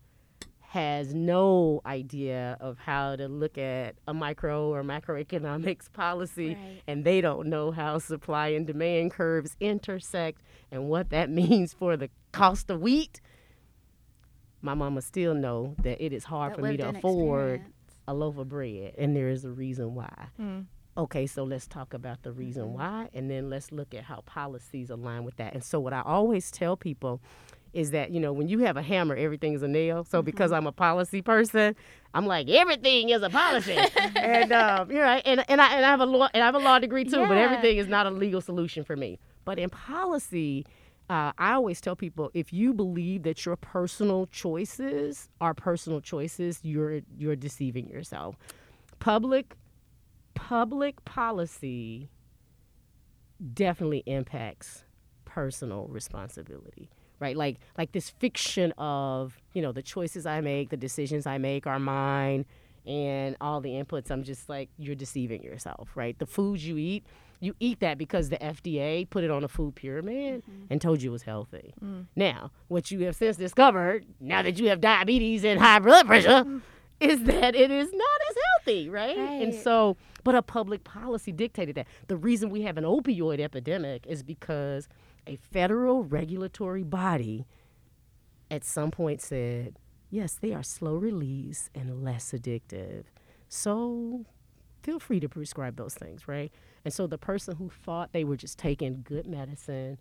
has 0.72 1.14
no 1.14 1.80
idea 1.86 2.56
of 2.60 2.76
how 2.78 3.16
to 3.16 3.26
look 3.26 3.56
at 3.56 3.94
a 4.06 4.12
micro 4.12 4.68
or 4.68 4.82
macroeconomics 4.82 5.90
policy 5.92 6.48
Right. 6.50 6.82
and 6.86 7.04
they 7.04 7.22
don't 7.22 7.48
know 7.48 7.70
how 7.70 7.96
supply 7.98 8.48
and 8.48 8.66
demand 8.66 9.12
curves 9.12 9.56
intersect 9.60 10.42
and 10.70 10.88
what 10.90 11.08
that 11.10 11.30
means 11.42 11.72
for 11.72 11.96
the 11.96 12.10
cost 12.32 12.68
of 12.68 12.82
wheat 12.82 13.20
my 14.60 14.74
mama 14.74 15.00
still 15.00 15.34
know 15.34 15.74
that 15.82 16.04
it 16.04 16.12
is 16.12 16.24
hard 16.24 16.52
That 16.52 16.56
for 16.58 16.62
me 16.66 16.76
to 16.78 16.88
afford 16.90 17.54
experience. 17.54 17.74
a 18.06 18.14
loaf 18.14 18.36
of 18.38 18.48
bread 18.48 18.94
and 18.98 19.16
there 19.16 19.28
is 19.30 19.44
a 19.44 19.50
reason 19.50 19.94
why 19.94 20.28
Mm. 20.38 20.66
okay 20.98 21.26
so 21.26 21.44
let's 21.44 21.66
talk 21.66 21.94
about 21.94 22.22
the 22.24 22.32
reason 22.32 22.64
Mm-hmm. 22.64 22.74
why 22.74 23.08
and 23.14 23.30
then 23.30 23.48
let's 23.48 23.72
look 23.72 23.94
at 23.94 24.04
how 24.04 24.20
policies 24.26 24.90
align 24.90 25.24
with 25.24 25.36
that 25.36 25.54
and 25.54 25.64
so 25.64 25.80
what 25.80 25.92
i 25.94 26.02
always 26.02 26.50
tell 26.50 26.76
people 26.76 27.22
is 27.72 27.90
that 27.92 28.10
you 28.10 28.20
know 28.20 28.32
when 28.32 28.48
you 28.48 28.58
have 28.60 28.76
a 28.76 28.82
hammer 28.82 29.14
everything 29.16 29.52
is 29.54 29.62
a 29.62 29.68
nail. 29.68 30.04
So 30.04 30.22
because 30.22 30.50
Mm-hmm. 30.50 30.56
i'm 30.58 30.66
a 30.66 30.72
policy 30.72 31.22
person 31.22 31.74
i'm 32.14 32.26
like 32.26 32.48
everything 32.48 33.10
is 33.10 33.22
a 33.22 33.30
policy. 33.30 33.88
And 34.20 34.52
um, 34.52 34.90
you're 34.90 35.02
right. 35.02 35.22
And, 35.24 35.44
and, 35.48 35.60
I, 35.60 35.74
and 35.74 35.84
i 35.84 35.90
have 35.90 36.00
a 36.00 36.06
law 36.06 36.28
and 36.34 36.42
i 36.42 36.46
have 36.46 36.54
a 36.54 36.58
law 36.58 36.78
degree 36.78 37.04
too 37.04 37.26
but 37.26 37.36
everything 37.38 37.78
is 37.78 37.86
not 37.88 38.06
a 38.06 38.10
legal 38.10 38.40
solution 38.40 38.84
for 38.84 38.96
me. 38.96 39.18
But 39.44 39.58
in 39.58 39.70
policy 39.70 40.66
uh, 41.10 41.32
I 41.38 41.52
always 41.54 41.80
tell 41.80 41.96
people 41.96 42.30
if 42.34 42.52
you 42.52 42.74
believe 42.74 43.22
that 43.22 43.46
your 43.46 43.56
personal 43.56 44.26
choices 44.26 45.28
are 45.40 45.54
personal 45.54 46.00
choices, 46.00 46.60
you're 46.62 47.00
you're 47.16 47.36
deceiving 47.36 47.88
yourself. 47.88 48.36
Public 48.98 49.54
public 50.34 51.04
policy 51.04 52.10
definitely 53.54 54.02
impacts 54.06 54.84
personal 55.24 55.86
responsibility 55.88 56.90
right? 57.20 57.36
Like 57.36 57.58
like 57.76 57.92
this 57.92 58.10
fiction 58.10 58.72
of 58.78 59.40
you 59.52 59.62
know 59.62 59.72
the 59.72 59.82
choices 59.82 60.26
i 60.26 60.40
make 60.40 60.70
the 60.70 60.76
decisions 60.76 61.26
i 61.26 61.38
make 61.38 61.66
are 61.66 61.78
mine 61.78 62.44
and 62.86 63.36
all 63.40 63.60
the 63.60 63.70
inputs 63.70 64.10
i'm 64.10 64.22
just 64.22 64.48
like 64.48 64.68
you're 64.78 64.94
deceiving 64.94 65.42
yourself 65.42 65.90
right? 65.94 66.18
The 66.18 66.26
foods 66.26 66.66
you 66.66 66.76
eat 66.76 67.04
you 67.40 67.54
eat 67.60 67.80
that 67.80 67.98
because 67.98 68.30
the 68.30 68.36
fda 68.36 69.08
put 69.10 69.24
it 69.24 69.30
on 69.30 69.44
a 69.44 69.48
food 69.48 69.74
pyramid 69.74 70.42
mm-hmm. 70.42 70.64
and 70.70 70.80
told 70.80 71.02
you 71.02 71.10
it 71.10 71.12
was 71.12 71.22
healthy. 71.22 71.74
Mm. 71.84 72.06
Now 72.16 72.50
what 72.68 72.90
you 72.90 73.00
have 73.00 73.16
since 73.16 73.36
discovered 73.36 74.06
now 74.20 74.42
that 74.42 74.58
you 74.58 74.68
have 74.68 74.80
diabetes 74.80 75.44
and 75.44 75.60
high 75.60 75.78
blood 75.78 76.06
pressure 76.06 76.44
mm. 76.44 76.60
is 77.00 77.22
that 77.24 77.54
it 77.54 77.70
is 77.70 77.92
not 77.92 78.20
as 78.30 78.36
healthy 78.66 78.88
right, 78.88 79.16
and 79.16 79.54
so 79.54 79.96
but 80.24 80.34
a 80.34 80.42
public 80.42 80.84
policy 80.84 81.32
dictated 81.32 81.74
that. 81.76 81.86
The 82.08 82.16
reason 82.16 82.50
we 82.50 82.62
have 82.62 82.76
an 82.76 82.84
opioid 82.84 83.40
epidemic 83.40 84.06
is 84.06 84.22
because 84.22 84.88
a 85.28 85.36
federal 85.36 86.04
regulatory 86.04 86.82
body 86.82 87.46
at 88.50 88.64
some 88.64 88.90
point 88.90 89.20
said, 89.20 89.76
yes, 90.10 90.34
they 90.34 90.54
are 90.54 90.62
slow 90.62 90.96
release 90.96 91.68
and 91.74 92.02
less 92.02 92.32
addictive. 92.32 93.04
So 93.48 94.24
feel 94.82 94.98
free 94.98 95.20
to 95.20 95.28
prescribe 95.28 95.76
those 95.76 95.94
things, 95.94 96.26
right? 96.26 96.52
And 96.84 96.94
so 96.94 97.06
the 97.06 97.18
person 97.18 97.56
who 97.56 97.70
thought 97.70 98.12
they 98.12 98.24
were 98.24 98.36
just 98.36 98.58
taking 98.58 99.02
good 99.06 99.26
medicine 99.26 99.98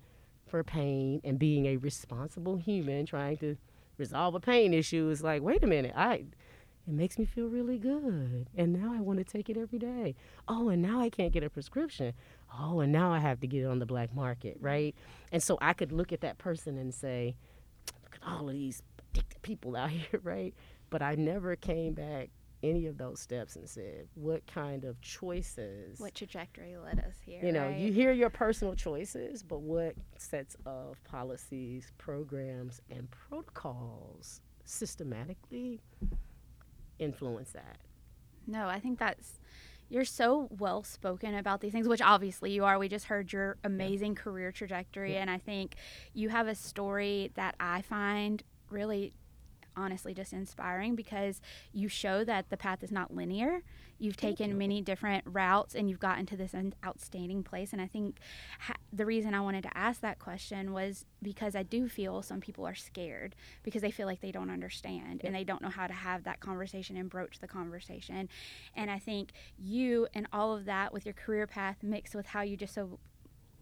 for 0.48 0.64
pain 0.64 1.20
and 1.24 1.38
being 1.38 1.66
a 1.66 1.78
responsible 1.78 2.56
human 2.56 3.06
trying 3.06 3.38
to 3.38 3.58
resolve 3.98 4.36
a 4.36 4.40
pain 4.40 4.74
issue 4.74 5.10
is 5.10 5.22
like, 5.22 5.42
wait 5.42 5.64
a 5.64 5.68
minute, 5.68 5.94
I 5.96 6.26
it 6.88 6.94
makes 6.94 7.20
me 7.20 7.26
feel 7.26 7.48
really 7.48 7.78
good. 7.78 8.50
And 8.56 8.82
now 8.82 8.94
I 8.94 9.02
want 9.02 9.20
to 9.20 9.26
take 9.26 9.50
it 9.50 9.58
every 9.58 9.78
day. 9.78 10.16
Oh, 10.48 10.70
and 10.70 10.82
now 10.82 11.02
I 11.02 11.10
can't 11.10 11.34
get 11.34 11.44
a 11.44 11.50
prescription. 11.50 12.14
Oh, 12.60 12.80
and 12.80 12.92
now 12.92 13.12
I 13.12 13.20
have 13.20 13.40
to 13.42 13.48
get 13.48 13.64
it 13.64 13.66
on 13.66 13.80
the 13.80 13.86
black 13.86 14.14
market, 14.16 14.58
mm-hmm. 14.58 14.66
right? 14.66 14.96
And 15.32 15.42
so 15.42 15.58
I 15.62 15.74
could 15.74 15.92
look 15.92 16.12
at 16.12 16.22
that 16.22 16.38
person 16.38 16.78
and 16.78 16.94
say, 16.94 17.36
look 18.04 18.20
at 18.22 18.28
all 18.28 18.48
of 18.48 18.54
these 18.56 18.82
addicted 19.12 19.42
people 19.42 19.76
out 19.76 19.90
here, 19.92 20.20
right? 20.24 20.54
But 20.90 21.02
I 21.02 21.16
never 21.16 21.56
came 21.56 21.94
back 21.94 22.30
any 22.64 22.88
of 22.88 22.98
those 22.98 23.20
steps 23.20 23.56
and 23.56 23.70
said, 23.70 24.08
what 24.16 24.46
kind 24.48 24.84
of 24.84 25.00
choices 25.02 26.00
What 26.00 26.16
trajectory 26.16 26.76
led 26.78 27.00
us 27.00 27.16
here? 27.24 27.44
you 27.44 27.52
know, 27.52 27.68
right? 27.68 27.78
you 27.78 27.92
hear 27.92 28.12
your 28.12 28.30
personal 28.30 28.74
choices, 28.76 29.44
but 29.44 29.62
what 29.62 29.96
sets 30.18 30.56
of 30.66 31.02
policies, 31.04 31.92
programs, 31.98 32.82
and 32.90 33.08
protocols 33.12 34.42
systematically 34.66 35.82
influence 37.00 37.52
that? 37.52 37.78
No, 38.48 38.68
I 38.68 38.80
think 38.80 38.98
that's 38.98 39.40
you're 39.90 40.06
so 40.06 40.50
well 40.58 40.84
spoken 40.84 41.36
about 41.36 41.62
these 41.62 41.72
things, 41.72 41.88
which 41.88 42.02
obviously 42.02 42.52
you 42.52 42.66
are. 42.66 42.78
We 42.78 42.90
just 42.90 43.06
heard 43.06 43.32
your 43.32 43.58
amazing 43.64 44.16
career 44.16 44.52
trajectory, 44.52 45.16
and 45.16 45.30
I 45.30 45.38
think 45.38 45.76
you 46.14 46.30
have 46.30 46.48
a 46.48 46.56
story 46.56 47.32
that 47.36 47.56
I 47.60 47.82
find 47.82 48.44
really 48.70 49.14
honestly 49.78 50.14
just 50.14 50.34
inspiring 50.34 50.96
because 50.96 51.40
you 51.72 51.88
show 51.88 52.24
that 52.24 52.50
the 52.50 52.58
path 52.58 52.84
is 52.84 52.92
not 52.92 53.14
linear. 53.14 53.62
You've 54.00 54.18
taken 54.18 54.58
many 54.58 54.82
different 54.82 55.24
routes 55.26 55.74
and 55.74 55.90
you've 55.90 56.00
gotten 56.00 56.26
to 56.28 56.38
this 56.38 56.54
outstanding 56.86 57.44
place. 57.44 57.74
And 57.74 57.82
I 57.82 57.88
think 57.88 58.18
ha- 58.60 58.76
the 58.94 59.06
reason 59.06 59.34
I 59.34 59.42
wanted 59.42 59.64
to 59.64 59.78
ask 59.78 60.02
that 60.02 60.20
question 60.20 60.74
was 60.74 61.06
because 61.22 61.56
I 61.56 61.64
do 61.64 61.88
feel 61.88 62.22
some 62.22 62.40
people 62.40 62.68
are 62.68 62.76
scared 62.76 63.36
because 63.64 63.82
they 63.82 63.92
feel 63.92 64.06
like 64.06 64.22
they 64.22 64.32
don't 64.32 64.50
understand 64.50 65.22
and 65.24 65.34
they 65.34 65.44
don't 65.44 65.62
know 65.62 65.70
how 65.70 65.88
to 65.88 65.94
have 65.94 66.24
that 66.26 66.40
conversation 66.40 66.98
and 66.98 67.10
broach 67.10 67.40
the 67.40 67.48
conversation. 67.48 68.30
And 68.76 68.92
I 68.92 69.00
think 69.00 69.32
you 69.58 70.08
and 70.14 70.28
all 70.32 70.56
of 70.56 70.66
that 70.66 70.94
with 70.94 71.06
your 71.06 71.14
career 71.14 71.48
path 71.48 71.78
mixed 71.82 72.14
with 72.14 72.28
how 72.28 72.42
you 72.42 72.56
just 72.56 72.74
so 72.76 73.00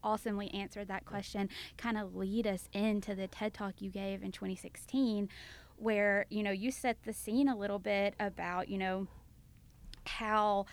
awesomely 0.06 0.54
answered 0.54 0.88
that 0.88 1.04
question 1.06 1.50
kind 1.78 1.98
of 1.98 2.16
lead 2.16 2.46
us 2.46 2.70
into 2.72 3.16
the 3.16 3.28
TED 3.28 3.54
Talk 3.54 3.82
you 3.82 3.90
gave 3.90 4.22
in 4.22 4.32
2016 4.32 5.28
where 5.78 6.26
you 6.30 6.44
know 6.44 6.52
you 6.52 6.72
set 6.72 7.04
the 7.04 7.14
scene 7.14 7.48
a 7.48 7.56
little 7.56 7.80
bit 7.80 8.14
about 8.20 8.70
you 8.70 8.78
know 8.78 9.08
how 10.06 10.66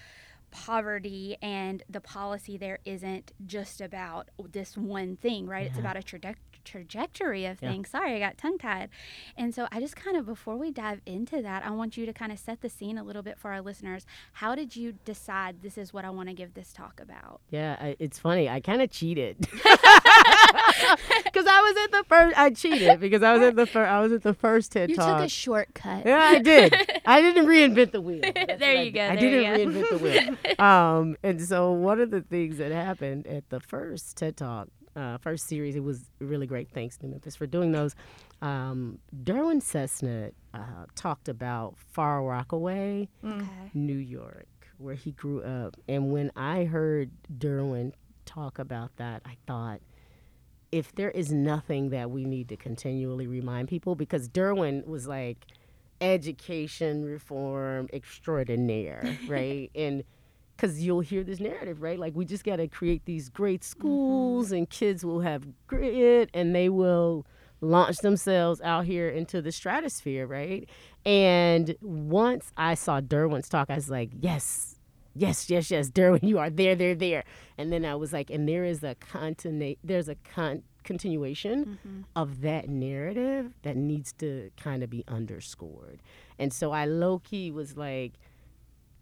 poverty 0.50 1.36
and 1.40 1.82
the 1.88 2.00
policy 2.00 2.58
there 2.58 2.78
isn't 2.84 3.32
just 3.46 3.80
about 3.80 4.28
this 4.50 4.76
one 4.76 5.16
thing 5.16 5.46
right? 5.46 5.66
It's 5.66 5.76
mm-hmm. 5.76 5.86
about 5.86 5.96
a 5.96 6.00
traje- 6.00 6.36
trajectory 6.64 7.44
of 7.46 7.60
Yeah. 7.62 7.70
things 7.70 7.90
sorry 7.90 8.14
i 8.14 8.18
got 8.18 8.38
tongue 8.38 8.58
tied 8.58 8.88
and 9.36 9.54
so 9.54 9.66
i 9.72 9.80
just 9.80 9.96
kind 9.96 10.16
of 10.16 10.26
before 10.26 10.56
we 10.56 10.70
dive 10.70 11.00
into 11.06 11.42
that 11.42 11.64
i 11.64 11.70
want 11.70 11.96
you 11.96 12.06
to 12.06 12.12
kind 12.12 12.32
of 12.32 12.38
set 12.38 12.60
the 12.60 12.68
scene 12.68 12.98
a 12.98 13.02
little 13.04 13.22
bit 13.22 13.38
for 13.38 13.50
our 13.52 13.60
listeners 13.60 14.06
how 14.34 14.54
did 14.54 14.76
you 14.76 14.94
decide 15.04 15.62
this 15.62 15.76
is 15.78 15.92
what 15.92 16.04
i 16.04 16.10
want 16.10 16.28
to 16.28 16.34
give 16.34 16.54
this 16.54 16.72
talk 16.72 17.00
about 17.00 17.40
Yeah, 17.50 17.76
I, 17.80 17.96
it's 17.98 18.18
funny. 18.18 18.48
I 18.48 18.60
kind 18.60 18.80
of 18.82 18.90
cheated 18.90 19.36
because 21.24 21.46
I 21.46 21.60
was 21.60 21.76
at 21.84 21.92
the 21.92 22.04
first. 22.08 22.38
I 22.38 22.50
cheated 22.50 23.00
because 23.00 23.22
I 23.22 23.32
was 23.34 23.42
at 23.42 23.56
the 23.56 23.66
first. 23.66 23.90
I 23.90 24.00
was 24.00 24.12
at 24.12 24.22
the 24.22 24.34
first 24.34 24.72
TED 24.72 24.90
you 24.90 24.96
Talk. 24.96 25.18
took 25.18 25.26
a 25.26 25.28
shortcut 25.28 26.06
Yeah, 26.06 26.18
I 26.18 26.38
did. 26.38 26.74
I 27.06 27.20
didn't 27.20 27.46
reinvent 27.46 27.92
the 27.92 28.00
wheel. 28.00 28.20
That's 28.22 28.58
There 28.58 28.74
what 28.74 28.80
I 28.80 28.82
you 28.82 28.90
go, 28.92 29.00
I 29.02 29.16
didn't 29.16 29.42
you 29.66 29.72
reinvent 29.82 29.90
the 29.90 29.98
wheel. 29.98 30.64
Um, 30.66 31.16
and 31.22 31.40
so 31.42 31.72
one 31.72 32.00
of 32.00 32.10
the 32.10 32.20
things 32.20 32.58
that 32.58 32.72
happened 32.72 33.26
at 33.26 33.48
the 33.50 33.60
first 33.60 34.16
TED 34.16 34.36
Talk, 34.36 34.68
uh, 34.96 35.18
first 35.18 35.46
series, 35.46 35.76
it 35.76 35.82
was 35.82 36.10
really 36.18 36.46
great. 36.46 36.70
Thanks 36.70 36.96
to 36.98 37.06
Memphis 37.06 37.36
for 37.36 37.46
doing 37.46 37.72
those. 37.72 37.94
Um, 38.40 38.98
Derwin 39.24 39.62
Sisnett 39.62 40.32
uh, 40.52 40.86
talked 40.94 41.28
about 41.28 41.76
Far 41.92 42.22
Rockaway, 42.22 43.08
okay 43.24 43.46
New 43.74 43.96
York, 43.96 44.46
where 44.78 44.94
he 44.94 45.12
grew 45.12 45.42
up. 45.42 45.76
And 45.88 46.12
when 46.12 46.30
I 46.36 46.64
heard 46.64 47.10
Derwin 47.38 47.92
talk 48.24 48.58
about 48.58 48.96
that, 48.96 49.22
I 49.24 49.36
thought, 49.46 49.80
if 50.70 50.94
there 50.94 51.10
is 51.10 51.30
nothing 51.32 51.90
that 51.90 52.10
we 52.10 52.24
need 52.24 52.48
to 52.48 52.56
continually 52.56 53.26
remind 53.26 53.68
people, 53.68 53.94
because 53.94 54.28
Derwin 54.28 54.86
was 54.86 55.06
like 55.06 55.46
education 56.00 57.04
reform 57.04 57.88
extraordinaire, 57.92 59.18
right? 59.28 59.70
and 59.74 60.02
because 60.62 60.80
you'll 60.80 61.00
hear 61.00 61.24
this 61.24 61.40
narrative, 61.40 61.82
right? 61.82 61.98
Like 61.98 62.14
we 62.14 62.24
just 62.24 62.44
got 62.44 62.56
to 62.56 62.68
create 62.68 63.04
these 63.04 63.28
great 63.28 63.64
schools, 63.64 64.52
and 64.52 64.70
kids 64.70 65.04
will 65.04 65.20
have 65.20 65.44
grit, 65.66 66.30
and 66.32 66.54
they 66.54 66.68
will 66.68 67.26
launch 67.60 67.98
themselves 67.98 68.60
out 68.60 68.84
here 68.84 69.08
into 69.08 69.42
the 69.42 69.50
stratosphere, 69.50 70.24
right? 70.26 70.68
And 71.04 71.74
once 71.82 72.52
I 72.56 72.74
saw 72.74 73.00
Derwin's 73.00 73.48
talk, 73.48 73.70
I 73.70 73.74
was 73.74 73.90
like, 73.90 74.10
yes, 74.20 74.76
yes, 75.16 75.50
yes, 75.50 75.70
yes, 75.70 75.90
Derwin, 75.90 76.22
you 76.22 76.38
are 76.38 76.50
there, 76.50 76.76
there, 76.76 76.94
there. 76.94 77.24
And 77.58 77.72
then 77.72 77.84
I 77.84 77.94
was 77.96 78.12
like, 78.12 78.30
and 78.30 78.48
there 78.48 78.64
is 78.64 78.84
a 78.84 78.94
continu- 78.94 79.78
there's 79.82 80.08
a 80.08 80.14
con- 80.16 80.62
continuation 80.84 81.78
Mm-hmm. 81.84 82.00
of 82.16 82.40
that 82.42 82.68
narrative 82.68 83.52
that 83.62 83.76
needs 83.76 84.12
to 84.14 84.50
kind 84.56 84.82
of 84.84 84.90
be 84.90 85.04
underscored. 85.08 86.02
And 86.38 86.52
so 86.52 86.70
I 86.72 86.84
low 86.84 87.18
key 87.20 87.50
was 87.52 87.76
like, 87.76 88.14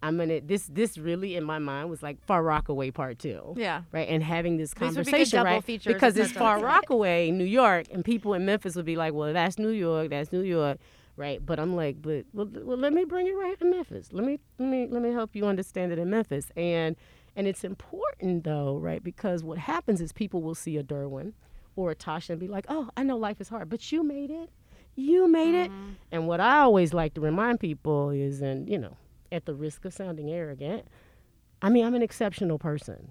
I'm 0.02 0.16
gonna 0.16 0.40
this 0.40 0.66
this 0.66 0.96
really 0.96 1.36
in 1.36 1.44
my 1.44 1.58
mind 1.58 1.90
was 1.90 2.02
like 2.02 2.24
Far 2.24 2.42
Rockaway 2.42 2.90
Part 2.90 3.18
Two. 3.18 3.54
Yeah. 3.56 3.82
Right. 3.92 4.08
And 4.08 4.22
having 4.22 4.56
this 4.56 4.70
would 4.70 4.80
be 4.80 4.86
conversation, 4.86 5.44
right? 5.44 5.62
features 5.62 5.92
Because 5.92 6.16
it's 6.16 6.32
Far 6.32 6.60
Rockaway, 6.60 7.30
New 7.30 7.44
York, 7.44 7.86
and 7.92 8.04
people 8.04 8.34
in 8.34 8.46
Memphis 8.46 8.76
would 8.76 8.86
be 8.86 8.96
like, 8.96 9.12
Well, 9.12 9.32
that's 9.32 9.58
New 9.58 9.70
York, 9.70 10.10
that's 10.10 10.32
New 10.32 10.42
York. 10.42 10.78
Right. 11.16 11.44
But 11.44 11.60
I'm 11.60 11.76
like, 11.76 12.00
but 12.00 12.24
well, 12.32 12.48
well 12.50 12.78
let 12.78 12.94
me 12.94 13.04
bring 13.04 13.26
it 13.26 13.32
right 13.32 13.58
to 13.58 13.64
Memphis. 13.66 14.08
Let 14.12 14.24
me 14.24 14.38
let 14.58 14.68
me 14.68 14.88
let 14.90 15.02
me 15.02 15.10
help 15.10 15.36
you 15.36 15.46
understand 15.46 15.92
it 15.92 15.98
in 15.98 16.08
Memphis. 16.08 16.50
And 16.56 16.96
and 17.36 17.46
it's 17.46 17.62
important 17.62 18.44
though, 18.44 18.78
right? 18.78 19.04
Because 19.04 19.44
what 19.44 19.58
happens 19.58 20.00
is 20.00 20.12
people 20.12 20.40
will 20.40 20.54
see 20.54 20.78
a 20.78 20.82
Derwin 20.82 21.34
or 21.76 21.90
a 21.90 21.96
Tasha 21.96 22.30
and 22.30 22.40
be 22.40 22.48
like, 22.48 22.64
Oh, 22.68 22.88
I 22.96 23.02
know 23.02 23.18
life 23.18 23.40
is 23.40 23.50
hard, 23.50 23.68
but 23.68 23.92
you 23.92 24.02
made 24.02 24.30
it. 24.30 24.50
You 24.96 25.28
made 25.28 25.54
it. 25.54 25.70
Mm-hmm. 25.70 25.90
And 26.10 26.26
what 26.26 26.40
I 26.40 26.60
always 26.60 26.92
like 26.92 27.14
to 27.14 27.20
remind 27.20 27.60
people 27.60 28.10
is, 28.10 28.40
and 28.40 28.68
you 28.68 28.78
know, 28.78 28.96
at 29.32 29.46
the 29.46 29.54
risk 29.54 29.84
of 29.84 29.92
sounding 29.94 30.30
arrogant, 30.30 30.86
I 31.62 31.68
mean, 31.70 31.84
I'm 31.84 31.94
an 31.94 32.02
exceptional 32.02 32.58
person. 32.58 33.10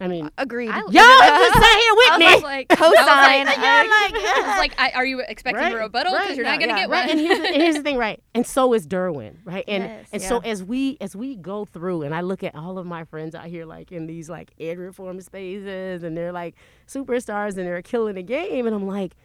I 0.00 0.06
mean, 0.06 0.26
uh, 0.26 0.30
Agreed. 0.38 0.68
I- 0.70 0.78
y'all 0.78 0.90
just 0.92 1.54
sat 1.54 1.80
here 1.80 1.94
with 1.96 2.10
I 2.12 2.16
me. 2.18 2.34
was 2.34 2.42
like, 2.44 2.68
Cosign. 2.68 2.78
I 2.78 3.40
was 3.40 3.48
like, 3.48 4.22
Yeah, 4.22 4.30
I 4.36 4.42
was 4.46 4.58
like, 4.58 4.74
I, 4.78 4.90
are 4.92 5.04
you 5.04 5.18
expecting 5.26 5.72
a 5.72 5.76
rebuttal? 5.76 6.12
Because 6.12 6.36
you're 6.36 6.46
not 6.46 6.60
going 6.60 6.68
to 6.70 6.76
yeah, 6.76 6.86
get 6.86 6.90
right. 6.90 7.08
one. 7.08 7.10
And 7.10 7.18
here's, 7.18 7.38
the, 7.40 7.46
and 7.48 7.56
here's 7.56 7.74
the 7.74 7.82
thing, 7.82 7.96
right? 7.96 8.22
And 8.32 8.46
so 8.46 8.74
is 8.74 8.86
Derwin, 8.86 9.38
right? 9.44 9.64
And 9.66 9.82
Yes. 9.82 10.08
and 10.12 10.22
so 10.22 10.38
as 10.38 10.62
we 10.62 10.98
as 11.00 11.16
we 11.16 11.34
go 11.34 11.64
through, 11.64 12.02
and 12.02 12.14
I 12.14 12.20
look 12.20 12.44
at 12.44 12.54
all 12.54 12.78
of 12.78 12.86
my 12.86 13.02
friends 13.04 13.34
out 13.34 13.46
here, 13.46 13.64
like 13.66 13.90
in 13.90 14.06
these 14.06 14.30
like 14.30 14.52
ed 14.60 14.78
reform 14.78 15.20
spaces, 15.20 16.04
and 16.04 16.16
they're 16.16 16.30
like 16.32 16.54
superstars, 16.86 17.56
and 17.58 17.66
they're 17.66 17.82
killing 17.82 18.14
the 18.14 18.22
game, 18.22 18.66
and 18.66 18.76
I'm 18.76 18.86
like. 18.86 19.16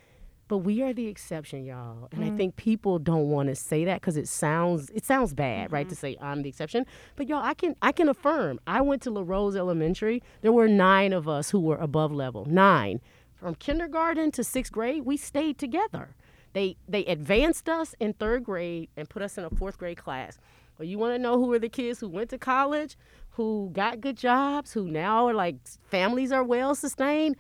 But 0.47 0.59
we 0.59 0.81
are 0.81 0.93
the 0.93 1.07
exception, 1.07 1.65
y'all, 1.65 2.09
and 2.11 2.23
I 2.23 2.29
mm. 2.29 2.37
think 2.37 2.57
people 2.57 2.99
don't 2.99 3.29
want 3.29 3.47
to 3.47 3.55
say 3.55 3.85
that 3.85 4.01
because 4.01 4.17
it 4.17 4.27
sounds 4.27 4.89
it 4.89 5.05
sounds 5.05 5.33
bad, 5.33 5.71
right? 5.71 5.87
To 5.87 5.95
mm-hmm. 5.95 6.01
say 6.01 6.17
I'm 6.21 6.41
the 6.41 6.49
exception, 6.49 6.85
but 7.15 7.29
y'all, 7.29 7.43
I 7.43 7.53
can 7.53 7.75
I 7.81 7.91
can 7.91 8.09
affirm. 8.09 8.59
I 8.67 8.81
went 8.81 9.01
to 9.03 9.11
La 9.11 9.23
Rose 9.25 9.55
Elementary. 9.55 10.21
There 10.41 10.51
were 10.51 10.67
nine 10.67 11.13
of 11.13 11.27
us 11.27 11.49
who 11.51 11.59
were 11.59 11.77
above 11.77 12.11
level. 12.11 12.45
Nine, 12.45 12.99
from 13.35 13.55
kindergarten 13.55 14.31
to 14.31 14.43
sixth 14.43 14.71
grade, 14.71 15.05
we 15.05 15.15
stayed 15.17 15.57
together. 15.57 16.15
They 16.51 16.75
they 16.87 17.05
advanced 17.05 17.69
us 17.69 17.95
in 17.99 18.13
third 18.13 18.43
grade 18.43 18.89
and 18.97 19.09
put 19.09 19.21
us 19.21 19.37
in 19.37 19.45
a 19.45 19.49
fourth 19.49 19.77
grade 19.77 19.97
class. 19.97 20.39
Well, 20.77 20.87
you 20.87 20.97
want 20.97 21.13
to 21.13 21.19
know 21.19 21.37
who 21.37 21.51
are 21.53 21.59
the 21.59 21.69
kids 21.69 21.99
who 21.99 22.09
went 22.09 22.29
to 22.31 22.37
college, 22.37 22.97
who 23.31 23.69
got 23.73 24.01
good 24.01 24.17
jobs, 24.17 24.73
who 24.73 24.87
now 24.87 25.27
are 25.27 25.33
like 25.33 25.55
families 25.89 26.31
are 26.31 26.43
well 26.43 26.75
sustained? 26.75 27.37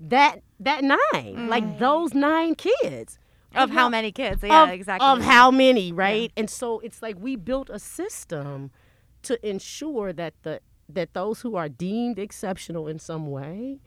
That 0.00 0.42
that 0.58 0.82
nine, 0.82 1.48
like 1.48 1.64
mm. 1.64 1.78
those 1.78 2.14
nine 2.14 2.54
kids. 2.54 3.18
of 3.54 3.70
how 3.70 3.88
many 3.88 4.12
kids? 4.12 4.42
Yeah, 4.42 4.64
of, 4.64 4.70
exactly. 4.70 5.06
Of 5.06 5.22
how 5.22 5.50
many, 5.50 5.92
right? 5.92 6.32
And 6.36 6.48
so 6.48 6.78
it's 6.80 7.02
like 7.02 7.16
we 7.18 7.36
built 7.36 7.68
a 7.68 7.78
system 7.78 8.70
to 9.22 9.46
ensure 9.46 10.12
that 10.12 10.34
the 10.42 10.60
that 10.88 11.14
those 11.14 11.42
who 11.42 11.56
are 11.56 11.68
deemed 11.68 12.18
exceptional 12.18 12.88
in 12.88 12.98
some 12.98 13.30
way 13.30 13.80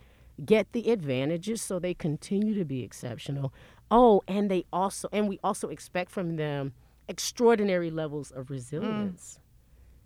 get 0.43 0.71
the 0.71 0.89
advantages 0.89 1.61
so 1.61 1.79
they 1.79 1.93
continue 1.93 2.53
to 2.55 2.65
be 2.65 2.83
exceptional. 2.83 3.53
Oh, 3.91 4.21
and 4.27 4.49
they 4.49 4.65
also 4.71 5.09
and 5.11 5.27
we 5.27 5.39
also 5.43 5.69
expect 5.69 6.11
from 6.11 6.35
them 6.35 6.73
extraordinary 7.07 7.91
levels 7.91 8.31
of 8.31 8.47
mm. 8.47 8.51
resilience. 8.51 9.39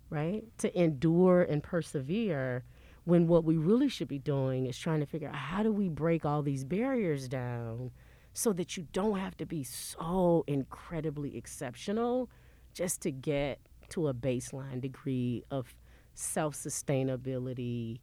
Right? 0.09 0.45
To 0.59 0.81
endure 0.81 1.41
and 1.41 1.61
persevere 1.61 2.63
when 3.07 3.25
what 3.25 3.45
we 3.45 3.55
really 3.55 3.87
should 3.87 4.09
be 4.09 4.19
doing 4.19 4.65
is 4.65 4.77
trying 4.77 4.99
to 4.99 5.05
figure 5.05 5.29
out 5.29 5.35
how 5.35 5.63
do 5.63 5.71
we 5.71 5.87
break 5.87 6.25
all 6.25 6.41
these 6.41 6.65
barriers 6.65 7.29
down 7.29 7.89
so 8.33 8.51
that 8.51 8.75
you 8.75 8.85
don't 8.91 9.17
have 9.17 9.37
to 9.37 9.45
be 9.45 9.63
so 9.63 10.43
incredibly 10.45 11.37
exceptional 11.37 12.29
just 12.73 12.99
to 12.99 13.09
get 13.09 13.61
to 13.87 14.09
a 14.09 14.13
baseline 14.13 14.81
degree 14.81 15.41
of 15.49 15.73
self 16.15 16.53
sustainability, 16.53 17.99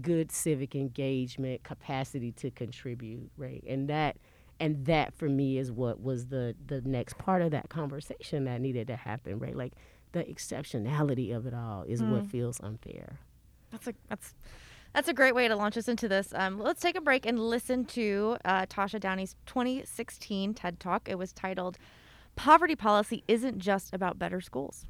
good 0.00 0.30
civic 0.30 0.76
engagement, 0.76 1.64
capacity 1.64 2.30
to 2.30 2.48
contribute, 2.52 3.32
right? 3.36 3.64
And 3.66 3.88
that 3.88 4.18
and 4.60 4.86
that 4.86 5.14
for 5.14 5.28
me 5.28 5.58
is 5.58 5.72
what 5.72 6.00
was 6.00 6.26
the 6.26 6.54
the 6.64 6.80
next 6.82 7.18
part 7.18 7.42
of 7.42 7.50
that 7.50 7.70
conversation 7.70 8.44
that 8.44 8.60
needed 8.60 8.86
to 8.86 8.94
happen, 8.94 9.40
right? 9.40 9.56
Like 9.56 9.72
the 10.12 10.22
exceptionality 10.22 11.34
of 11.34 11.44
it 11.44 11.54
all 11.54 11.82
is 11.88 12.04
what 12.04 12.22
mm. 12.22 12.30
feels 12.30 12.60
unfair. 12.60 13.18
That's 13.70 13.86
a 13.86 13.94
that's 14.08 14.34
that's 14.94 15.08
a 15.08 15.12
great 15.12 15.34
way 15.34 15.48
to 15.48 15.56
launch 15.56 15.76
us 15.76 15.88
into 15.88 16.08
this. 16.08 16.32
Um, 16.34 16.58
let's 16.58 16.80
take 16.80 16.96
a 16.96 17.00
break 17.00 17.26
and 17.26 17.38
listen 17.38 17.84
to 17.86 18.36
uh, 18.44 18.66
Tasha 18.66 18.98
Downey's 18.98 19.36
2016 19.46 20.54
TED 20.54 20.80
Talk. 20.80 21.08
It 21.08 21.18
was 21.18 21.32
titled 21.32 21.78
"Poverty 22.36 22.76
Policy 22.76 23.22
Isn't 23.28 23.58
Just 23.58 23.92
About 23.92 24.18
Better 24.18 24.40
Schools." 24.40 24.86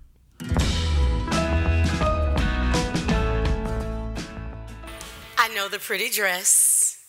I 5.41 5.55
know 5.55 5.69
the 5.69 5.79
pretty 5.79 6.11
dress 6.11 7.05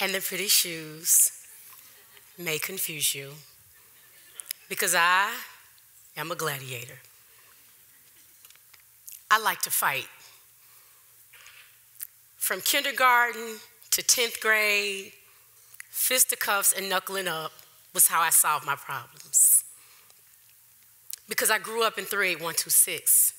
and 0.00 0.14
the 0.14 0.20
pretty 0.20 0.48
shoes 0.48 1.32
may 2.38 2.58
confuse 2.58 3.14
you 3.14 3.32
because 4.68 4.94
I 4.94 5.32
am 6.16 6.30
a 6.30 6.36
gladiator. 6.36 6.98
I 9.30 9.40
like 9.40 9.60
to 9.62 9.70
fight. 9.70 10.06
From 12.46 12.60
kindergarten 12.60 13.56
to 13.90 14.02
10th 14.02 14.38
grade, 14.38 15.10
fisticuffs 15.90 16.72
and 16.72 16.88
knuckling 16.88 17.26
up 17.26 17.50
was 17.92 18.06
how 18.06 18.20
I 18.20 18.30
solved 18.30 18.64
my 18.64 18.76
problems. 18.76 19.64
Because 21.28 21.50
I 21.50 21.58
grew 21.58 21.82
up 21.82 21.98
in 21.98 22.04
38126, 22.04 23.32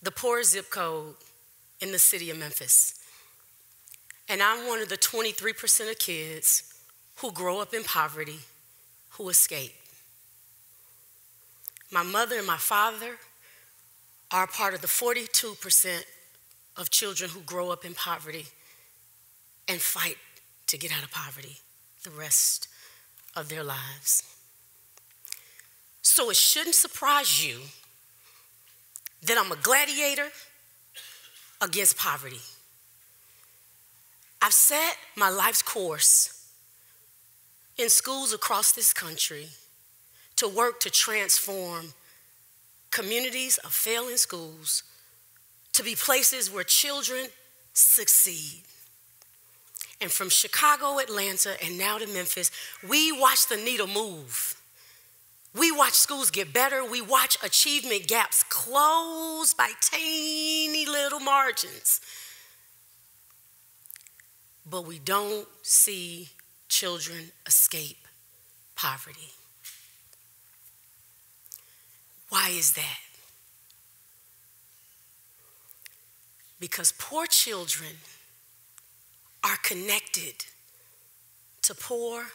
the 0.00 0.12
poor 0.12 0.44
zip 0.44 0.70
code 0.70 1.16
in 1.80 1.90
the 1.90 1.98
city 1.98 2.30
of 2.30 2.38
Memphis. 2.38 3.00
And 4.28 4.40
I'm 4.40 4.68
one 4.68 4.80
of 4.80 4.88
the 4.88 4.96
23% 4.96 5.90
of 5.90 5.98
kids 5.98 6.72
who 7.16 7.32
grow 7.32 7.60
up 7.60 7.74
in 7.74 7.82
poverty 7.82 8.38
who 9.08 9.28
escape. 9.28 9.74
My 11.90 12.04
mother 12.04 12.38
and 12.38 12.46
my 12.46 12.58
father 12.58 13.16
are 14.30 14.46
part 14.46 14.72
of 14.72 14.82
the 14.82 14.86
42% 14.86 16.04
of 16.76 16.90
children 16.90 17.30
who 17.30 17.40
grow 17.40 17.70
up 17.70 17.84
in 17.84 17.94
poverty 17.94 18.46
and 19.68 19.80
fight 19.80 20.16
to 20.66 20.78
get 20.78 20.92
out 20.92 21.02
of 21.02 21.10
poverty 21.10 21.58
the 22.02 22.10
rest 22.10 22.68
of 23.36 23.48
their 23.48 23.62
lives. 23.62 24.22
So 26.02 26.30
it 26.30 26.36
shouldn't 26.36 26.74
surprise 26.74 27.44
you 27.44 27.58
that 29.24 29.38
I'm 29.38 29.52
a 29.52 29.56
gladiator 29.56 30.28
against 31.60 31.96
poverty. 31.96 32.40
I've 34.40 34.52
set 34.52 34.96
my 35.16 35.30
life's 35.30 35.62
course 35.62 36.50
in 37.78 37.88
schools 37.88 38.32
across 38.32 38.72
this 38.72 38.92
country 38.92 39.46
to 40.36 40.48
work 40.48 40.80
to 40.80 40.90
transform 40.90 41.94
communities 42.90 43.58
of 43.58 43.72
failing 43.72 44.16
schools 44.16 44.82
to 45.72 45.82
be 45.82 45.94
places 45.94 46.50
where 46.50 46.64
children 46.64 47.26
succeed. 47.72 48.62
And 50.00 50.10
from 50.10 50.28
Chicago, 50.28 50.98
Atlanta, 50.98 51.54
and 51.64 51.78
now 51.78 51.98
to 51.98 52.06
Memphis, 52.08 52.50
we 52.86 53.12
watch 53.12 53.46
the 53.46 53.56
needle 53.56 53.86
move. 53.86 54.60
We 55.54 55.70
watch 55.70 55.92
schools 55.92 56.30
get 56.30 56.52
better. 56.52 56.84
We 56.84 57.00
watch 57.00 57.36
achievement 57.42 58.08
gaps 58.08 58.42
close 58.42 59.54
by 59.54 59.70
tiny 59.80 60.86
little 60.86 61.20
margins. 61.20 62.00
But 64.68 64.86
we 64.86 64.98
don't 64.98 65.46
see 65.62 66.30
children 66.68 67.32
escape 67.46 67.98
poverty. 68.74 69.30
Why 72.30 72.48
is 72.48 72.72
that? 72.72 73.11
Because 76.62 76.92
poor 76.92 77.26
children 77.26 77.90
are 79.42 79.56
connected 79.64 80.44
to 81.62 81.74
poor 81.74 82.26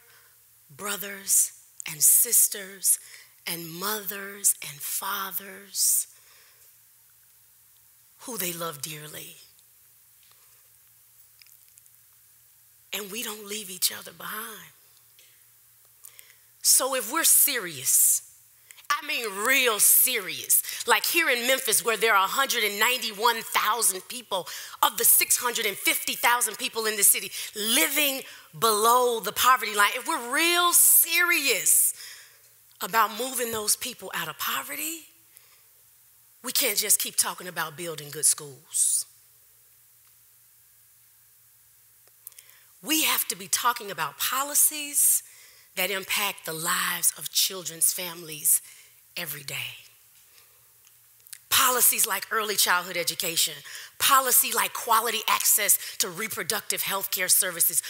brothers 0.76 1.54
and 1.90 2.02
sisters 2.04 3.00
and 3.48 3.70
mothers 3.70 4.54
and 4.68 4.82
fathers 4.82 6.08
who 8.24 8.38
they 8.38 8.52
love 8.52 8.82
dearly. 8.82 9.38
And 12.92 13.10
we 13.10 13.24
don't 13.24 13.48
leave 13.48 13.70
each 13.70 13.94
other 13.98 14.12
behind. 14.12 14.74
So 16.62 16.96
if 16.96 17.10
we're 17.14 17.24
serious 17.24 18.27
I 18.90 19.06
mean, 19.06 19.26
real 19.46 19.80
serious. 19.80 20.64
Like 20.88 21.06
here 21.06 21.30
in 21.30 21.46
Memphis, 21.48 21.84
where 21.84 21.98
there 21.98 22.16
are 22.16 22.22
191,000 22.22 24.02
people 24.08 24.48
of 24.82 24.98
the 24.98 25.04
650,000 25.04 26.58
people 26.58 26.86
in 26.86 26.96
the 26.96 27.04
city 27.04 27.32
living 27.56 28.22
below 28.58 29.20
the 29.20 29.32
poverty 29.32 29.76
line. 29.76 29.92
If 29.96 30.08
we're 30.08 30.34
real 30.34 30.74
serious 30.74 31.94
about 32.82 33.18
moving 33.18 33.52
those 33.52 33.76
people 33.76 34.12
out 34.16 34.28
of 34.30 34.38
poverty, 34.40 35.02
we 36.44 36.52
can't 36.52 36.78
just 36.78 37.00
keep 37.00 37.16
talking 37.16 37.48
about 37.48 37.76
building 37.76 38.10
good 38.10 38.26
schools. 38.26 39.06
We 42.82 43.04
have 43.04 43.28
to 43.28 43.36
be 43.36 43.48
talking 43.48 43.92
about 43.92 44.18
policies 44.18 45.24
that 45.76 45.92
impact 45.92 46.46
the 46.46 46.54
lives 46.54 47.14
of 47.18 47.32
children's 47.32 47.92
families 47.92 48.62
every 49.18 49.44
day. 49.44 49.76
Policies 51.50 52.06
like 52.06 52.28
early 52.32 52.56
childhood 52.56 52.98
education, 52.98 53.54
policy 54.00 54.52
like 54.54 54.74
quality 54.74 55.20
access 55.28 55.80
to 55.98 56.10
reproductive 56.10 56.84
health 56.84 57.10
care 57.12 57.28
services, 57.28 57.82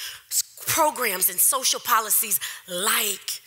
programs 0.66 1.30
and 1.30 1.40
social 1.40 1.80
policies 1.80 2.40
like 2.68 3.42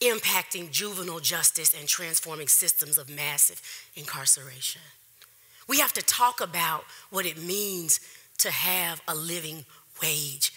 impacting 0.00 0.70
juvenile 0.70 1.20
justice 1.20 1.74
and 1.78 1.88
transforming 1.88 2.48
systems 2.48 2.98
of 2.98 3.08
massive 3.08 3.60
incarceration. 3.96 4.82
We 5.68 5.80
have 5.80 5.92
to 5.94 6.02
talk 6.02 6.40
about 6.40 6.84
what 7.10 7.26
it 7.26 7.42
means 7.42 8.00
to 8.38 8.50
have 8.50 9.02
a 9.08 9.14
living 9.14 9.64
wage, 10.02 10.52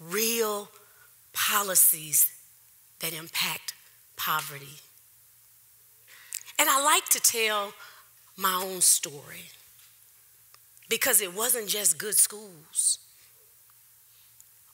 real 0.00 0.68
policies 1.32 2.30
that 3.00 3.12
impact 3.12 3.74
poverty. 4.24 4.78
And 6.58 6.68
I 6.68 6.82
like 6.82 7.08
to 7.10 7.20
tell 7.20 7.72
my 8.36 8.54
own 8.54 8.80
story 8.80 9.50
because 10.88 11.20
it 11.20 11.34
wasn't 11.34 11.68
just 11.68 11.98
good 11.98 12.14
schools, 12.14 12.98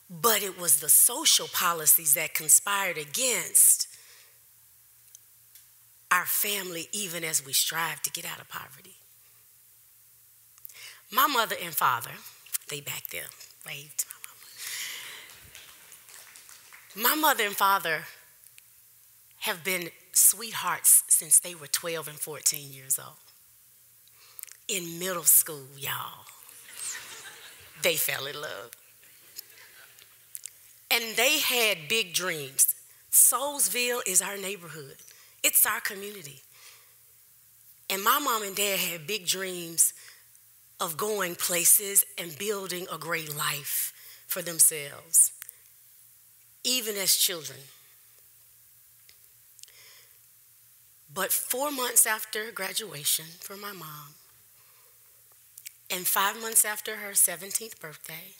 but 0.09 0.43
it 0.43 0.59
was 0.59 0.79
the 0.79 0.89
social 0.89 1.47
policies 1.47 2.13
that 2.13 2.33
conspired 2.33 2.97
against 2.97 3.87
our 6.11 6.25
family 6.25 6.87
even 6.91 7.23
as 7.23 7.45
we 7.45 7.53
strive 7.53 8.01
to 8.03 8.11
get 8.11 8.25
out 8.25 8.39
of 8.39 8.49
poverty. 8.49 8.95
My 11.11 11.27
mother 11.27 11.55
and 11.63 11.73
father, 11.73 12.11
they 12.69 12.81
back 12.81 13.09
there, 13.11 13.29
waved 13.65 14.05
my 16.95 17.15
mother 17.15 17.45
and 17.45 17.55
father 17.55 18.03
have 19.39 19.63
been 19.63 19.89
sweethearts 20.13 21.03
since 21.07 21.39
they 21.39 21.55
were 21.55 21.67
12 21.67 22.07
and 22.07 22.19
14 22.19 22.71
years 22.71 22.99
old. 22.99 23.17
In 24.67 24.99
middle 24.99 25.23
school, 25.23 25.67
y'all, 25.77 26.25
they 27.81 27.95
fell 27.95 28.25
in 28.25 28.39
love. 28.39 28.71
And 30.91 31.15
they 31.15 31.39
had 31.39 31.87
big 31.87 32.13
dreams. 32.13 32.75
Soulsville 33.11 34.01
is 34.05 34.21
our 34.21 34.37
neighborhood, 34.37 34.95
it's 35.43 35.65
our 35.65 35.79
community. 35.79 36.41
And 37.91 38.03
my 38.03 38.19
mom 38.19 38.43
and 38.43 38.55
dad 38.55 38.77
had 38.77 39.07
big 39.07 39.25
dreams 39.25 39.93
of 40.79 40.95
going 40.95 41.33
places 41.33 42.05
and 42.19 42.37
building 42.37 42.85
a 42.93 42.99
great 42.99 43.35
life 43.35 43.93
for 44.27 44.43
themselves 44.43 45.31
even 46.63 46.95
as 46.97 47.15
children. 47.15 47.59
But 51.13 51.31
four 51.31 51.71
months 51.71 52.05
after 52.05 52.51
graduation 52.51 53.25
for 53.39 53.57
my 53.57 53.71
mom, 53.71 54.15
and 55.89 56.05
five 56.05 56.39
months 56.39 56.63
after 56.63 56.97
her 56.97 57.11
17th 57.11 57.79
birthday, 57.79 58.35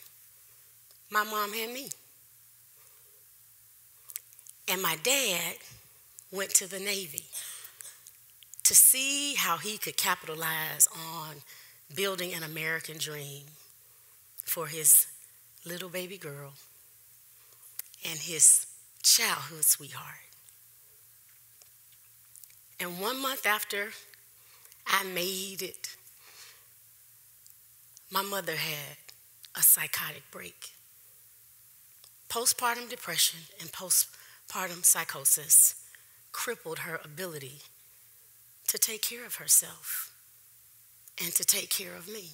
my 1.10 1.24
mom 1.24 1.52
had 1.52 1.72
me. 1.72 1.88
And 4.68 4.80
my 4.80 4.96
dad 5.02 5.56
went 6.30 6.50
to 6.50 6.70
the 6.70 6.78
Navy 6.78 7.24
to 8.62 8.74
see 8.74 9.34
how 9.34 9.56
he 9.56 9.76
could 9.78 9.96
capitalize 9.96 10.86
on 10.94 11.36
building 11.92 12.32
an 12.32 12.44
American 12.44 12.98
dream 12.98 13.46
for 14.44 14.68
his 14.68 15.08
little 15.66 15.88
baby 15.88 16.16
girl 16.16 16.52
and 18.08 18.20
his 18.20 18.66
childhood 19.02 19.64
sweetheart. 19.64 20.29
And 22.80 22.98
one 22.98 23.20
month 23.20 23.44
after 23.44 23.90
I 24.86 25.04
made 25.04 25.60
it, 25.60 25.96
my 28.10 28.22
mother 28.22 28.56
had 28.56 28.96
a 29.54 29.62
psychotic 29.62 30.22
break. 30.30 30.70
Postpartum 32.30 32.88
depression 32.88 33.40
and 33.60 33.70
postpartum 33.70 34.84
psychosis 34.84 35.74
crippled 36.32 36.80
her 36.80 36.98
ability 37.04 37.60
to 38.68 38.78
take 38.78 39.02
care 39.02 39.26
of 39.26 39.34
herself 39.34 40.12
and 41.22 41.34
to 41.34 41.44
take 41.44 41.68
care 41.68 41.94
of 41.94 42.08
me. 42.08 42.30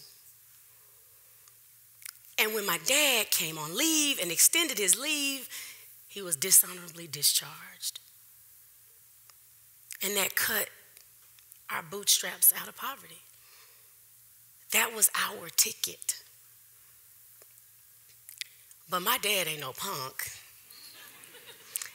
And 2.38 2.54
when 2.54 2.66
my 2.66 2.78
dad 2.86 3.30
came 3.30 3.58
on 3.58 3.76
leave 3.76 4.20
and 4.20 4.30
extended 4.30 4.78
his 4.78 4.98
leave, 4.98 5.48
he 6.06 6.22
was 6.22 6.36
dishonorably 6.36 7.06
discharged. 7.06 8.00
And 10.02 10.16
that 10.16 10.34
cut 10.34 10.68
our 11.70 11.82
bootstraps 11.82 12.52
out 12.60 12.68
of 12.68 12.76
poverty. 12.76 13.20
That 14.72 14.94
was 14.94 15.10
our 15.28 15.48
ticket. 15.48 16.22
But 18.88 19.00
my 19.00 19.18
dad 19.18 19.48
ain't 19.48 19.60
no 19.60 19.72
punk, 19.72 20.30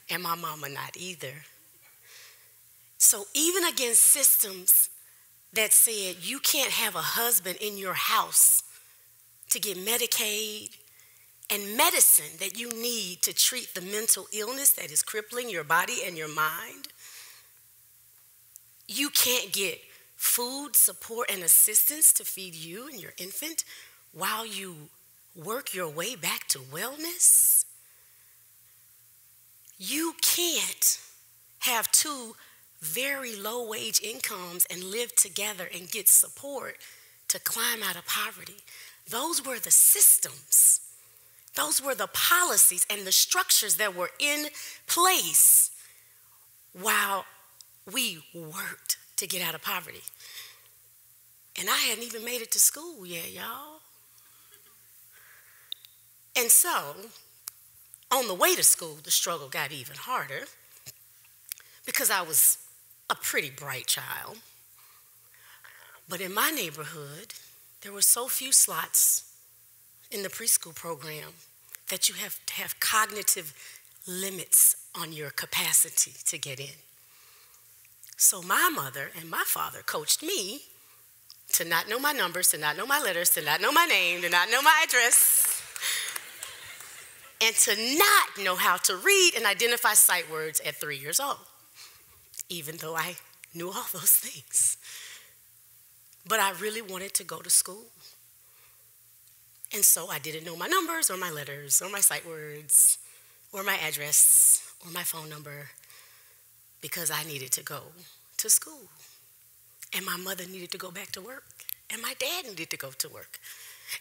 and 0.09 0.21
my 0.21 0.35
mama 0.35 0.67
not 0.67 0.97
either. 0.97 1.33
So, 2.97 3.25
even 3.33 3.63
against 3.65 4.01
systems 4.01 4.89
that 5.53 5.73
said 5.73 6.17
you 6.21 6.39
can't 6.39 6.71
have 6.71 6.95
a 6.95 7.01
husband 7.01 7.57
in 7.61 7.77
your 7.77 7.93
house 7.93 8.63
to 9.49 9.59
get 9.59 9.77
Medicaid 9.77 10.77
and 11.49 11.75
medicine 11.75 12.37
that 12.39 12.57
you 12.57 12.69
need 12.69 13.21
to 13.21 13.33
treat 13.33 13.73
the 13.73 13.81
mental 13.81 14.27
illness 14.33 14.71
that 14.71 14.91
is 14.91 15.03
crippling 15.03 15.49
your 15.49 15.65
body 15.65 15.97
and 16.05 16.17
your 16.17 16.29
mind. 16.29 16.87
You 18.93 19.09
can't 19.09 19.53
get 19.53 19.79
food, 20.17 20.75
support, 20.75 21.31
and 21.31 21.43
assistance 21.43 22.11
to 22.11 22.25
feed 22.25 22.53
you 22.53 22.89
and 22.89 23.01
your 23.01 23.13
infant 23.17 23.63
while 24.11 24.45
you 24.45 24.75
work 25.33 25.73
your 25.73 25.87
way 25.87 26.17
back 26.17 26.49
to 26.49 26.59
wellness. 26.59 27.63
You 29.77 30.13
can't 30.21 30.99
have 31.59 31.89
two 31.93 32.35
very 32.81 33.33
low 33.33 33.65
wage 33.65 34.01
incomes 34.01 34.65
and 34.69 34.83
live 34.83 35.15
together 35.15 35.69
and 35.73 35.89
get 35.89 36.09
support 36.09 36.75
to 37.29 37.39
climb 37.39 37.81
out 37.81 37.95
of 37.95 38.05
poverty. 38.05 38.57
Those 39.09 39.43
were 39.43 39.57
the 39.57 39.71
systems, 39.71 40.81
those 41.55 41.81
were 41.81 41.95
the 41.95 42.09
policies 42.11 42.85
and 42.89 43.07
the 43.07 43.13
structures 43.13 43.77
that 43.77 43.95
were 43.95 44.11
in 44.19 44.47
place 44.85 45.71
while 46.73 47.23
we 47.93 48.23
worked 48.33 48.97
to 49.17 49.27
get 49.27 49.41
out 49.41 49.55
of 49.55 49.61
poverty. 49.61 50.01
And 51.59 51.69
I 51.69 51.77
hadn't 51.77 52.03
even 52.03 52.23
made 52.23 52.41
it 52.41 52.51
to 52.51 52.59
school 52.59 53.05
yet, 53.05 53.31
y'all. 53.31 53.81
And 56.35 56.49
so, 56.49 56.95
on 58.11 58.27
the 58.27 58.33
way 58.33 58.55
to 58.55 58.63
school, 58.63 58.97
the 59.03 59.11
struggle 59.11 59.49
got 59.49 59.71
even 59.71 59.95
harder 59.97 60.45
because 61.85 62.09
I 62.09 62.21
was 62.21 62.57
a 63.09 63.15
pretty 63.15 63.49
bright 63.49 63.87
child. 63.87 64.37
But 66.07 66.21
in 66.21 66.33
my 66.33 66.51
neighborhood, 66.51 67.33
there 67.81 67.91
were 67.91 68.01
so 68.01 68.27
few 68.27 68.51
slots 68.51 69.33
in 70.09 70.23
the 70.23 70.29
preschool 70.29 70.75
program 70.75 71.33
that 71.89 72.07
you 72.07 72.15
have 72.15 72.39
to 72.45 72.53
have 72.53 72.79
cognitive 72.79 73.53
limits 74.07 74.75
on 74.95 75.13
your 75.13 75.29
capacity 75.29 76.13
to 76.25 76.37
get 76.37 76.59
in. 76.59 76.90
So 78.21 78.39
my 78.43 78.69
mother 78.71 79.09
and 79.19 79.31
my 79.31 79.41
father 79.47 79.79
coached 79.83 80.21
me 80.21 80.61
to 81.53 81.65
not 81.65 81.89
know 81.89 81.97
my 81.97 82.11
numbers, 82.11 82.51
to 82.51 82.57
not 82.59 82.77
know 82.77 82.85
my 82.85 83.01
letters, 83.01 83.31
to 83.31 83.41
not 83.41 83.61
know 83.61 83.71
my 83.71 83.85
name, 83.85 84.21
to 84.21 84.29
not 84.29 84.51
know 84.51 84.61
my 84.61 84.85
address, 84.87 85.59
and 87.41 87.55
to 87.55 87.75
not 87.97 88.45
know 88.45 88.55
how 88.55 88.77
to 88.77 88.95
read 88.95 89.31
and 89.35 89.47
identify 89.47 89.95
sight 89.95 90.31
words 90.31 90.61
at 90.63 90.75
three 90.75 90.97
years 90.97 91.19
old, 91.19 91.39
even 92.47 92.77
though 92.77 92.95
I 92.95 93.15
knew 93.55 93.69
all 93.69 93.87
those 93.91 94.11
things. 94.11 94.77
But 96.27 96.39
I 96.39 96.51
really 96.51 96.83
wanted 96.83 97.15
to 97.15 97.23
go 97.23 97.39
to 97.39 97.49
school. 97.49 97.85
And 99.73 99.83
so 99.83 100.09
I 100.09 100.19
didn't 100.19 100.45
know 100.45 100.55
my 100.55 100.67
numbers 100.67 101.09
or 101.09 101.17
my 101.17 101.31
letters 101.31 101.81
or 101.81 101.89
my 101.89 102.01
sight 102.01 102.27
words 102.27 102.99
or 103.51 103.63
my 103.63 103.77
address 103.77 104.61
or 104.85 104.91
my 104.91 105.01
phone 105.01 105.27
number. 105.27 105.71
Because 106.81 107.11
I 107.11 107.23
needed 107.23 107.51
to 107.53 107.63
go 107.63 107.81
to 108.37 108.49
school. 108.49 108.89
And 109.93 110.05
my 110.05 110.17
mother 110.17 110.45
needed 110.45 110.71
to 110.71 110.77
go 110.77 110.91
back 110.91 111.11
to 111.11 111.21
work. 111.21 111.43
And 111.91 112.01
my 112.01 112.13
dad 112.17 112.45
needed 112.45 112.69
to 112.69 112.77
go 112.77 112.89
to 112.89 113.09
work. 113.09 113.39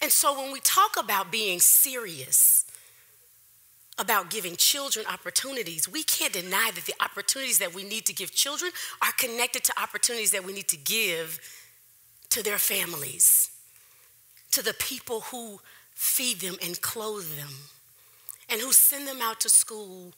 And 0.01 0.11
so 0.11 0.41
when 0.41 0.53
we 0.53 0.61
talk 0.61 0.97
about 0.99 1.31
being 1.31 1.61
serious 1.61 2.65
about 3.99 4.31
giving 4.31 4.57
children 4.57 5.05
opportunities, 5.13 5.87
we 5.87 6.03
can't 6.03 6.33
deny 6.33 6.71
that 6.75 6.87
the 6.87 6.95
opportunities 7.05 7.59
that 7.59 7.75
we 7.75 7.85
need 7.85 8.07
to 8.07 8.15
give 8.15 8.33
children 8.33 8.73
are 9.03 9.13
connected 9.19 9.63
to 9.65 9.73
opportunities 9.81 10.31
that 10.31 10.43
we 10.43 10.55
need 10.55 10.69
to 10.69 10.77
give 10.79 11.39
to 12.31 12.43
their 12.43 12.57
families, 12.59 13.51
to 14.53 14.63
the 14.63 14.73
people 14.75 15.21
who 15.21 15.61
feed 15.95 16.41
them 16.41 16.57
and 16.63 16.81
clothe 16.81 17.37
them, 17.37 17.51
and 18.49 18.61
who 18.61 18.73
send 18.73 19.07
them 19.07 19.21
out 19.21 19.41
to 19.41 19.51
school 19.51 20.15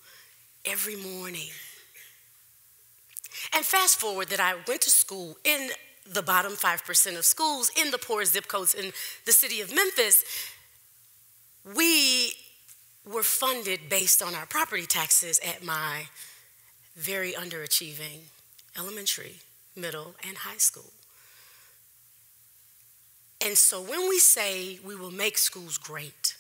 every 0.65 0.97
morning. 0.97 1.51
And 3.55 3.65
fast 3.65 3.99
forward 4.01 4.29
that 4.29 4.41
I 4.41 4.55
went 4.67 4.83
to 4.83 4.91
school 4.91 5.37
in 5.45 5.71
the 6.07 6.23
bottom 6.23 6.53
5% 6.53 7.19
of 7.19 7.25
schools 7.25 7.71
in 7.81 7.91
the 7.91 7.99
poorest 7.99 8.33
zip 8.33 8.49
codes 8.49 8.75
in 8.75 8.93
the 9.25 9.33
city 9.33 9.61
of 9.61 9.75
Memphis. 9.75 10.25
We 11.75 12.33
were 13.05 13.23
funded 13.23 13.89
based 13.89 14.23
on 14.23 14.35
our 14.35 14.47
property 14.47 14.87
taxes 14.87 15.41
at 15.47 15.65
my 15.65 16.07
very 16.97 17.33
underachieving 17.33 18.21
elementary, 18.77 19.37
middle, 19.77 20.15
and 20.27 20.39
high 20.39 20.59
school. 20.59 20.91
And 23.45 23.59
so 23.59 23.81
when 23.81 24.09
we 24.09 24.19
say 24.19 24.79
we 24.85 24.95
will 24.95 25.11
make 25.11 25.37
schools 25.37 25.79
great 25.79 26.37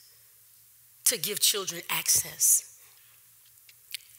to 1.05 1.19
give 1.19 1.41
children 1.41 1.83
access, 1.91 2.72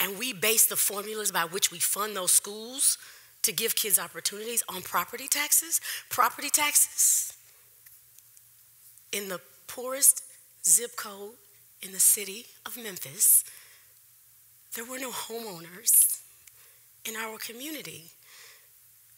and 0.04 0.20
we 0.20 0.34
base 0.34 0.66
the 0.66 0.76
formulas 0.76 1.32
by 1.32 1.46
which 1.46 1.72
we 1.72 1.80
fund 1.80 2.14
those 2.14 2.32
schools 2.32 2.98
to 3.42 3.54
give 3.54 3.74
kids 3.74 3.98
opportunities 3.98 4.62
on 4.68 4.82
property 4.82 5.30
taxes. 5.30 5.80
Property 6.10 6.50
taxes 6.50 7.34
in 9.14 9.30
the 9.30 9.40
poorest 9.68 10.24
zip 10.66 10.98
code 10.98 11.36
in 11.82 11.94
the 11.94 12.02
city 12.02 12.48
of 12.66 12.76
Memphis, 12.76 13.46
there 14.76 14.84
were 14.84 15.00
no 15.00 15.12
homeowners 15.12 16.20
in 17.06 17.16
our 17.16 17.38
community 17.38 18.12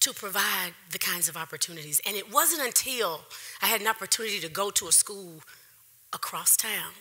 to 0.01 0.13
provide 0.13 0.73
the 0.91 0.99
kinds 0.99 1.27
of 1.27 1.35
opportunities. 1.35 1.99
And 2.05 2.15
it 2.15 2.31
wasn't 2.31 2.61
until 2.61 3.21
I 3.59 3.67
had 3.67 3.81
an 3.81 3.87
opportunity 3.87 4.39
to 4.39 4.49
go 4.49 4.69
to 4.69 4.87
a 4.87 4.91
school 4.91 5.41
across 6.13 6.55
town 6.55 6.93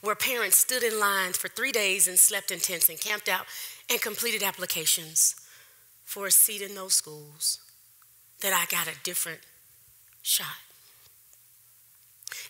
where 0.00 0.14
parents 0.14 0.56
stood 0.56 0.82
in 0.82 0.98
lines 0.98 1.36
for 1.36 1.48
three 1.48 1.72
days 1.72 2.08
and 2.08 2.18
slept 2.18 2.50
in 2.50 2.58
tents 2.58 2.88
and 2.88 3.00
camped 3.00 3.28
out 3.28 3.46
and 3.90 4.00
completed 4.00 4.42
applications 4.42 5.36
for 6.04 6.26
a 6.26 6.30
seat 6.30 6.62
in 6.62 6.74
those 6.74 6.94
schools, 6.94 7.60
that 8.40 8.52
I 8.52 8.64
got 8.74 8.88
a 8.88 8.98
different 9.02 9.40
shot. 10.22 10.46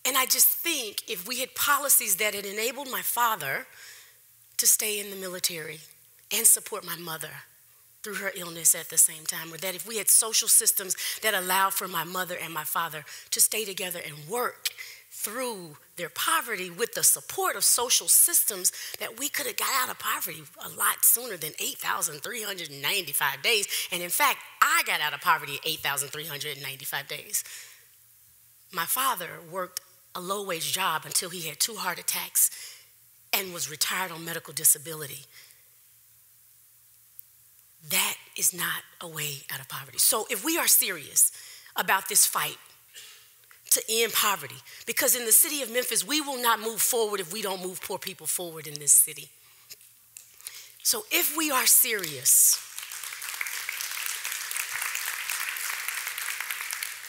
And 0.05 0.17
I 0.17 0.25
just 0.25 0.47
think 0.47 1.03
if 1.07 1.27
we 1.27 1.39
had 1.39 1.55
policies 1.55 2.17
that 2.17 2.35
had 2.35 2.45
enabled 2.45 2.89
my 2.89 3.01
father 3.01 3.65
to 4.57 4.67
stay 4.67 4.99
in 4.99 5.09
the 5.09 5.15
military 5.15 5.79
and 6.31 6.45
support 6.45 6.85
my 6.85 6.95
mother 6.95 7.29
through 8.03 8.15
her 8.15 8.31
illness 8.35 8.75
at 8.75 8.89
the 8.89 8.97
same 8.97 9.25
time, 9.25 9.51
or 9.51 9.57
that 9.57 9.73
if 9.73 9.87
we 9.87 9.97
had 9.97 10.09
social 10.09 10.47
systems 10.47 10.95
that 11.23 11.33
allowed 11.33 11.73
for 11.73 11.87
my 11.87 12.03
mother 12.03 12.35
and 12.41 12.53
my 12.53 12.63
father 12.63 13.03
to 13.31 13.41
stay 13.41 13.65
together 13.65 13.99
and 14.05 14.29
work 14.29 14.69
through 15.09 15.75
their 15.95 16.09
poverty 16.09 16.69
with 16.69 16.93
the 16.93 17.01
support 17.01 17.55
of 17.55 17.63
social 17.63 18.07
systems 18.07 18.71
that 18.99 19.17
we 19.17 19.27
could 19.27 19.47
have 19.47 19.57
got 19.57 19.73
out 19.81 19.89
of 19.89 19.97
poverty 19.97 20.43
a 20.63 20.69
lot 20.69 21.03
sooner 21.03 21.35
than 21.35 21.53
8,395 21.59 23.41
days. 23.41 23.67
And 23.91 24.03
in 24.03 24.09
fact, 24.09 24.39
I 24.61 24.83
got 24.85 25.01
out 25.01 25.13
of 25.13 25.21
poverty 25.21 25.57
8,395 25.65 27.07
days. 27.07 27.43
My 28.71 28.85
father 28.85 29.39
worked 29.49 29.79
a 30.13 30.19
low 30.19 30.45
wage 30.45 30.73
job 30.73 31.03
until 31.05 31.29
he 31.29 31.47
had 31.47 31.59
two 31.59 31.75
heart 31.75 31.97
attacks 31.97 32.74
and 33.35 33.53
was 33.53 33.69
retired 33.69 34.11
on 34.11 34.23
medical 34.23 34.53
disability. 34.53 35.25
That 37.89 38.15
is 38.37 38.53
not 38.53 38.81
a 39.01 39.07
way 39.07 39.43
out 39.51 39.59
of 39.59 39.69
poverty. 39.69 39.99
So, 39.99 40.25
if 40.29 40.43
we 40.43 40.57
are 40.57 40.67
serious 40.67 41.31
about 41.75 42.09
this 42.09 42.25
fight 42.25 42.57
to 43.71 43.81
end 43.89 44.13
poverty, 44.13 44.55
because 44.85 45.15
in 45.15 45.25
the 45.25 45.31
city 45.31 45.61
of 45.61 45.71
Memphis, 45.71 46.05
we 46.05 46.21
will 46.21 46.41
not 46.41 46.59
move 46.59 46.81
forward 46.81 47.19
if 47.19 47.31
we 47.31 47.41
don't 47.41 47.61
move 47.61 47.81
poor 47.81 47.99
people 47.99 48.25
forward 48.25 48.67
in 48.67 48.75
this 48.75 48.91
city. 48.91 49.29
So, 50.81 51.03
if 51.11 51.35
we 51.37 51.51
are 51.51 51.65
serious, 51.65 52.59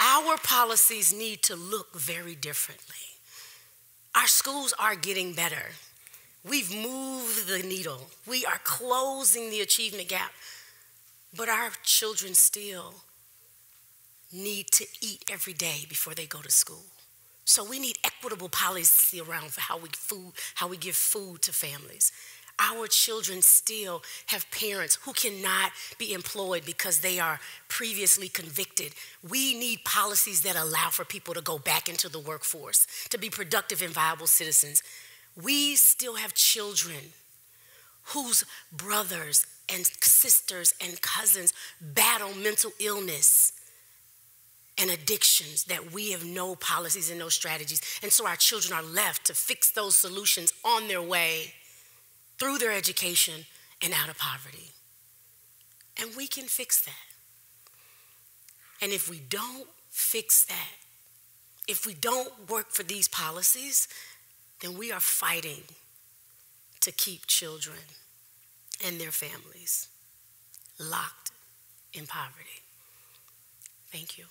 our 0.01 0.37
policies 0.39 1.13
need 1.13 1.43
to 1.45 1.57
look 1.57 1.99
very 1.99 2.35
differently. 2.35 2.97
Our 4.15 4.27
schools 4.27 4.75
are 4.79 4.95
getting 4.95 5.33
better. 5.35 5.73
We've 6.49 6.73
moved 6.73 7.49
the 7.49 7.59
needle. 7.59 8.07
We 8.27 8.45
are 8.47 8.61
closing 8.63 9.51
the 9.51 9.61
achievement 9.61 10.09
gap. 10.09 10.31
But 11.37 11.49
our 11.49 11.71
children 11.83 12.35
still 12.35 12.95
need 14.33 14.71
to 14.73 14.87
eat 15.01 15.25
every 15.31 15.53
day 15.53 15.87
before 15.89 16.15
they 16.15 16.27
go 16.27 16.41
to 16.41 16.51
school. 16.51 16.85
So 17.45 17.65
we 17.65 17.79
need 17.79 17.97
equitable 18.05 18.49
policy 18.49 19.21
around 19.21 19.51
how 19.57 19.79
we 19.79 19.89
food, 19.93 20.33
how 20.57 20.69
we 20.69 20.77
give 20.77 20.97
food 20.97 21.43
to 21.43 21.53
families. 21.53 22.13
Our 22.59 22.87
children 22.87 23.43
still 23.43 24.03
have 24.27 24.51
parents 24.51 24.99
who 25.03 25.13
cannot 25.13 25.73
be 25.99 26.15
employed 26.15 26.65
because 26.65 27.01
they 27.01 27.19
are 27.19 27.39
previously 27.69 28.29
convicted. 28.29 28.95
We 29.29 29.59
need 29.59 29.85
policies 29.85 30.41
that 30.43 30.57
allow 30.57 30.89
for 30.91 31.05
people 31.05 31.35
to 31.35 31.43
go 31.43 31.59
back 31.59 31.89
into 31.89 32.09
the 32.09 32.19
workforce, 32.19 32.87
to 33.11 33.19
be 33.19 33.31
productive 33.31 33.83
and 33.83 33.93
viable 33.93 34.27
citizens 34.27 34.83
we 35.43 35.77
still 35.77 36.17
have 36.17 36.35
children 36.35 37.13
whose 38.05 38.45
brothers 38.73 39.47
and 39.73 39.85
sisters 40.01 40.75
and 40.81 41.01
cousins 41.01 41.53
battle 41.81 42.33
mental 42.35 42.71
illness 42.79 43.53
and 44.79 44.91
addictions 44.91 45.65
that 45.65 45.93
we 45.93 46.13
have 46.13 46.25
no 46.25 46.55
policies 46.55 47.11
and 47.11 47.19
no 47.19 47.29
strategies. 47.29 47.81
And 48.03 48.13
so 48.13 48.27
our 48.27 48.37
children 48.37 48.79
are 48.79 48.83
left 48.83 49.27
to 49.27 49.35
fix 49.35 49.71
those 49.71 49.97
solutions 49.97 50.53
on 50.65 50.87
their 50.89 51.03
way 51.03 51.55
through 52.39 52.59
their 52.59 52.73
education 52.73 53.47
and 53.83 53.93
out 53.93 54.09
of 54.09 54.19
poverty. 54.19 54.73
And 55.99 56.15
we 56.15 56.27
can 56.27 56.45
fix 56.45 56.83
that. 56.83 56.93
And 58.83 58.93
if 58.93 59.09
we 59.09 59.19
don't 59.19 59.67
fix 59.89 60.45
that, 60.45 60.73
if 61.67 61.87
we 61.87 61.95
don't 61.95 62.49
work 62.51 62.71
for 62.71 62.83
these 62.83 63.09
policies, 63.09 63.89
then 64.61 64.77
we 64.77 64.93
are 64.93 65.01
fighting 65.01 65.63
to 66.81 66.93
keep 66.93 67.27
children 67.27 67.79
and 68.85 69.01
their 69.01 69.11
families 69.11 69.89
locked 70.79 71.31
in 71.93 72.07
poverty. 72.07 72.63
Thank 73.91 74.19
you. 74.19 74.25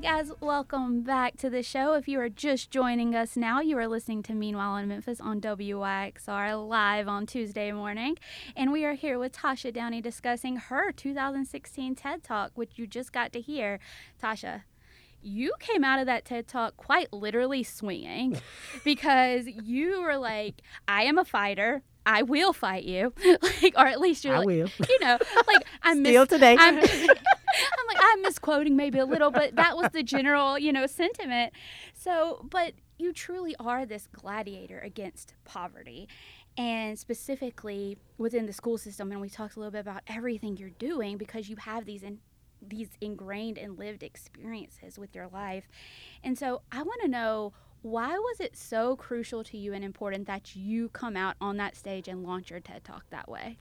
Guys, 0.00 0.32
welcome 0.40 1.02
back 1.02 1.36
to 1.36 1.50
the 1.50 1.62
show. 1.62 1.92
If 1.92 2.08
you 2.08 2.18
are 2.20 2.30
just 2.30 2.70
joining 2.70 3.14
us 3.14 3.36
now, 3.36 3.60
you 3.60 3.76
are 3.76 3.86
listening 3.86 4.22
to 4.24 4.32
Meanwhile 4.32 4.76
in 4.76 4.88
Memphis 4.88 5.20
on 5.20 5.42
WYXR 5.42 6.68
live 6.68 7.06
on 7.06 7.26
Tuesday 7.26 7.70
morning. 7.70 8.16
And 8.56 8.72
we 8.72 8.86
are 8.86 8.94
here 8.94 9.18
with 9.18 9.32
Tasha 9.32 9.74
Downey 9.74 10.00
discussing 10.00 10.56
her 10.56 10.90
2016 10.90 11.94
TED 11.96 12.22
Talk, 12.24 12.52
which 12.54 12.78
you 12.78 12.86
just 12.86 13.12
got 13.12 13.30
to 13.34 13.42
hear. 13.42 13.78
Tasha, 14.22 14.62
you 15.20 15.52
came 15.60 15.84
out 15.84 16.00
of 16.00 16.06
that 16.06 16.24
TED 16.24 16.48
Talk 16.48 16.78
quite 16.78 17.12
literally 17.12 17.62
swinging 17.62 18.40
because 18.84 19.46
you 19.46 20.00
were 20.00 20.16
like, 20.16 20.62
I 20.88 21.02
am 21.04 21.18
a 21.18 21.26
fighter. 21.26 21.82
I 22.06 22.22
will 22.22 22.54
fight 22.54 22.84
you, 22.84 23.12
like, 23.42 23.74
or 23.76 23.86
at 23.86 24.00
least 24.00 24.24
you're 24.24 24.34
I 24.34 24.38
like, 24.38 24.46
will. 24.46 24.68
you 24.88 24.98
know, 25.00 25.18
like 25.46 25.66
I'm 25.82 26.02
Still 26.02 26.26
today. 26.26 26.56
I'm, 26.58 26.82
I'm 28.10 28.22
misquoting 28.22 28.76
maybe 28.76 28.98
a 28.98 29.04
little, 29.04 29.30
but 29.30 29.56
that 29.56 29.76
was 29.76 29.90
the 29.92 30.02
general, 30.02 30.58
you 30.58 30.72
know, 30.72 30.86
sentiment. 30.86 31.52
So, 31.94 32.46
but 32.50 32.74
you 32.98 33.12
truly 33.12 33.54
are 33.58 33.86
this 33.86 34.06
gladiator 34.06 34.78
against 34.80 35.34
poverty, 35.44 36.08
and 36.56 36.98
specifically 36.98 37.96
within 38.18 38.46
the 38.46 38.52
school 38.52 38.78
system. 38.78 39.12
And 39.12 39.20
we 39.20 39.30
talked 39.30 39.56
a 39.56 39.58
little 39.58 39.72
bit 39.72 39.80
about 39.80 40.02
everything 40.06 40.56
you're 40.56 40.70
doing 40.70 41.16
because 41.16 41.48
you 41.48 41.56
have 41.56 41.84
these 41.86 42.02
in 42.02 42.18
these 42.62 42.90
ingrained 43.00 43.56
and 43.56 43.78
lived 43.78 44.02
experiences 44.02 44.98
with 44.98 45.14
your 45.14 45.28
life. 45.28 45.66
And 46.22 46.38
so, 46.38 46.62
I 46.70 46.82
want 46.82 47.00
to 47.02 47.08
know 47.08 47.52
why 47.82 48.18
was 48.18 48.40
it 48.40 48.56
so 48.56 48.94
crucial 48.96 49.42
to 49.44 49.56
you 49.56 49.72
and 49.72 49.82
important 49.82 50.26
that 50.26 50.54
you 50.54 50.90
come 50.90 51.16
out 51.16 51.36
on 51.40 51.56
that 51.56 51.76
stage 51.76 52.08
and 52.08 52.22
launch 52.22 52.50
your 52.50 52.60
TED 52.60 52.84
Talk 52.84 53.04
that 53.10 53.28
way? 53.28 53.58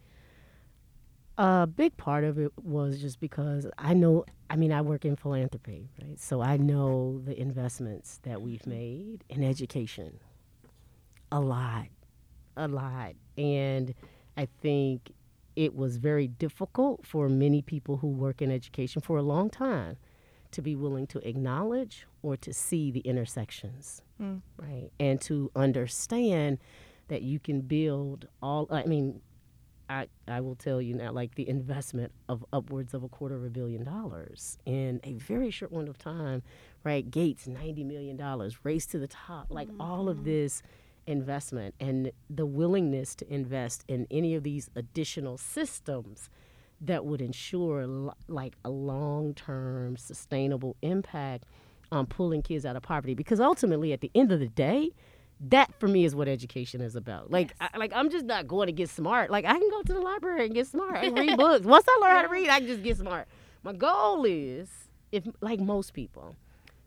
A 1.41 1.65
big 1.65 1.95
part 1.95 2.25
of 2.25 2.37
it 2.37 2.51
was 2.61 2.99
just 2.99 3.21
because 3.21 3.65
I 3.77 3.93
know, 3.93 4.25
I 4.49 4.57
mean, 4.57 4.73
I 4.73 4.81
work 4.81 5.05
in 5.05 5.15
philanthropy, 5.15 5.89
right? 6.01 6.19
So 6.19 6.41
I 6.41 6.57
know 6.57 7.21
the 7.23 7.39
investments 7.39 8.19
that 8.23 8.41
we've 8.41 8.67
made 8.67 9.23
in 9.29 9.41
education. 9.41 10.19
A 11.31 11.39
lot, 11.39 11.85
a 12.57 12.67
lot. 12.67 13.13
And 13.37 13.93
I 14.35 14.49
think 14.61 15.13
it 15.55 15.75
was 15.75 15.95
very 15.95 16.27
difficult 16.27 17.05
for 17.05 17.29
many 17.29 17.61
people 17.61 17.97
who 17.97 18.07
work 18.09 18.41
in 18.41 18.51
education 18.51 19.01
for 19.01 19.15
a 19.17 19.21
long 19.23 19.49
time 19.49 19.95
to 20.51 20.61
be 20.61 20.75
willing 20.75 21.07
to 21.07 21.25
acknowledge 21.27 22.05
or 22.21 22.35
to 22.35 22.51
see 22.53 22.91
the 22.91 22.99
intersections, 23.01 24.01
Mm. 24.19 24.41
right? 24.57 24.89
And 24.99 25.21
to 25.21 25.51
understand 25.55 26.57
that 27.07 27.21
you 27.21 27.39
can 27.39 27.61
build 27.61 28.27
all, 28.41 28.67
I 28.69 28.83
mean, 28.85 29.21
I, 29.89 30.07
I 30.27 30.41
will 30.41 30.55
tell 30.55 30.81
you 30.81 30.93
now, 30.93 31.11
like 31.11 31.35
the 31.35 31.49
investment 31.49 32.11
of 32.29 32.45
upwards 32.53 32.93
of 32.93 33.03
a 33.03 33.09
quarter 33.09 33.35
of 33.35 33.43
a 33.43 33.49
billion 33.49 33.83
dollars 33.83 34.57
in 34.65 34.99
a 35.03 35.13
very 35.13 35.49
short 35.49 35.71
window 35.71 35.89
of 35.89 35.97
time, 35.97 36.43
right? 36.83 37.09
Gates, 37.09 37.47
$90 37.47 37.85
million, 37.85 38.51
race 38.63 38.85
to 38.85 38.99
the 38.99 39.07
top, 39.07 39.47
oh 39.49 39.53
like 39.55 39.67
all 39.79 40.07
of 40.07 40.23
this 40.23 40.61
investment 41.07 41.73
and 41.79 42.11
the 42.29 42.45
willingness 42.45 43.15
to 43.15 43.33
invest 43.33 43.83
in 43.87 44.05
any 44.11 44.35
of 44.35 44.43
these 44.43 44.69
additional 44.75 45.37
systems 45.37 46.29
that 46.79 47.03
would 47.03 47.19
ensure 47.19 47.81
l- 47.81 48.15
like 48.27 48.55
a 48.63 48.69
long-term 48.69 49.97
sustainable 49.97 50.75
impact 50.83 51.45
on 51.91 52.05
pulling 52.05 52.43
kids 52.43 52.63
out 52.63 52.75
of 52.75 52.83
poverty 52.83 53.15
because 53.15 53.39
ultimately 53.39 53.91
at 53.91 54.01
the 54.01 54.11
end 54.13 54.31
of 54.31 54.39
the 54.39 54.47
day 54.47 54.91
that 55.39 55.73
for 55.79 55.87
me 55.87 56.03
is 56.05 56.15
what 56.15 56.27
education 56.27 56.81
is 56.81 56.95
about. 56.95 57.31
Like 57.31 57.53
I, 57.61 57.69
like 57.77 57.91
i'm 57.95 58.09
just 58.09 58.25
not 58.25 58.47
going 58.47 58.67
to 58.67 58.73
get 58.73 58.89
smart. 58.89 59.31
Like 59.31 59.45
i 59.45 59.53
can 59.53 59.69
go 59.69 59.81
to 59.81 59.93
the 59.93 60.01
library 60.01 60.45
and 60.45 60.53
get 60.53 60.67
smart 60.67 61.03
and 61.03 61.17
read 61.17 61.37
books. 61.37 61.65
Once 61.65 61.85
i 61.87 61.99
learn 62.01 62.15
how 62.15 62.21
to 62.23 62.27
read 62.29 62.49
i 62.49 62.59
can 62.59 62.67
just 62.67 62.83
get 62.83 62.97
smart. 62.97 63.27
My 63.63 63.73
goal 63.73 64.25
is 64.25 64.69
if 65.11 65.27
like 65.41 65.59
most 65.59 65.93
people 65.93 66.35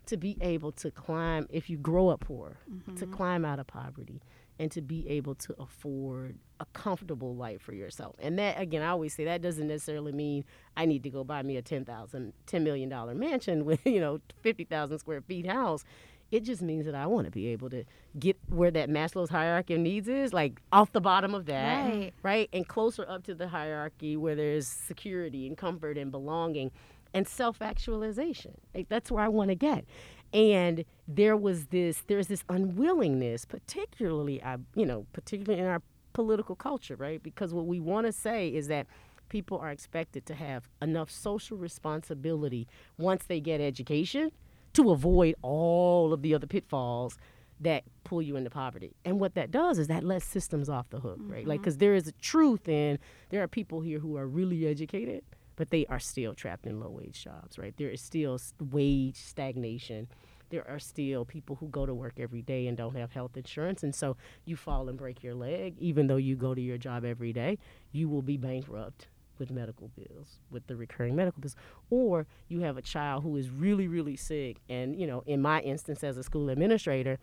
to 0.06 0.16
be 0.16 0.36
able 0.40 0.72
to 0.72 0.90
climb 0.90 1.46
if 1.50 1.70
you 1.70 1.78
grow 1.78 2.08
up 2.08 2.20
poor 2.20 2.56
to 2.66 2.92
mm-hmm. 2.92 3.12
climb 3.12 3.44
out 3.44 3.58
of 3.58 3.66
poverty 3.66 4.20
and 4.58 4.70
to 4.70 4.82
be 4.82 5.08
able 5.08 5.34
to 5.34 5.54
afford 5.58 6.36
a 6.60 6.66
comfortable 6.66 7.34
life 7.34 7.62
for 7.62 7.72
yourself. 7.72 8.16
And 8.20 8.38
that 8.38 8.60
again 8.60 8.82
i 8.82 8.88
always 8.88 9.14
say 9.14 9.24
that 9.24 9.40
doesn't 9.40 9.66
necessarily 9.66 10.12
mean 10.12 10.44
i 10.76 10.84
need 10.84 11.02
to 11.04 11.10
go 11.10 11.24
buy 11.24 11.42
me 11.42 11.56
a 11.56 11.62
10000 11.62 12.32
$10 12.46 12.62
million 12.62 13.18
mansion 13.18 13.64
with 13.66 13.84
you 13.86 14.00
know 14.00 14.20
50000 14.42 14.98
square 14.98 15.20
feet 15.22 15.46
house 15.46 15.84
it 16.32 16.42
just 16.42 16.62
means 16.62 16.84
that 16.86 16.94
i 16.94 17.06
want 17.06 17.26
to 17.26 17.30
be 17.30 17.46
able 17.46 17.70
to 17.70 17.84
get 18.18 18.36
where 18.48 18.70
that 18.70 18.88
maslow's 18.88 19.30
hierarchy 19.30 19.74
of 19.74 19.80
needs 19.80 20.08
is 20.08 20.32
like 20.32 20.60
off 20.72 20.90
the 20.92 21.00
bottom 21.00 21.34
of 21.34 21.46
that. 21.46 21.88
Right. 21.88 22.12
right? 22.22 22.48
And 22.52 22.66
closer 22.66 23.08
up 23.08 23.24
to 23.24 23.34
the 23.34 23.48
hierarchy 23.48 24.16
where 24.16 24.34
there's 24.34 24.66
security 24.66 25.46
and 25.46 25.56
comfort 25.56 25.96
and 25.96 26.10
belonging 26.10 26.70
and 27.14 27.28
self-actualization. 27.28 28.54
Like 28.74 28.88
that's 28.88 29.10
where 29.10 29.22
i 29.22 29.28
want 29.28 29.50
to 29.50 29.54
get. 29.54 29.84
And 30.32 30.84
there 31.06 31.36
was 31.36 31.66
this 31.66 32.02
there's 32.06 32.26
this 32.26 32.42
unwillingness 32.48 33.44
particularly 33.44 34.42
i 34.42 34.56
you 34.74 34.86
know 34.86 35.06
particularly 35.12 35.60
in 35.60 35.66
our 35.66 35.82
political 36.12 36.56
culture 36.56 36.96
right? 36.96 37.22
Because 37.22 37.54
what 37.54 37.66
we 37.66 37.80
want 37.80 38.06
to 38.06 38.12
say 38.12 38.48
is 38.48 38.68
that 38.68 38.86
people 39.28 39.58
are 39.58 39.70
expected 39.70 40.26
to 40.26 40.34
have 40.34 40.68
enough 40.82 41.10
social 41.10 41.56
responsibility 41.56 42.68
once 42.98 43.24
they 43.24 43.40
get 43.40 43.60
education 43.60 44.30
to 44.74 44.90
avoid 44.90 45.34
all 45.42 46.12
of 46.12 46.22
the 46.22 46.34
other 46.34 46.46
pitfalls 46.46 47.18
that 47.60 47.84
pull 48.04 48.20
you 48.20 48.36
into 48.36 48.50
poverty. 48.50 48.96
And 49.04 49.20
what 49.20 49.34
that 49.34 49.50
does 49.50 49.78
is 49.78 49.88
that 49.88 50.02
lets 50.02 50.24
systems 50.24 50.68
off 50.68 50.90
the 50.90 51.00
hook, 51.00 51.18
right? 51.20 51.46
Like, 51.46 51.56
mm-hmm. 51.56 51.62
because 51.62 51.78
there 51.78 51.94
is 51.94 52.08
a 52.08 52.12
truth 52.12 52.68
in 52.68 52.98
there 53.30 53.42
are 53.42 53.48
people 53.48 53.80
here 53.80 54.00
who 54.00 54.16
are 54.16 54.26
really 54.26 54.66
educated, 54.66 55.22
but 55.56 55.70
they 55.70 55.86
are 55.86 56.00
still 56.00 56.34
trapped 56.34 56.66
in 56.66 56.80
low 56.80 56.90
wage 56.90 57.22
jobs, 57.22 57.58
right? 57.58 57.74
There 57.76 57.90
is 57.90 58.00
still 58.00 58.38
wage 58.70 59.16
stagnation. 59.16 60.08
There 60.50 60.68
are 60.68 60.78
still 60.78 61.24
people 61.24 61.56
who 61.56 61.68
go 61.68 61.86
to 61.86 61.94
work 61.94 62.14
every 62.18 62.42
day 62.42 62.66
and 62.66 62.76
don't 62.76 62.96
have 62.96 63.12
health 63.12 63.36
insurance. 63.36 63.82
And 63.82 63.94
so 63.94 64.16
you 64.44 64.56
fall 64.56 64.88
and 64.88 64.98
break 64.98 65.22
your 65.22 65.34
leg, 65.34 65.76
even 65.78 66.08
though 66.08 66.16
you 66.16 66.36
go 66.36 66.54
to 66.54 66.60
your 66.60 66.78
job 66.78 67.04
every 67.04 67.32
day, 67.32 67.58
you 67.92 68.08
will 68.08 68.22
be 68.22 68.36
bankrupt 68.36 69.06
with 69.42 69.50
medical 69.50 69.90
bills, 69.96 70.38
with 70.52 70.64
the 70.68 70.76
recurring 70.76 71.16
medical 71.16 71.40
bills. 71.40 71.56
Or 71.90 72.26
you 72.48 72.60
have 72.60 72.76
a 72.76 72.82
child 72.82 73.24
who 73.24 73.36
is 73.36 73.50
really, 73.50 73.88
really 73.88 74.14
sick. 74.14 74.58
And, 74.68 74.98
you 74.98 75.04
know, 75.04 75.24
in 75.26 75.42
my 75.42 75.60
instance 75.62 76.04
as 76.04 76.16
a 76.16 76.22
school 76.22 76.48
administrator, 76.48 77.18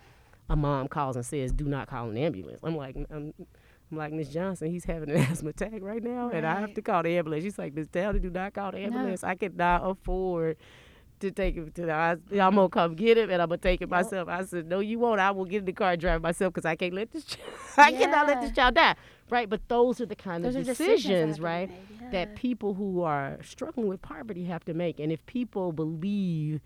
a 0.49 0.55
mom 0.57 0.89
calls 0.89 1.15
and 1.15 1.25
says, 1.25 1.53
"Do 1.53 1.65
not 1.65 1.87
call 1.87 2.09
an 2.09 2.17
ambulance." 2.17 2.59
I'm 2.61 2.75
like, 2.75 2.95
I'm, 2.95 3.33
I'm 3.91 3.97
like 3.97 4.11
Miss 4.11 4.29
Johnson. 4.29 4.69
He's 4.69 4.83
having 4.83 5.09
an 5.09 5.17
asthma 5.31 5.51
attack 5.51 5.79
right 5.81 6.03
now, 6.03 6.29
and 6.31 6.45
I 6.45 6.59
have 6.59 6.73
to 6.73 6.81
call 6.81 7.03
the 7.03 7.17
ambulance. 7.17 7.43
She's 7.43 7.59
like, 7.59 7.73
"Miss 7.73 7.87
Dowdy, 7.87 8.19
do 8.19 8.29
not 8.29 8.53
call 8.53 8.71
the 8.71 8.79
ambulance. 8.79 9.23
I 9.23 9.35
cannot 9.35 9.87
afford." 9.89 10.57
To 11.19 11.31
take 11.31 11.55
him 11.55 11.69
to 11.71 11.85
the, 11.85 11.91
I, 11.91 12.11
I'm 12.11 12.55
gonna 12.55 12.69
come 12.69 12.95
get 12.95 13.17
him 13.17 13.29
and 13.29 13.41
I'm 13.41 13.49
gonna 13.49 13.57
take 13.57 13.81
it 13.81 13.89
myself. 13.89 14.29
I 14.29 14.45
said, 14.45 14.67
no, 14.67 14.79
you 14.79 14.99
won't. 14.99 15.19
I 15.19 15.31
will 15.31 15.43
get 15.43 15.59
in 15.59 15.65
the 15.65 15.73
car 15.73 15.91
and 15.91 15.99
drive 16.01 16.21
myself 16.21 16.53
because 16.53 16.65
I 16.65 16.75
can't 16.77 16.93
let 16.93 17.11
this, 17.11 17.25
ch- 17.25 17.37
I 17.77 17.91
cannot 17.91 18.27
let 18.27 18.39
this 18.39 18.51
child 18.51 18.75
die, 18.75 18.95
right? 19.29 19.49
But 19.49 19.67
those 19.67 19.99
are 19.99 20.05
the 20.05 20.15
kind 20.15 20.45
Those 20.45 20.55
of 20.55 20.65
decisions 20.65 21.41
right? 21.41 21.69
that 22.11 22.35
people 22.35 22.75
who 22.75 23.01
are 23.01 23.37
struggling 23.43 23.87
with 23.87 24.01
poverty 24.01 24.45
have 24.45 24.63
to 24.65 24.73
make. 24.73 24.97
And 24.99 25.11
if 25.11 25.25
people 25.25 25.73
believe 25.73 26.61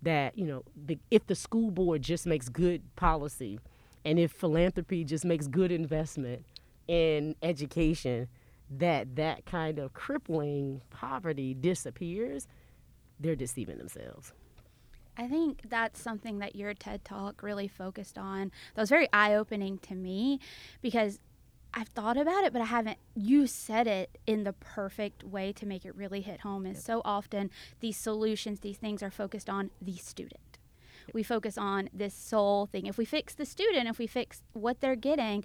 that, 0.00 0.38
you 0.38 0.46
know, 0.46 0.62
the, 0.74 0.98
if 1.10 1.26
the 1.26 1.34
school 1.34 1.70
board 1.70 2.00
just 2.00 2.24
makes 2.26 2.48
good 2.48 2.82
policy 2.96 3.60
and 4.06 4.18
if 4.18 4.32
philanthropy 4.32 5.04
just 5.04 5.24
makes 5.24 5.46
good 5.48 5.70
investment 5.70 6.44
in 6.86 7.34
education, 7.42 8.28
that 8.70 9.16
that 9.16 9.44
kind 9.44 9.78
of 9.78 9.92
crippling 9.92 10.80
poverty 10.90 11.52
disappears, 11.54 12.46
they're 13.20 13.36
deceiving 13.36 13.78
themselves. 13.78 14.32
I 15.16 15.26
think 15.26 15.62
that's 15.68 16.00
something 16.00 16.38
that 16.38 16.54
your 16.54 16.74
TED 16.74 17.04
Talk 17.04 17.42
really 17.42 17.66
focused 17.66 18.16
on. 18.16 18.52
That 18.74 18.82
was 18.82 18.88
very 18.88 19.08
eye 19.12 19.34
opening 19.34 19.78
to 19.78 19.94
me 19.94 20.38
because 20.80 21.18
I've 21.74 21.88
thought 21.88 22.16
about 22.16 22.44
it, 22.44 22.52
but 22.52 22.62
I 22.62 22.66
haven't. 22.66 22.98
You 23.14 23.46
said 23.46 23.86
it 23.86 24.16
in 24.26 24.44
the 24.44 24.52
perfect 24.52 25.24
way 25.24 25.52
to 25.54 25.66
make 25.66 25.84
it 25.84 25.94
really 25.94 26.20
hit 26.20 26.40
home. 26.40 26.66
Is 26.66 26.82
so 26.82 27.02
often 27.04 27.50
these 27.80 27.96
solutions, 27.96 28.60
these 28.60 28.78
things 28.78 29.02
are 29.02 29.10
focused 29.10 29.50
on 29.50 29.70
the 29.82 29.96
student. 29.96 30.58
We 31.12 31.22
focus 31.22 31.58
on 31.58 31.88
this 31.92 32.14
soul 32.14 32.66
thing. 32.66 32.86
If 32.86 32.98
we 32.98 33.04
fix 33.04 33.34
the 33.34 33.46
student, 33.46 33.88
if 33.88 33.98
we 33.98 34.06
fix 34.06 34.42
what 34.52 34.80
they're 34.80 34.96
getting, 34.96 35.42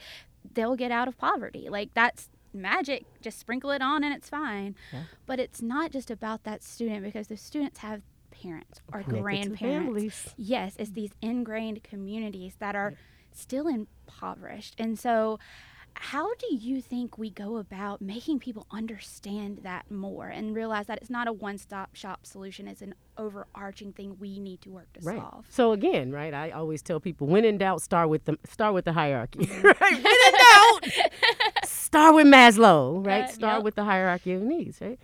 they'll 0.53 0.75
get 0.75 0.91
out 0.91 1.07
of 1.07 1.17
poverty. 1.17 1.67
Like 1.69 1.93
that's 1.93 2.29
magic. 2.53 3.05
Just 3.21 3.39
sprinkle 3.39 3.71
it 3.71 3.81
on 3.81 4.03
and 4.03 4.13
it's 4.13 4.29
fine. 4.29 4.75
Yeah. 4.91 5.03
But 5.25 5.39
it's 5.39 5.61
not 5.61 5.91
just 5.91 6.11
about 6.11 6.43
that 6.43 6.63
student 6.63 7.03
because 7.03 7.27
the 7.27 7.37
students 7.37 7.79
have 7.79 8.01
parents 8.31 8.81
or 8.91 9.01
Connected 9.03 9.21
grandparents. 9.21 10.33
Yes, 10.37 10.75
it's 10.77 10.91
these 10.91 11.11
ingrained 11.21 11.83
communities 11.83 12.55
that 12.59 12.75
are 12.75 12.93
still 13.31 13.67
impoverished. 13.67 14.75
And 14.77 14.97
so, 14.97 15.39
how 15.95 16.33
do 16.35 16.47
you 16.55 16.81
think 16.81 17.17
we 17.17 17.29
go 17.29 17.57
about 17.57 18.01
making 18.01 18.39
people 18.39 18.65
understand 18.71 19.59
that 19.63 19.89
more 19.89 20.27
and 20.27 20.55
realize 20.55 20.87
that 20.87 20.99
it's 21.01 21.09
not 21.09 21.27
a 21.27 21.33
one 21.33 21.57
stop 21.57 21.95
shop 21.95 22.25
solution? 22.25 22.67
It's 22.67 22.81
an 22.81 22.95
overarching 23.17 23.93
thing 23.93 24.17
we 24.19 24.39
need 24.39 24.61
to 24.61 24.69
work 24.69 24.91
to 24.93 24.99
Right. 25.01 25.17
solve. 25.19 25.45
So 25.49 25.71
again, 25.71 26.11
right? 26.11 26.33
I 26.33 26.51
always 26.51 26.81
tell 26.81 26.99
people, 26.99 27.27
when 27.27 27.45
in 27.45 27.57
doubt, 27.57 27.81
start 27.81 28.09
with 28.09 28.25
the 28.25 28.37
start 28.45 28.73
with 28.73 28.85
the 28.85 28.93
hierarchy. 28.93 29.39
Mm-hmm. 29.39 29.65
right? 29.81 30.03
When 30.03 30.05
in 30.05 30.33
doubt, 30.39 31.65
start 31.65 32.15
with 32.15 32.27
Maslow. 32.27 33.03
Right? 33.05 33.25
Uh, 33.25 33.27
start 33.27 33.57
yep. 33.57 33.63
with 33.63 33.75
the 33.75 33.83
hierarchy 33.83 34.33
of 34.33 34.41
needs. 34.41 34.81
Right? 34.81 34.99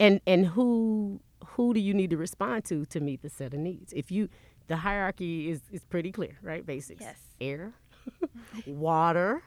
And 0.00 0.20
and 0.26 0.46
who 0.46 1.20
who 1.56 1.74
do 1.74 1.80
you 1.80 1.94
need 1.94 2.10
to 2.10 2.16
respond 2.16 2.64
to 2.66 2.84
to 2.86 3.00
meet 3.00 3.22
the 3.22 3.28
set 3.30 3.54
of 3.54 3.60
needs? 3.60 3.92
If 3.92 4.10
you, 4.10 4.28
the 4.68 4.76
hierarchy 4.76 5.50
is 5.50 5.62
is 5.72 5.84
pretty 5.84 6.12
clear, 6.12 6.38
right? 6.42 6.64
Basics: 6.64 7.00
Yes. 7.00 7.18
air, 7.40 7.72
water, 8.66 9.42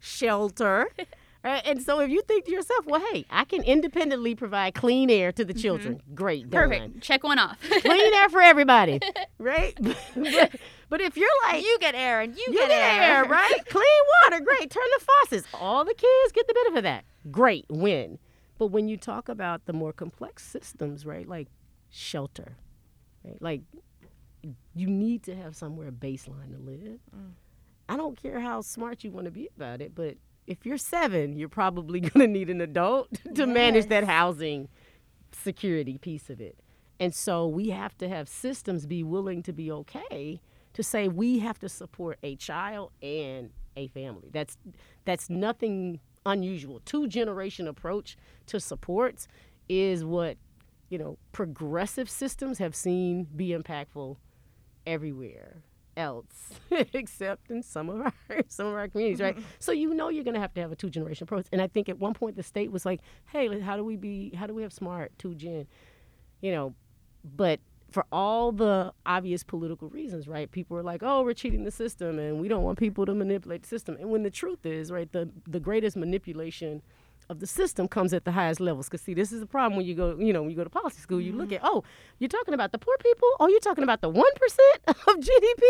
shelter. 0.00 0.88
Right? 1.42 1.62
And 1.64 1.82
so 1.82 2.00
if 2.00 2.10
you 2.10 2.20
think 2.20 2.44
to 2.44 2.50
yourself, 2.50 2.84
well, 2.84 3.02
hey, 3.12 3.24
I 3.30 3.44
can 3.44 3.62
independently 3.62 4.34
provide 4.34 4.74
clean 4.74 5.08
air 5.08 5.32
to 5.32 5.42
the 5.42 5.54
mm-hmm. 5.54 5.62
children. 5.62 6.02
Great, 6.14 6.50
done. 6.50 6.68
Perfect. 6.68 7.00
Check 7.00 7.24
one 7.24 7.38
off. 7.38 7.58
Clean 7.80 8.14
air 8.14 8.28
for 8.28 8.42
everybody, 8.42 9.00
right? 9.38 9.74
but, 9.80 10.54
but 10.90 11.00
if 11.00 11.16
you're 11.16 11.30
like, 11.46 11.64
You 11.64 11.78
get 11.80 11.94
air 11.94 12.20
and 12.20 12.36
you, 12.36 12.44
you 12.48 12.52
get, 12.52 12.68
get 12.68 13.00
air, 13.00 13.24
right? 13.24 13.58
Clean 13.70 13.84
water, 14.24 14.44
great. 14.44 14.70
Turn 14.70 14.84
the 14.98 15.04
faucets. 15.04 15.48
All 15.54 15.82
the 15.82 15.94
kids 15.94 16.32
get 16.32 16.46
the 16.46 16.52
benefit 16.52 16.76
of 16.76 16.82
that. 16.82 17.04
Great, 17.30 17.64
win. 17.70 18.18
But 18.58 18.66
when 18.66 18.88
you 18.88 18.98
talk 18.98 19.30
about 19.30 19.64
the 19.64 19.72
more 19.72 19.94
complex 19.94 20.44
systems, 20.44 21.06
right, 21.06 21.26
like 21.26 21.48
shelter, 21.88 22.58
right, 23.24 23.40
like 23.40 23.62
you 24.74 24.86
need 24.86 25.22
to 25.22 25.34
have 25.34 25.56
somewhere 25.56 25.88
a 25.88 25.92
baseline 25.92 26.52
to 26.52 26.58
live. 26.58 27.00
Mm. 27.16 27.30
I 27.90 27.96
don't 27.96 28.20
care 28.22 28.38
how 28.38 28.60
smart 28.60 29.02
you 29.02 29.10
want 29.10 29.24
to 29.24 29.32
be 29.32 29.48
about 29.56 29.80
it, 29.80 29.96
but 29.96 30.16
if 30.46 30.64
you're 30.64 30.78
seven, 30.78 31.36
you're 31.36 31.48
probably 31.48 31.98
going 32.00 32.24
to 32.24 32.28
need 32.28 32.48
an 32.48 32.60
adult 32.60 33.08
to 33.34 33.48
manage 33.48 33.86
that 33.86 34.04
housing 34.04 34.68
security 35.32 35.98
piece 35.98 36.30
of 36.30 36.40
it. 36.40 36.56
And 37.00 37.12
so 37.12 37.48
we 37.48 37.70
have 37.70 37.98
to 37.98 38.08
have 38.08 38.28
systems 38.28 38.86
be 38.86 39.02
willing 39.02 39.42
to 39.42 39.52
be 39.52 39.72
okay 39.72 40.40
to 40.72 40.82
say 40.84 41.08
we 41.08 41.40
have 41.40 41.58
to 41.58 41.68
support 41.68 42.18
a 42.22 42.36
child 42.36 42.92
and 43.02 43.50
a 43.76 43.88
family. 43.88 44.28
That's 44.32 44.56
that's 45.04 45.28
nothing 45.28 45.98
unusual. 46.24 46.80
Two 46.84 47.08
generation 47.08 47.66
approach 47.66 48.16
to 48.46 48.60
supports 48.60 49.26
is 49.68 50.04
what, 50.04 50.36
you 50.90 50.98
know, 50.98 51.18
progressive 51.32 52.08
systems 52.08 52.58
have 52.58 52.76
seen 52.76 53.26
be 53.34 53.48
impactful 53.48 54.16
everywhere 54.86 55.64
else 56.00 56.50
except 56.70 57.50
in 57.50 57.62
some 57.62 57.88
of 57.88 58.00
our 58.00 58.12
some 58.48 58.66
of 58.66 58.74
our 58.74 58.88
communities 58.88 59.20
right? 59.20 59.36
Mm-hmm. 59.36 59.44
So 59.58 59.72
you 59.72 59.94
know 59.94 60.08
you're 60.08 60.24
going 60.24 60.34
to 60.34 60.40
have 60.40 60.54
to 60.54 60.60
have 60.60 60.72
a 60.72 60.76
two 60.76 60.90
generation 60.90 61.24
approach. 61.24 61.46
And 61.52 61.62
i 61.62 61.66
think 61.66 61.88
at 61.88 61.98
one 61.98 62.14
point 62.14 62.36
the 62.36 62.42
state 62.42 62.72
was 62.72 62.84
like 62.84 63.00
hey 63.26 63.60
how 63.60 63.76
do 63.76 63.84
we 63.84 63.96
be 63.96 64.34
how 64.34 64.46
do 64.46 64.54
we 64.54 64.62
have 64.62 64.72
smart 64.72 65.12
two 65.18 65.34
gen 65.34 65.66
you 66.40 66.52
know 66.52 66.74
but 67.24 67.60
for 67.90 68.06
all 68.12 68.52
the 68.52 68.92
obvious 69.04 69.42
political 69.42 69.88
reasons 69.88 70.28
right? 70.28 70.50
People 70.50 70.76
are 70.76 70.82
like 70.82 71.02
oh 71.02 71.22
we're 71.22 71.34
cheating 71.34 71.64
the 71.64 71.70
system 71.70 72.18
and 72.18 72.40
we 72.40 72.48
don't 72.48 72.62
want 72.62 72.78
people 72.78 73.06
to 73.06 73.14
manipulate 73.14 73.62
the 73.62 73.68
system. 73.68 73.96
And 74.00 74.10
when 74.10 74.22
the 74.22 74.30
truth 74.30 74.64
is 74.64 74.90
right 74.90 75.10
the 75.12 75.28
the 75.46 75.60
greatest 75.60 75.96
manipulation 75.96 76.82
of 77.30 77.38
the 77.38 77.46
system 77.46 77.86
comes 77.86 78.12
at 78.12 78.24
the 78.24 78.32
highest 78.32 78.60
levels. 78.60 78.88
Because 78.88 79.00
see, 79.00 79.14
this 79.14 79.30
is 79.30 79.40
the 79.40 79.46
problem 79.46 79.76
when 79.76 79.86
you 79.86 79.94
go, 79.94 80.18
you 80.18 80.32
know, 80.32 80.42
when 80.42 80.50
you 80.50 80.56
go 80.56 80.64
to 80.64 80.70
policy 80.70 81.00
school, 81.00 81.20
you 81.20 81.32
look 81.32 81.50
mm-hmm. 81.50 81.64
at, 81.64 81.70
oh, 81.70 81.84
you're 82.18 82.28
talking 82.28 82.52
about 82.52 82.72
the 82.72 82.78
poor 82.78 82.96
people. 82.98 83.28
Oh, 83.38 83.48
you're 83.48 83.60
talking 83.60 83.84
about 83.84 84.00
the 84.00 84.08
one 84.08 84.32
percent 84.34 84.78
of 84.88 84.96
GDP 84.96 85.62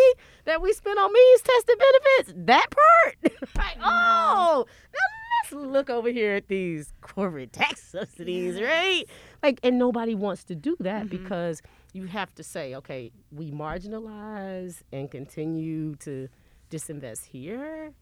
that 0.47 0.63
we 0.63 0.73
spend 0.73 0.99
on 0.99 1.13
means 1.13 1.43
tested 1.43 1.79
benefits. 1.79 2.47
That 2.47 2.67
part, 2.71 3.17
like, 3.57 3.77
mm-hmm. 3.77 3.83
oh, 3.85 4.67
now 4.67 5.59
let's 5.59 5.71
look 5.71 5.91
over 5.91 6.09
here 6.09 6.35
at 6.35 6.49
these 6.49 6.95
corporate 7.03 7.53
tax 7.53 7.83
subsidies, 7.93 8.61
right? 8.61 9.05
Like, 9.43 9.61
and 9.63 9.79
nobody 9.79 10.15
wants 10.15 10.45
to 10.45 10.55
do 10.55 10.77
that 10.81 11.07
mm-hmm. 11.07 11.25
because 11.25 11.61
you 11.93 12.07
have 12.07 12.35
to 12.37 12.43
say, 12.43 12.75
okay, 12.77 13.13
we 13.31 13.51
marginalize 13.51 14.81
and 14.93 15.11
continue 15.11 15.95
to 15.97 16.29
disinvest 16.71 17.27
here 17.27 17.93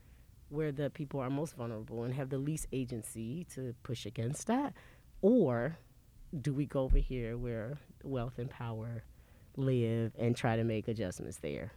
where 0.49 0.73
the 0.73 0.91
people 0.91 1.21
are 1.21 1.31
most 1.31 1.57
vulnerable 1.57 2.05
and 2.05 2.15
have 2.15 2.31
the 2.31 2.39
least 2.39 2.67
agency 2.73 3.47
to 3.55 3.75
push 3.83 4.07
against 4.07 4.47
that? 4.47 4.73
Or 5.21 5.79
do 6.39 6.53
we 6.53 6.67
go 6.67 6.83
over 6.83 6.99
here 6.99 7.37
where 7.37 7.79
wealth 8.03 8.39
and 8.39 8.51
power 8.51 9.03
live 9.57 10.13
and 10.19 10.37
try 10.37 10.57
to 10.57 10.65
make 10.65 10.89
adjustments 10.89 11.39
there? 11.39 11.73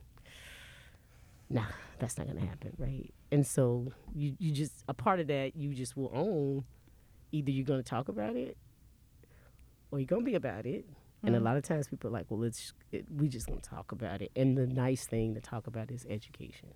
Nah, 1.49 1.65
that's 1.99 2.17
not 2.17 2.27
gonna 2.27 2.45
happen, 2.45 2.73
right? 2.77 3.13
And 3.31 3.45
so 3.45 3.91
you, 4.15 4.35
you 4.39 4.51
just 4.51 4.83
a 4.87 4.93
part 4.93 5.19
of 5.19 5.27
that 5.27 5.55
you 5.55 5.73
just 5.73 5.97
will 5.97 6.11
own 6.13 6.63
either 7.31 7.51
you're 7.51 7.65
gonna 7.65 7.83
talk 7.83 8.07
about 8.07 8.35
it 8.35 8.57
or 9.91 9.99
you're 9.99 10.07
gonna 10.07 10.23
be 10.23 10.35
about 10.35 10.65
it. 10.65 10.85
And 11.23 11.35
a 11.35 11.39
mm. 11.39 11.43
lot 11.43 11.55
of 11.55 11.63
times 11.63 11.87
people 11.87 12.09
are 12.09 12.13
like, 12.13 12.25
well, 12.29 12.41
it's 12.43 12.73
it, 12.91 13.05
we 13.15 13.27
just 13.27 13.47
gonna 13.47 13.59
talk 13.59 13.91
about 13.91 14.21
it. 14.21 14.31
And 14.35 14.57
the 14.57 14.65
nice 14.65 15.05
thing 15.05 15.35
to 15.35 15.41
talk 15.41 15.67
about 15.67 15.91
is 15.91 16.05
education. 16.09 16.69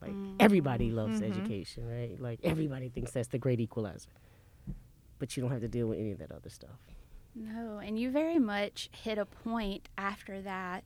Like 0.00 0.12
mm-hmm. 0.12 0.36
everybody 0.40 0.90
loves 0.90 1.20
mm-hmm. 1.20 1.32
education, 1.32 1.88
right? 1.88 2.20
Like 2.20 2.40
everybody 2.42 2.88
thinks 2.88 3.12
that's 3.12 3.28
the 3.28 3.38
great 3.38 3.60
equalizer. 3.60 4.10
But 5.18 5.36
you 5.36 5.42
don't 5.42 5.52
have 5.52 5.62
to 5.62 5.68
deal 5.68 5.86
with 5.86 5.98
any 5.98 6.12
of 6.12 6.18
that 6.18 6.30
other 6.32 6.50
stuff. 6.50 6.78
No, 7.34 7.78
and 7.78 7.98
you 7.98 8.10
very 8.10 8.38
much 8.38 8.88
hit 8.92 9.18
a 9.18 9.26
point 9.26 9.88
after 9.98 10.40
that 10.42 10.84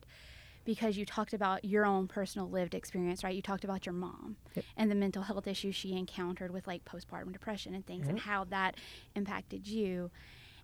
because 0.65 0.97
you 0.97 1.05
talked 1.05 1.33
about 1.33 1.65
your 1.65 1.85
own 1.85 2.07
personal 2.07 2.49
lived 2.49 2.75
experience, 2.75 3.23
right? 3.23 3.35
You 3.35 3.41
talked 3.41 3.63
about 3.63 3.85
your 3.85 3.93
mom 3.93 4.35
Yep. 4.55 4.65
and 4.77 4.91
the 4.91 4.95
mental 4.95 5.23
health 5.23 5.47
issues 5.47 5.75
she 5.75 5.97
encountered 5.97 6.51
with 6.51 6.67
like 6.67 6.85
postpartum 6.85 7.31
depression 7.31 7.73
and 7.73 7.85
things 7.85 8.07
and 8.07 8.19
how 8.19 8.43
that 8.45 8.75
impacted 9.15 9.67
you. 9.67 10.11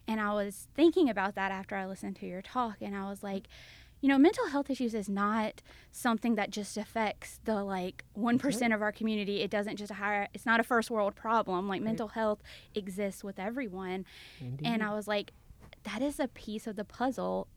And 0.07 0.21
I 0.21 0.33
was 0.33 0.67
thinking 0.75 1.09
about 1.09 1.35
that 1.35 1.51
after 1.51 1.75
I 1.75 1.85
listened 1.85 2.15
to 2.17 2.25
your 2.25 2.41
talk 2.41 2.77
and 2.81 2.95
I 2.95 3.09
was 3.09 3.23
like, 3.23 3.47
you 4.01 4.09
know, 4.09 4.17
mental 4.17 4.47
health 4.47 4.69
issues 4.69 4.93
is 4.93 5.09
not 5.09 5.61
something 5.91 6.35
that 6.35 6.51
just 6.51 6.77
affects 6.77 7.39
the 7.45 7.63
like 7.63 8.03
1% 8.17 8.39
mm-hmm. 8.39 8.71
of 8.71 8.81
our 8.81 8.91
community. 8.91 9.41
It 9.41 9.49
doesn't 9.49 9.77
just 9.77 9.91
hire, 9.91 10.27
it's 10.33 10.45
not 10.45 10.59
a 10.59 10.63
first 10.63 10.91
world 10.91 11.15
problem. 11.15 11.67
Like 11.67 11.81
mental 11.81 12.09
health 12.09 12.43
exists 12.75 13.23
with 13.23 13.39
everyone. 13.39 14.05
And 14.63 14.83
I 14.83 14.93
was 14.93 15.07
like, 15.07 15.33
that 15.83 16.01
is 16.01 16.19
a 16.19 16.27
piece 16.27 16.67
of 16.67 16.75
the 16.75 16.85
puzzle 16.85 17.47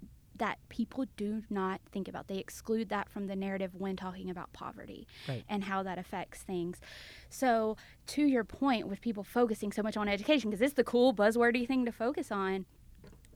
that 0.41 0.59
people 0.71 1.05
do 1.19 1.43
not 1.51 1.83
think 1.93 2.09
about. 2.09 2.27
They 2.27 2.39
exclude 2.39 2.89
that 2.89 3.11
from 3.11 3.27
the 3.27 3.37
narrative 3.37 3.75
when 3.75 3.95
talking 3.95 4.31
about 4.31 4.51
poverty 4.55 5.07
Right. 5.29 5.45
and 5.51 5.65
how 5.65 5.83
that 5.83 5.99
affects 5.99 6.41
things. 6.43 6.81
So, 7.29 7.77
to 8.09 8.25
your 8.25 8.43
point, 8.43 8.89
with 8.89 9.03
people 9.03 9.23
focusing 9.23 9.71
so 9.71 9.83
much 9.83 9.99
on 9.99 10.09
education, 10.09 10.49
because 10.49 10.63
it's 10.63 10.75
the 10.75 10.85
cool 10.85 11.13
buzzwordy 11.13 11.69
thing 11.69 11.85
to 11.85 11.93
focus 11.93 12.33
on, 12.33 12.65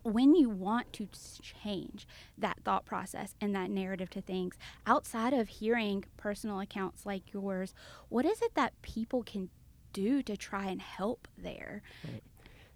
when 0.04 0.34
you 0.34 0.48
want 0.48 0.92
to 0.94 1.08
change 1.42 2.06
that 2.38 2.58
thought 2.64 2.84
process 2.84 3.34
and 3.40 3.54
that 3.54 3.70
narrative 3.70 4.10
to 4.10 4.20
things, 4.20 4.56
outside 4.86 5.32
of 5.32 5.48
hearing 5.48 6.04
personal 6.16 6.60
accounts 6.60 7.04
like 7.04 7.32
yours, 7.32 7.74
what 8.08 8.24
is 8.24 8.40
it 8.42 8.54
that 8.54 8.80
people 8.82 9.22
can 9.22 9.48
do 9.92 10.22
to 10.22 10.36
try 10.36 10.66
and 10.66 10.80
help 10.80 11.26
there? 11.36 11.82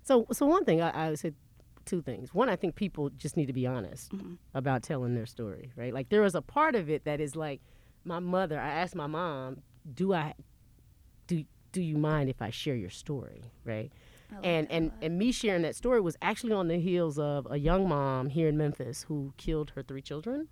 So, 0.02 0.26
so 0.32 0.46
one 0.46 0.64
thing 0.64 0.80
I, 0.80 0.90
I 0.90 1.10
would 1.10 1.18
say, 1.18 1.32
two 1.84 2.02
things. 2.02 2.34
One, 2.34 2.50
I 2.50 2.56
think 2.56 2.74
people 2.74 3.08
just 3.10 3.36
need 3.36 3.46
to 3.46 3.52
be 3.54 3.66
honest 3.66 4.12
mm-hmm. 4.12 4.34
about 4.54 4.82
telling 4.82 5.14
their 5.14 5.24
story, 5.24 5.72
right? 5.74 5.94
Like 5.94 6.10
there 6.10 6.24
is 6.24 6.34
a 6.34 6.42
part 6.42 6.74
of 6.74 6.90
it 6.90 7.04
that 7.04 7.20
is 7.20 7.34
like, 7.34 7.60
my 8.04 8.18
mother. 8.18 8.58
I 8.58 8.70
asked 8.70 8.94
my 8.94 9.06
mom, 9.06 9.58
"Do 9.94 10.12
I, 10.12 10.34
do 11.26 11.44
do 11.72 11.82
you 11.82 11.96
mind 11.96 12.30
if 12.30 12.42
I 12.42 12.50
share 12.50 12.74
your 12.74 12.90
story?" 12.90 13.42
Right? 13.64 13.92
And 14.42 14.70
and 14.70 14.92
and 15.00 15.18
me 15.18 15.32
sharing 15.32 15.62
that 15.62 15.74
story 15.74 16.00
was 16.00 16.16
actually 16.22 16.52
on 16.52 16.68
the 16.68 16.78
heels 16.78 17.18
of 17.18 17.46
a 17.50 17.58
young 17.58 17.88
mom 17.88 18.28
here 18.28 18.48
in 18.48 18.56
Memphis 18.56 19.04
who 19.08 19.32
killed 19.36 19.72
her 19.74 19.82
three 19.82 20.02
children. 20.02 20.48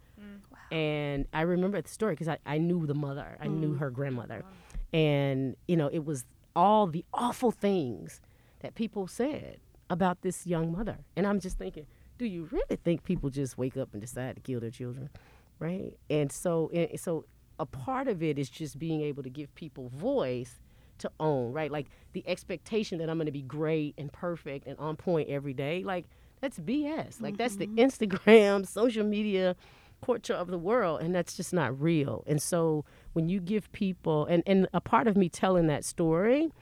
And 0.72 1.26
I 1.32 1.42
remember 1.42 1.80
the 1.80 1.88
story 1.88 2.14
because 2.14 2.28
I, 2.28 2.38
I 2.44 2.58
knew 2.58 2.86
the 2.86 2.94
mother, 2.94 3.36
I 3.40 3.46
knew 3.46 3.74
her 3.74 3.90
grandmother. 3.90 4.44
And, 4.92 5.56
you 5.68 5.76
know, 5.76 5.88
it 5.92 6.04
was 6.04 6.24
all 6.56 6.86
the 6.86 7.04
awful 7.12 7.50
things 7.52 8.20
that 8.60 8.74
people 8.74 9.06
said 9.06 9.58
about 9.90 10.22
this 10.22 10.46
young 10.46 10.72
mother. 10.72 10.98
And 11.14 11.26
I'm 11.26 11.38
just 11.38 11.58
thinking, 11.58 11.86
do 12.18 12.24
you 12.24 12.48
really 12.50 12.76
think 12.82 13.04
people 13.04 13.30
just 13.30 13.56
wake 13.58 13.76
up 13.76 13.90
and 13.92 14.00
decide 14.00 14.36
to 14.36 14.40
kill 14.40 14.58
their 14.60 14.70
children? 14.70 15.10
Right? 15.58 15.96
And 16.10 16.32
so, 16.32 16.70
and 16.74 16.98
so 16.98 17.26
a 17.58 17.66
part 17.66 18.08
of 18.08 18.22
it 18.22 18.38
is 18.38 18.48
just 18.48 18.78
being 18.78 19.02
able 19.02 19.22
to 19.22 19.30
give 19.30 19.54
people 19.54 19.90
voice 19.90 20.58
to 20.98 21.10
own, 21.20 21.52
right? 21.52 21.70
Like 21.70 21.86
the 22.12 22.24
expectation 22.26 22.98
that 22.98 23.10
I'm 23.10 23.16
going 23.16 23.26
to 23.26 23.32
be 23.32 23.42
great 23.42 23.94
and 23.98 24.12
perfect 24.12 24.66
and 24.66 24.78
on 24.78 24.96
point 24.96 25.28
every 25.28 25.54
day. 25.54 25.82
Like 25.84 26.06
that's 26.40 26.58
BS. 26.58 27.20
Like 27.20 27.36
that's 27.36 27.56
the 27.56 27.66
mm-hmm. 27.66 27.78
Instagram, 27.78 28.66
social 28.68 29.04
media 29.04 29.56
portrait 30.00 30.36
of 30.36 30.48
the 30.48 30.58
world 30.58 31.00
and 31.00 31.14
that's 31.14 31.36
just 31.36 31.52
not 31.52 31.80
real. 31.80 32.24
And 32.26 32.40
so 32.40 32.84
when 33.12 33.28
you 33.28 33.40
give 33.40 33.70
people 33.72 34.26
and 34.26 34.42
and 34.46 34.68
a 34.72 34.80
part 34.80 35.06
of 35.06 35.16
me 35.16 35.28
telling 35.28 35.66
that 35.68 35.84
story 35.84 36.52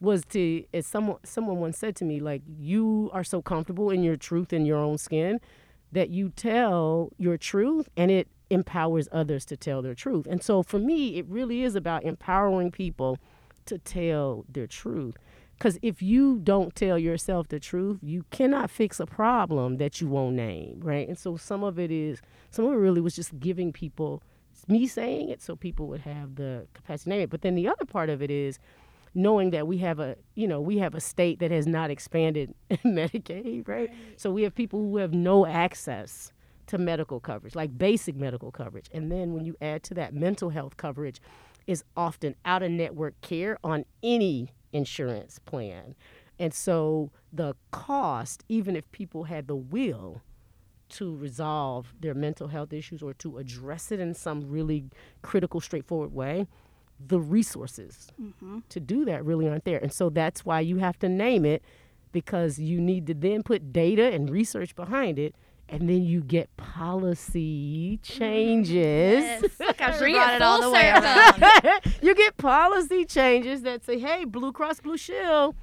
was 0.00 0.24
to 0.26 0.64
as 0.72 0.86
someone 0.86 1.18
someone 1.24 1.58
once 1.58 1.78
said 1.78 1.96
to 1.96 2.04
me 2.04 2.20
like 2.20 2.42
you 2.46 3.10
are 3.12 3.24
so 3.24 3.40
comfortable 3.40 3.90
in 3.90 4.02
your 4.02 4.16
truth 4.16 4.52
in 4.52 4.66
your 4.66 4.78
own 4.78 4.98
skin 4.98 5.40
that 5.92 6.10
you 6.10 6.28
tell 6.30 7.10
your 7.18 7.36
truth 7.36 7.88
and 7.96 8.10
it 8.10 8.28
empowers 8.50 9.08
others 9.12 9.44
to 9.46 9.56
tell 9.56 9.82
their 9.82 9.94
truth. 9.94 10.26
And 10.28 10.42
so 10.42 10.62
for 10.62 10.78
me 10.78 11.16
it 11.18 11.26
really 11.26 11.62
is 11.62 11.74
about 11.74 12.04
empowering 12.04 12.70
people 12.70 13.18
to 13.66 13.78
tell 13.78 14.44
their 14.48 14.66
truth. 14.66 15.16
Because 15.58 15.78
if 15.82 16.02
you 16.02 16.40
don't 16.40 16.74
tell 16.74 16.98
yourself 16.98 17.48
the 17.48 17.60
truth, 17.60 17.98
you 18.02 18.24
cannot 18.30 18.70
fix 18.70 18.98
a 18.98 19.06
problem 19.06 19.76
that 19.76 20.00
you 20.00 20.08
won't 20.08 20.36
name, 20.36 20.80
right? 20.82 21.06
And 21.06 21.18
so 21.18 21.36
some 21.36 21.62
of 21.62 21.78
it 21.78 21.90
is, 21.90 22.20
some 22.50 22.66
of 22.66 22.72
it 22.72 22.76
really 22.76 23.00
was 23.00 23.14
just 23.14 23.38
giving 23.38 23.72
people, 23.72 24.22
me 24.66 24.86
saying 24.86 25.28
it 25.28 25.40
so 25.40 25.54
people 25.54 25.86
would 25.88 26.00
have 26.00 26.34
the 26.34 26.66
capacity 26.74 27.10
to 27.10 27.16
name 27.16 27.22
it. 27.22 27.30
But 27.30 27.42
then 27.42 27.54
the 27.54 27.68
other 27.68 27.84
part 27.84 28.10
of 28.10 28.20
it 28.20 28.30
is, 28.30 28.58
knowing 29.14 29.50
that 29.50 29.66
we 29.66 29.78
have 29.78 30.00
a 30.00 30.16
you 30.34 30.46
know 30.46 30.60
we 30.60 30.78
have 30.78 30.94
a 30.94 31.00
state 31.00 31.38
that 31.38 31.50
has 31.50 31.66
not 31.66 31.90
expanded 31.90 32.54
Medicaid, 32.84 33.68
right? 33.68 33.90
So 34.16 34.30
we 34.30 34.42
have 34.42 34.54
people 34.54 34.80
who 34.80 34.96
have 34.96 35.14
no 35.14 35.46
access 35.46 36.32
to 36.66 36.78
medical 36.78 37.20
coverage, 37.20 37.54
like 37.54 37.76
basic 37.76 38.16
medical 38.16 38.50
coverage, 38.50 38.88
and 38.92 39.12
then 39.12 39.34
when 39.34 39.44
you 39.44 39.56
add 39.60 39.82
to 39.84 39.94
that 39.94 40.14
mental 40.14 40.50
health 40.50 40.76
coverage, 40.76 41.20
is 41.66 41.84
often 41.96 42.34
out 42.44 42.62
of 42.62 42.70
network 42.70 43.20
care 43.20 43.58
on 43.64 43.84
any 44.02 44.50
insurance 44.72 45.38
plan, 45.38 45.94
and 46.38 46.52
so 46.52 47.10
the 47.32 47.54
cost, 47.70 48.44
even 48.48 48.76
if 48.76 48.90
people 48.92 49.24
had 49.24 49.46
the 49.46 49.56
will 49.56 50.22
to 50.90 51.16
resolve 51.16 51.94
their 52.00 52.14
mental 52.14 52.48
health 52.48 52.72
issues 52.72 53.02
or 53.02 53.14
to 53.14 53.38
address 53.38 53.90
it 53.90 54.00
in 54.00 54.14
some 54.14 54.48
really 54.48 54.84
critical, 55.22 55.60
straightforward 55.60 56.12
way, 56.12 56.46
the 57.04 57.18
resources 57.18 58.08
mm-hmm. 58.20 58.60
to 58.68 58.80
do 58.80 59.04
that 59.04 59.24
really 59.24 59.48
aren't 59.48 59.64
there. 59.64 59.78
And 59.78 59.92
so 59.92 60.10
that's 60.10 60.44
why 60.44 60.60
you 60.60 60.76
have 60.76 60.98
to 61.00 61.08
name 61.08 61.44
it 61.44 61.62
because 62.12 62.58
you 62.58 62.80
need 62.80 63.06
to 63.08 63.14
then 63.14 63.42
put 63.42 63.72
data 63.72 64.12
and 64.12 64.30
research 64.30 64.76
behind 64.76 65.18
it. 65.18 65.34
And 65.68 65.88
then 65.88 66.04
you 66.04 66.20
get 66.20 66.54
policy 66.56 67.98
changes. 68.02 69.24
Yes. 69.24 69.42
Like 69.58 69.80
I 69.80 69.98
brought 69.98 70.34
it 70.34 70.42
all 70.42 70.60
the 70.60 70.70
way 70.70 70.90
around. 70.90 71.42
you 72.02 72.14
get 72.14 72.36
policy 72.36 73.04
changes 73.04 73.62
that 73.62 73.84
say, 73.84 73.98
"Hey, 73.98 74.24
Blue 74.24 74.52
Cross 74.52 74.80
Blue 74.80 74.98
Shield, 74.98 75.56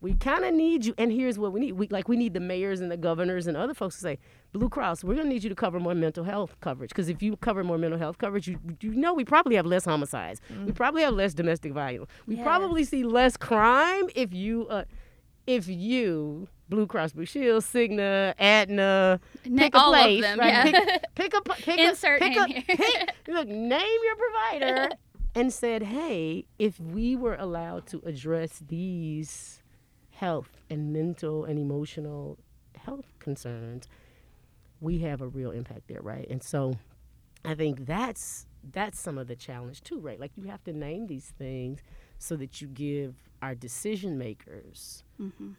we 0.00 0.14
kind 0.14 0.44
of 0.44 0.54
need 0.54 0.84
you." 0.84 0.94
And 0.98 1.10
here's 1.10 1.38
what 1.38 1.52
we 1.52 1.60
need: 1.60 1.72
we 1.72 1.88
like 1.88 2.08
we 2.08 2.16
need 2.16 2.34
the 2.34 2.40
mayors 2.40 2.80
and 2.80 2.90
the 2.90 2.96
governors 2.96 3.46
and 3.46 3.56
other 3.56 3.74
folks 3.74 3.96
to 3.96 4.00
say, 4.02 4.18
Blue 4.52 4.68
Cross, 4.70 5.04
we're 5.04 5.14
going 5.14 5.26
to 5.26 5.32
need 5.32 5.42
you 5.42 5.50
to 5.50 5.54
cover 5.54 5.78
more 5.78 5.94
mental 5.94 6.24
health 6.24 6.56
coverage 6.60 6.90
because 6.90 7.08
if 7.08 7.22
you 7.22 7.36
cover 7.36 7.62
more 7.62 7.76
mental 7.76 7.98
health 7.98 8.16
coverage, 8.16 8.48
you, 8.48 8.58
you 8.80 8.94
know 8.94 9.12
we 9.12 9.24
probably 9.24 9.56
have 9.56 9.66
less 9.66 9.84
homicides. 9.84 10.40
Mm. 10.50 10.66
We 10.66 10.72
probably 10.72 11.02
have 11.02 11.14
less 11.14 11.34
domestic 11.34 11.72
violence. 11.72 12.10
We 12.26 12.36
yes. 12.36 12.44
probably 12.44 12.84
see 12.84 13.02
less 13.02 13.36
crime 13.36 14.08
if 14.14 14.32
you, 14.32 14.66
uh, 14.68 14.84
if 15.46 15.68
you, 15.68 16.48
Blue 16.68 16.86
Cross 16.86 17.12
Blue 17.12 17.24
Shield, 17.24 17.64
Cigna, 17.64 18.34
Aetna, 18.38 19.20
pick 19.56 19.74
all 19.74 19.94
a 19.94 19.96
place, 19.96 20.22
them, 20.22 20.38
right? 20.38 20.48
yeah. 20.48 20.64
pick, 20.64 21.14
pick 21.14 21.34
a 21.34 21.40
pick 21.54 21.78
Insert 21.78 22.20
a, 22.20 22.24
pick 22.24 22.36
a, 22.36 22.46
here. 22.46 22.62
pick, 22.66 23.14
look, 23.28 23.48
name 23.48 23.98
your 24.04 24.16
provider 24.16 24.88
and 25.34 25.52
said, 25.52 25.82
hey, 25.82 26.44
if 26.58 26.78
we 26.80 27.16
were 27.16 27.36
allowed 27.36 27.86
to 27.86 28.02
address 28.04 28.62
these 28.66 29.62
health 30.10 30.60
and 30.68 30.92
mental 30.92 31.44
and 31.44 31.58
emotional 31.58 32.38
health 32.76 33.12
concerns 33.18 33.88
we 34.80 34.98
have 34.98 35.20
a 35.20 35.28
real 35.28 35.50
impact 35.50 35.88
there, 35.88 36.00
right? 36.00 36.26
And 36.30 36.42
so 36.42 36.74
I 37.44 37.54
think 37.54 37.86
that's 37.86 38.46
that's 38.72 39.00
some 39.00 39.18
of 39.18 39.28
the 39.28 39.36
challenge 39.36 39.82
too, 39.82 39.98
right? 40.00 40.20
Like 40.20 40.32
you 40.36 40.44
have 40.44 40.62
to 40.64 40.72
name 40.72 41.06
these 41.06 41.32
things 41.38 41.80
so 42.18 42.36
that 42.36 42.60
you 42.60 42.68
give 42.68 43.14
our 43.40 43.54
decision 43.54 44.18
makers 44.18 45.04
mm-hmm. 45.20 45.52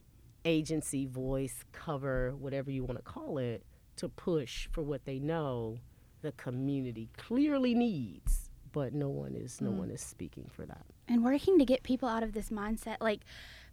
Agency, 0.46 1.06
voice, 1.06 1.64
cover, 1.72 2.36
whatever 2.36 2.72
you 2.72 2.84
want 2.84 2.98
to 2.98 3.04
call 3.04 3.38
it, 3.38 3.64
to 3.98 4.10
push 4.10 4.68
for 4.72 4.82
what 4.82 5.06
they 5.06 5.20
know 5.20 5.78
the 6.22 6.32
community 6.34 7.10
clearly 7.18 7.74
needs, 7.74 8.50
but 8.72 8.94
no 8.94 9.10
one 9.10 9.36
is 9.36 9.62
no 9.62 9.72
mm. 9.72 9.78
one 9.78 9.92
is 9.92 10.02
speaking 10.02 10.50
for 10.52 10.66
that. 10.66 10.86
And 11.08 11.24
working 11.24 11.58
to 11.60 11.66
get 11.66 11.84
people 11.84 12.08
out 12.08 12.24
of 12.24 12.34
this 12.34 12.50
mindset, 12.50 12.98
like 13.00 13.22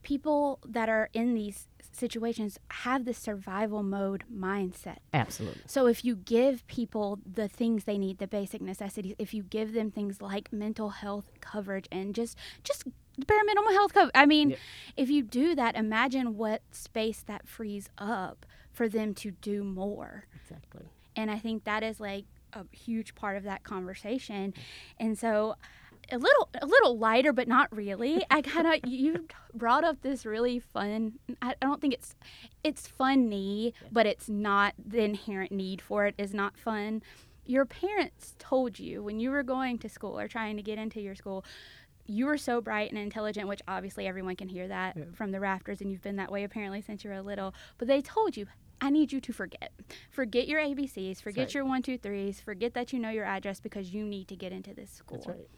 people 0.03 0.61
that 0.64 0.89
are 0.89 1.11
in 1.12 1.35
these 1.35 1.69
situations 1.93 2.59
have 2.71 3.05
the 3.05 3.14
survival 3.14 3.83
mode 3.83 4.25
mindset. 4.33 4.99
Absolutely. 5.12 5.62
So 5.67 5.87
if 5.87 6.05
you 6.05 6.17
give 6.17 6.67
people 6.67 7.19
the 7.31 7.49
things 7.49 7.85
they 7.85 7.99
need, 7.99 8.19
the 8.19 8.27
basic 8.27 8.61
necessities, 8.61 9.14
if 9.19 9.35
you 9.35 9.43
give 9.43 9.73
them 9.73 9.91
things 9.91 10.23
like 10.23 10.53
mental 10.53 10.91
health 10.91 11.31
coverage 11.41 11.89
and 11.91 12.14
just 12.14 12.39
just 12.62 12.85
bare 13.19 13.45
minimum 13.45 13.73
health 13.73 13.95
coverage, 13.95 14.12
I 14.14 14.27
mean, 14.27 14.51
yep. 14.51 14.59
if 14.97 15.11
you 15.11 15.23
do 15.23 15.55
that, 15.55 15.77
imagine 15.77 16.37
what 16.37 16.62
space 16.71 17.23
that 17.27 17.49
frees 17.49 17.89
up 17.99 18.47
for 18.73 18.89
them 18.89 19.14
to 19.14 19.31
do 19.31 19.64
more. 19.64 20.27
Exactly. 20.35 20.87
And 21.14 21.31
I 21.31 21.39
think 21.39 21.64
that 21.64 21.83
is 21.83 21.99
like 21.99 22.27
a 22.53 22.64
huge 22.73 23.14
part 23.14 23.37
of 23.37 23.45
that 23.45 23.64
conversation. 23.64 24.53
And 24.99 25.19
so 25.19 25.57
a 26.12 26.19
little 26.19 26.49
a 26.61 26.67
little 26.67 26.97
lighter 26.97 27.33
but 27.33 27.49
not 27.49 27.75
really 27.75 28.25
i 28.31 28.41
kind 28.41 28.67
of 28.67 28.89
you 28.89 29.27
brought 29.55 29.85
up 29.85 30.03
this 30.03 30.25
really 30.25 30.59
fun 30.59 31.14
I, 31.43 31.51
I, 31.51 31.67
don't 31.67 31.81
think 31.81 31.95
it's 31.95 32.14
it's 32.62 32.87
funny 32.87 33.75
but 33.91 34.07
it's 34.07 34.29
not 34.29 34.75
the 34.79 35.03
inherent 35.03 35.53
need 35.53 35.81
for 35.81 36.07
it 36.07 36.14
is 36.17 36.33
not 36.33 36.57
fun 36.57 37.03
your 37.45 37.64
parents 37.64 38.35
told 38.39 38.79
you 38.79 39.03
when 39.03 39.21
you 39.21 39.31
were 39.31 39.43
going 39.43 39.79
to 39.79 39.89
school 39.89 40.19
or 40.19 40.29
trying 40.29 40.57
to 40.57 40.62
get 40.62 40.79
into 40.79 41.01
your 41.01 41.14
school 41.14 41.45
you 42.07 42.27
were 42.27 42.39
so 42.39 42.61
bright 42.61 42.91
and 42.91 42.99
intelligent 42.99 43.49
which 43.49 43.63
obviously 43.69 44.07
everyone 44.07 44.37
can 44.37 44.49
hear 44.49 44.69
that 44.69 44.97
yeah. 44.97 45.05
from 45.15 45.33
the 45.33 45.41
rafters 45.41 45.81
and 45.81 45.91
you've 45.91 46.03
been 46.03 46.17
that 46.17 46.31
way 46.31 46.45
apparently 46.45 46.81
since 46.81 47.05
you 47.05 47.11
were 47.11 47.21
little 47.21 47.55
but 47.79 47.89
they 47.89 48.01
told 48.01 48.37
you 48.37 48.47
I 48.79 48.91
need 48.91 49.11
you 49.11 49.23
to 49.23 49.33
forget. 49.33 49.73
Forget 50.11 50.47
your 50.49 50.61
ABCs, 50.61 51.23
forget 51.23 51.47
right. 51.47 51.55
your 51.55 51.65
one, 51.65 51.81
two, 51.81 51.97
threes, 51.97 52.43
forget 52.43 52.75
that 52.75 52.93
you 52.93 52.99
know 52.99 53.09
your 53.09 53.25
address 53.25 53.59
because 53.59 53.95
you 53.95 54.05
need 54.05 54.29
to 54.29 54.37
get 54.37 54.53
into 54.53 54.75
this 54.75 54.91
school. 54.91 55.25
Right 55.27 55.49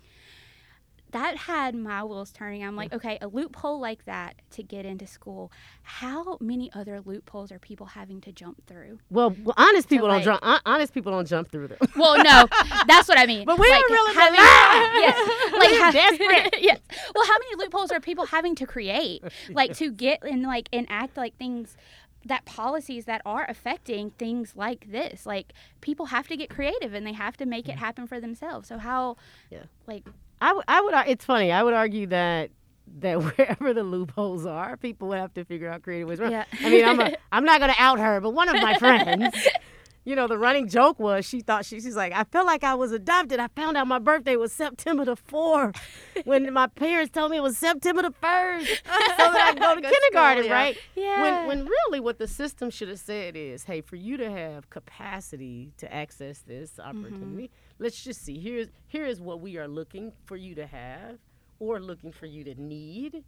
that 1.13 1.37
had 1.37 1.75
my 1.75 2.05
wheels 2.05 2.31
turning. 2.31 2.63
I'm 2.63 2.77
like, 2.77 2.93
okay, 2.93 3.19
a 3.21 3.29
loophole 3.29 3.81
like 3.81 4.05
that 4.05 4.37
to 4.53 4.63
get 4.63 4.85
into 4.85 5.07
school. 5.07 5.51
How 5.83 6.37
many 6.41 6.71
other 6.75 7.01
loopholes 7.01 7.51
are 7.51 7.59
people 7.59 7.87
having 7.87 8.21
to 8.23 8.33
jump 8.33 8.67
through? 8.67 8.99
Well, 9.11 9.35
well 9.43 9.55
honest 9.57 9.89
people 9.89 10.09
like, 10.09 10.25
don't 10.25 10.41
jump. 10.43 10.63
Honest 10.67 10.93
people 10.93 11.13
don't 11.13 11.27
jump 11.27 11.51
through 11.51 11.69
them. 11.69 11.79
Well, 11.97 12.23
no, 12.23 12.47
that's 12.87 13.09
what 13.09 13.19
I 13.19 13.27
mean. 13.27 13.45
but 13.47 13.59
we 13.59 13.71
like, 13.71 13.85
really 13.89 14.15
having, 14.15 14.41
yes, 14.41 15.53
like 15.53 15.79
ha- 15.79 15.91
desperate. 15.93 16.61
yes. 16.63 16.81
Well, 17.15 17.27
how 17.27 17.39
many 17.39 17.63
loopholes 17.63 17.91
are 17.91 18.01
people 18.01 18.27
having 18.27 18.55
to 18.57 18.67
create, 18.67 19.23
like 19.49 19.75
to 19.77 19.91
get 19.91 20.23
and 20.23 20.43
like 20.43 20.69
enact 20.73 21.17
like 21.17 21.37
things 21.39 21.77
that 22.25 22.45
policies 22.45 23.07
that 23.07 23.23
are 23.25 23.47
affecting 23.49 24.11
things 24.11 24.55
like 24.57 24.91
this 24.91 25.25
like 25.25 25.53
people 25.81 26.07
have 26.07 26.27
to 26.27 26.37
get 26.37 26.51
creative 26.51 26.93
and 26.93 27.07
they 27.07 27.13
have 27.13 27.37
to 27.37 27.47
make 27.47 27.69
it 27.69 27.77
mm. 27.77 27.79
happen 27.79 28.09
for 28.09 28.21
themselves 28.21 28.69
so 28.69 28.77
how 28.77 29.17
yeah 29.51 29.63
like 29.87 30.05
I, 30.41 30.49
w- 30.49 30.65
I 30.69 30.81
would. 30.81 30.95
It's 31.09 31.25
funny. 31.25 31.53
I 31.53 31.63
would 31.63 31.75
argue 31.75 32.07
that 32.09 32.51
that 33.01 33.23
wherever 33.39 33.75
the 33.75 33.83
loopholes 33.83 34.47
are, 34.47 34.77
people 34.77 35.09
would 35.09 35.19
have 35.19 35.35
to 35.35 35.45
figure 35.45 35.69
out 35.69 35.83
creative 35.83 36.09
ways. 36.09 36.21
Yeah. 36.21 36.45
I 36.65 36.71
mean, 36.71 36.85
I'm 36.85 37.01
a, 37.01 37.15
I'm 37.33 37.45
not 37.45 37.61
going 37.61 37.73
to 37.73 37.81
out 37.81 37.99
her, 37.99 38.21
but 38.21 38.31
one 38.31 38.49
of 38.49 38.55
my 38.63 38.75
friends, 38.79 39.35
you 40.09 40.17
know, 40.17 40.27
the 40.27 40.39
running 40.39 40.69
joke 40.69 40.99
was 40.99 41.25
she 41.27 41.41
thought 41.41 41.65
she, 41.65 41.81
she's 41.81 41.97
like, 41.97 42.13
I 42.13 42.25
felt 42.25 42.47
like 42.47 42.65
I 42.65 42.75
was 42.75 42.93
adopted. 42.93 43.41
I 43.41 43.49
found 43.49 43.77
out 43.77 43.87
my 43.87 43.99
birthday 43.99 44.37
was 44.37 44.53
September 44.53 45.05
the 45.05 45.17
fourth 45.17 45.77
when 46.25 46.53
my 46.53 46.67
parents 46.67 47.13
told 47.13 47.31
me 47.31 47.37
it 47.37 47.43
was 47.43 47.59
September 47.59 48.03
the 48.03 48.15
first, 48.21 48.69
so 48.69 48.83
that 48.87 49.55
I 49.55 49.59
go 49.59 49.75
to 49.75 49.81
go 49.83 49.91
kindergarten, 49.91 50.45
school, 50.45 50.51
yeah. 50.51 50.63
right? 50.63 50.79
Yeah. 50.95 51.23
When 51.23 51.47
when 51.47 51.67
really 51.67 52.01
what 52.01 52.19
the 52.19 52.29
system 52.29 52.71
should 52.71 52.89
have 52.89 53.01
said 53.01 53.37
is, 53.37 53.65
hey, 53.65 53.81
for 53.81 53.97
you 53.97 54.17
to 54.17 54.31
have 54.31 54.71
capacity 54.71 55.73
to 55.79 55.93
access 55.93 56.41
this 56.41 56.79
opportunity. 56.79 57.45
Mm-hmm 57.45 57.69
let's 57.79 58.03
just 58.03 58.25
see. 58.25 58.39
Here's 58.39 58.69
here 58.87 59.07
is 59.07 59.21
what 59.21 59.41
we 59.41 59.57
are 59.57 59.69
looking 59.69 60.13
for 60.27 60.37
you 60.37 60.55
to 60.57 60.67
have, 60.67 61.19
or 61.59 61.81
looking 61.81 62.13
for 62.13 62.27
you 62.27 62.45
to 62.45 62.61
need. 62.61 63.25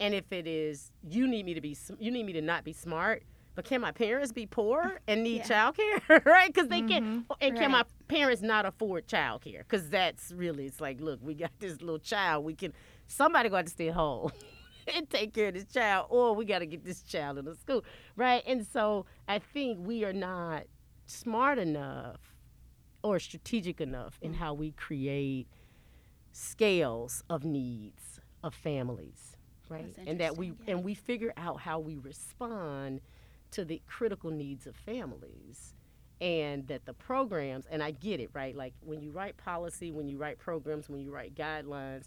And 0.00 0.14
if 0.14 0.32
it 0.32 0.46
is 0.46 0.90
you 1.08 1.26
need 1.26 1.46
me 1.46 1.54
to 1.54 1.60
be 1.60 1.76
you 1.98 2.10
need 2.10 2.26
me 2.26 2.32
to 2.34 2.42
not 2.42 2.64
be 2.64 2.72
smart, 2.72 3.22
but 3.54 3.64
can 3.64 3.80
my 3.80 3.92
parents 3.92 4.32
be 4.32 4.46
poor 4.46 5.00
and 5.06 5.22
need 5.22 5.38
yeah. 5.38 5.42
child 5.44 5.76
care, 5.76 6.22
right? 6.26 6.52
Because 6.52 6.68
they 6.68 6.80
mm-hmm. 6.80 6.88
can. 6.88 7.26
And 7.40 7.54
right. 7.54 7.62
can 7.62 7.70
my 7.70 7.84
parents 8.08 8.42
not 8.42 8.66
afford 8.66 9.06
child 9.06 9.42
care? 9.42 9.64
Because 9.68 9.88
that's 9.90 10.32
really 10.32 10.66
it's 10.66 10.80
like, 10.80 11.00
look, 11.00 11.20
we 11.22 11.34
got 11.34 11.52
this 11.60 11.80
little 11.80 11.98
child. 11.98 12.44
We 12.44 12.54
can 12.54 12.72
somebody 13.06 13.48
got 13.48 13.66
to 13.66 13.70
stay 13.70 13.88
home. 13.88 14.32
and 14.94 15.08
take 15.08 15.32
care 15.32 15.48
of 15.48 15.54
this 15.54 15.64
child, 15.64 16.08
or 16.10 16.34
we 16.34 16.44
got 16.44 16.58
to 16.58 16.66
get 16.66 16.84
this 16.84 17.02
child 17.02 17.38
in 17.38 17.46
the 17.46 17.54
school, 17.54 17.82
right? 18.16 18.42
And 18.46 18.66
so 18.66 19.06
I 19.26 19.38
think 19.38 19.78
we 19.86 20.04
are 20.04 20.12
not 20.12 20.64
smart 21.06 21.58
enough 21.58 22.20
or 23.02 23.18
strategic 23.18 23.80
enough 23.80 24.18
in 24.20 24.32
mm. 24.32 24.36
how 24.36 24.54
we 24.54 24.72
create 24.72 25.46
scales 26.32 27.22
of 27.30 27.44
needs 27.44 28.18
of 28.42 28.54
families 28.54 29.36
right 29.68 29.94
and 30.06 30.18
that 30.18 30.36
we 30.36 30.48
yeah. 30.48 30.72
and 30.72 30.84
we 30.84 30.94
figure 30.94 31.32
out 31.36 31.60
how 31.60 31.78
we 31.78 31.96
respond 31.96 33.00
to 33.54 33.64
the 33.64 33.80
critical 33.86 34.30
needs 34.30 34.66
of 34.66 34.74
families 34.74 35.74
and 36.20 36.66
that 36.68 36.84
the 36.86 36.92
programs 36.92 37.66
and 37.70 37.82
i 37.82 37.90
get 37.90 38.20
it 38.20 38.30
right? 38.32 38.56
Like 38.56 38.74
when 38.80 39.00
you 39.00 39.10
write 39.10 39.36
policy 39.36 39.90
when 39.90 40.08
you 40.08 40.16
write 40.16 40.38
programs 40.38 40.88
when 40.88 41.00
you 41.00 41.10
write 41.10 41.34
guidelines 41.34 42.04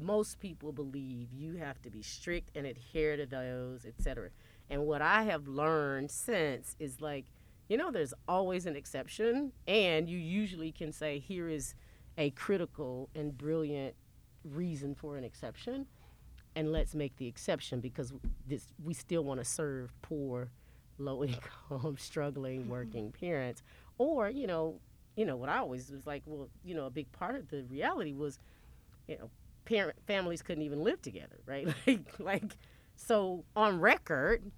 most 0.00 0.40
people 0.40 0.72
believe 0.72 1.32
you 1.32 1.54
have 1.56 1.80
to 1.82 1.90
be 1.90 2.02
strict 2.02 2.56
and 2.56 2.66
adhere 2.66 3.16
to 3.16 3.26
those 3.26 3.84
etc 3.86 4.30
and 4.70 4.84
what 4.86 5.00
i 5.02 5.22
have 5.22 5.46
learned 5.46 6.10
since 6.10 6.74
is 6.80 7.00
like 7.00 7.26
you 7.68 7.76
know 7.76 7.90
there's 7.90 8.14
always 8.26 8.66
an 8.66 8.74
exception 8.74 9.52
and 9.68 10.08
you 10.08 10.18
usually 10.18 10.72
can 10.72 10.92
say 10.92 11.18
here 11.18 11.48
is 11.48 11.74
a 12.18 12.30
critical 12.30 13.08
and 13.14 13.38
brilliant 13.38 13.94
reason 14.44 14.94
for 14.94 15.16
an 15.16 15.24
exception 15.24 15.86
and 16.56 16.72
let's 16.72 16.94
make 16.94 17.16
the 17.16 17.26
exception 17.26 17.80
because 17.80 18.12
this 18.46 18.66
we 18.82 18.94
still 18.94 19.22
want 19.22 19.40
to 19.40 19.44
serve 19.44 19.92
poor 20.02 20.50
low 20.98 21.24
income 21.24 21.96
struggling 21.98 22.62
mm-hmm. 22.62 22.70
working 22.70 23.12
parents 23.12 23.62
or 23.98 24.30
you 24.30 24.46
know 24.46 24.80
you 25.16 25.24
know 25.24 25.36
what 25.36 25.48
i 25.48 25.58
always 25.58 25.90
was 25.90 26.06
like 26.06 26.22
well 26.26 26.48
you 26.64 26.74
know 26.74 26.86
a 26.86 26.90
big 26.90 27.10
part 27.12 27.34
of 27.34 27.48
the 27.48 27.62
reality 27.64 28.12
was 28.12 28.38
you 29.08 29.16
know 29.18 29.30
parent 29.64 29.96
families 30.06 30.42
couldn't 30.42 30.62
even 30.62 30.82
live 30.82 31.00
together, 31.02 31.38
right? 31.46 31.66
Like 31.86 32.18
like 32.18 32.56
so 32.96 33.44
on 33.56 33.80
record, 33.80 34.50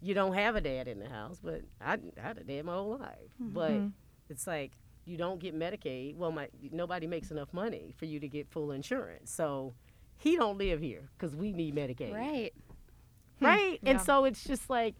you 0.00 0.14
don't 0.14 0.34
have 0.34 0.56
a 0.56 0.60
dad 0.60 0.88
in 0.88 0.98
the 0.98 1.08
house, 1.08 1.38
but 1.42 1.62
I, 1.80 1.94
I 1.94 1.98
had 2.20 2.38
a 2.38 2.44
dad 2.44 2.64
my 2.64 2.74
whole 2.74 2.98
life. 2.98 3.30
But 3.38 3.80
it's 4.28 4.46
like 4.46 4.72
you 5.04 5.16
don't 5.16 5.38
get 5.38 5.54
Medicaid. 5.54 6.16
Well, 6.16 6.32
my 6.32 6.48
nobody 6.70 7.06
makes 7.06 7.30
enough 7.30 7.52
money 7.52 7.94
for 7.96 8.06
you 8.06 8.20
to 8.20 8.28
get 8.28 8.48
full 8.48 8.72
insurance, 8.72 9.30
so 9.30 9.74
he 10.18 10.36
don't 10.36 10.58
live 10.58 10.80
here 10.80 11.10
because 11.16 11.36
we 11.36 11.52
need 11.52 11.74
Medicaid 11.74 12.14
Right. 12.14 12.54
right? 13.40 13.78
And 13.84 13.98
Yeah. 13.98 14.02
so 14.04 14.24
it's 14.24 14.42
just 14.42 14.70
like, 14.70 14.94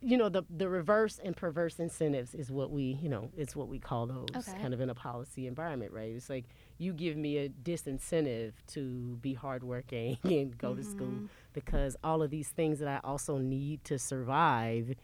you 0.00 0.16
know, 0.16 0.28
the 0.28 0.42
the 0.48 0.68
reverse 0.68 1.18
and 1.22 1.36
perverse 1.36 1.78
incentives 1.78 2.34
is 2.34 2.50
what 2.50 2.70
we, 2.70 2.98
you 3.02 3.08
know, 3.08 3.30
it's 3.36 3.56
what 3.56 3.68
we 3.68 3.78
call 3.78 4.06
those 4.06 4.28
Okay. 4.48 4.58
kind 4.60 4.72
of 4.74 4.80
in 4.80 4.90
a 4.90 4.94
policy 4.94 5.46
environment, 5.46 5.92
right? 5.92 6.12
It's 6.12 6.30
like 6.30 6.44
you 6.78 6.92
give 6.92 7.16
me 7.16 7.38
a 7.38 7.48
disincentive 7.48 8.52
to 8.68 9.16
be 9.20 9.34
hardworking 9.34 10.18
and 10.24 10.56
go 10.56 10.74
to 10.74 10.84
school 10.84 11.08
mm-hmm. 11.08 11.26
because 11.52 11.96
all 12.04 12.22
of 12.22 12.30
these 12.30 12.48
things 12.48 12.78
that 12.78 12.88
I 12.88 13.00
also 13.06 13.38
need 13.38 13.84
to 13.84 13.98
survive. 13.98 14.94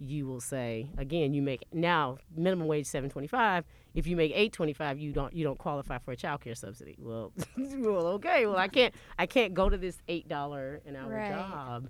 You 0.00 0.26
will 0.26 0.40
say 0.40 0.90
again. 0.96 1.34
You 1.34 1.42
make 1.42 1.64
now 1.72 2.18
minimum 2.36 2.68
wage 2.68 2.86
seven 2.86 3.10
twenty 3.10 3.26
five. 3.26 3.64
If 3.94 4.06
you 4.06 4.14
make 4.16 4.30
eight 4.34 4.52
twenty 4.52 4.72
five, 4.72 4.98
you 4.98 5.12
don't 5.12 5.34
you 5.34 5.42
don't 5.42 5.58
qualify 5.58 5.98
for 5.98 6.12
a 6.12 6.16
child 6.16 6.40
care 6.40 6.54
subsidy. 6.54 6.96
Well, 7.00 7.32
well, 7.56 8.06
okay. 8.18 8.46
Well, 8.46 8.56
I 8.56 8.68
can't 8.68 8.94
I 9.18 9.26
can't 9.26 9.54
go 9.54 9.68
to 9.68 9.76
this 9.76 9.98
eight 10.06 10.28
dollar 10.28 10.80
an 10.86 10.94
hour 10.94 11.10
Right. 11.10 11.28
job 11.28 11.88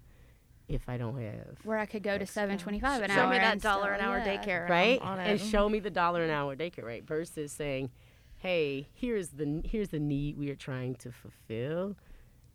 if 0.68 0.88
I 0.88 0.98
don't 0.98 1.18
have 1.20 1.58
Where 1.64 1.78
I 1.78 1.86
could 1.86 2.02
go 2.02 2.18
to 2.18 2.26
seven 2.26 2.58
twenty 2.58 2.78
five 2.78 3.02
an 3.02 3.10
Show 3.10 3.22
hour. 3.22 3.30
me 3.30 3.38
that 3.38 3.52
and 3.52 3.60
dollar 3.62 3.92
an 3.92 4.00
hour 4.00 4.18
yeah. 4.18 4.36
daycare. 4.36 4.68
right 4.68 5.00
on 5.00 5.18
and 5.18 5.40
show 5.40 5.68
me 5.68 5.80
the 5.80 5.90
dollar 5.90 6.22
an 6.22 6.30
hour 6.30 6.54
daycare 6.54 6.84
rate 6.84 7.06
versus 7.06 7.52
saying, 7.52 7.90
hey, 8.36 8.88
here's 8.92 9.28
the 9.30 9.62
here's 9.64 9.88
the 9.88 9.98
need 9.98 10.36
we 10.38 10.50
are 10.50 10.56
trying 10.56 10.94
to 10.96 11.10
fulfill. 11.10 11.96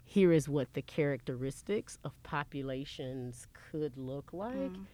Here 0.06 0.32
is 0.32 0.48
what 0.48 0.74
the 0.74 0.82
characteristics 0.82 1.98
of 2.04 2.12
populations 2.24 3.48
could 3.72 3.98
look 3.98 4.32
like. 4.34 4.54
Mm. 4.54 4.86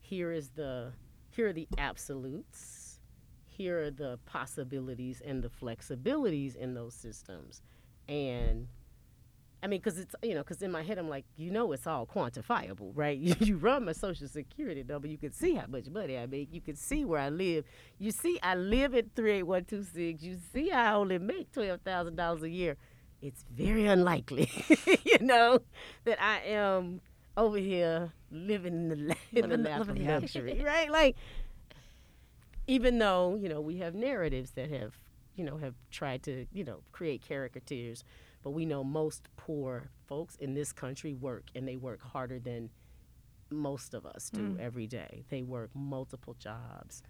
Here 0.00 0.32
is 0.32 0.50
the 0.50 0.92
here 1.30 1.48
are 1.48 1.52
the 1.52 1.68
absolutes. 1.78 2.98
Here 3.46 3.84
are 3.84 3.90
the 3.90 4.18
possibilities 4.26 5.22
and 5.24 5.42
the 5.42 5.48
flexibilities 5.48 6.54
in 6.56 6.74
those 6.74 6.94
systems. 6.94 7.62
And 8.06 8.68
I 9.66 9.68
mean, 9.68 9.80
because 9.80 9.98
it's 9.98 10.14
you 10.22 10.32
know, 10.34 10.44
because 10.44 10.62
in 10.62 10.70
my 10.70 10.84
head 10.84 10.96
I'm 10.96 11.08
like, 11.08 11.24
you 11.36 11.50
know, 11.50 11.72
it's 11.72 11.88
all 11.88 12.06
quantifiable, 12.06 12.92
right? 12.94 13.18
You, 13.40 13.56
run 13.56 13.84
my 13.84 13.90
social 13.94 14.28
security 14.28 14.84
number, 14.84 15.08
you 15.08 15.18
can 15.18 15.32
see 15.32 15.54
how 15.54 15.66
much 15.66 15.88
money 15.88 16.16
I 16.16 16.26
make, 16.26 16.54
you 16.54 16.60
can 16.60 16.76
see 16.76 17.04
where 17.04 17.18
I 17.18 17.30
live. 17.30 17.64
You 17.98 18.12
see, 18.12 18.38
I 18.44 18.54
live 18.54 18.94
at 18.94 19.16
three 19.16 19.32
eight 19.38 19.42
one 19.42 19.64
two 19.64 19.82
six. 19.82 20.22
You 20.22 20.38
see, 20.52 20.70
I 20.70 20.94
only 20.94 21.18
make 21.18 21.50
twelve 21.50 21.80
thousand 21.80 22.14
dollars 22.14 22.44
a 22.44 22.48
year. 22.48 22.76
It's 23.20 23.44
very 23.50 23.86
unlikely, 23.86 24.48
you 25.04 25.18
know, 25.18 25.58
that 26.04 26.22
I 26.22 26.42
am 26.46 27.00
over 27.36 27.58
here 27.58 28.12
living 28.30 28.74
in 28.74 28.88
the 28.90 29.16
in 29.32 29.48
the 29.48 29.56
Living- 29.56 29.62
lap 29.64 29.78
living 29.80 29.96
of 29.96 30.06
the 30.06 30.12
luxury, 30.20 30.62
right? 30.64 30.92
Like, 30.92 31.16
even 32.68 33.00
though 33.00 33.34
you 33.34 33.48
know 33.48 33.60
we 33.60 33.78
have 33.78 33.96
narratives 33.96 34.52
that 34.52 34.70
have 34.70 34.94
you 35.34 35.42
know 35.42 35.56
have 35.56 35.74
tried 35.90 36.22
to 36.22 36.46
you 36.52 36.62
know 36.62 36.82
create 36.92 37.24
caricatures 37.26 38.04
but 38.46 38.52
we 38.52 38.64
know 38.64 38.84
most 38.84 39.28
poor 39.36 39.90
folks 40.06 40.36
in 40.36 40.54
this 40.54 40.70
country 40.70 41.14
work 41.14 41.46
and 41.56 41.66
they 41.66 41.74
work 41.74 42.00
harder 42.00 42.38
than 42.38 42.70
most 43.50 43.92
of 43.92 44.06
us 44.06 44.30
do 44.30 44.56
every 44.60 44.86
day. 44.86 45.24
They 45.30 45.42
work 45.42 45.70
multiple 45.74 46.36
jobs 46.38 47.02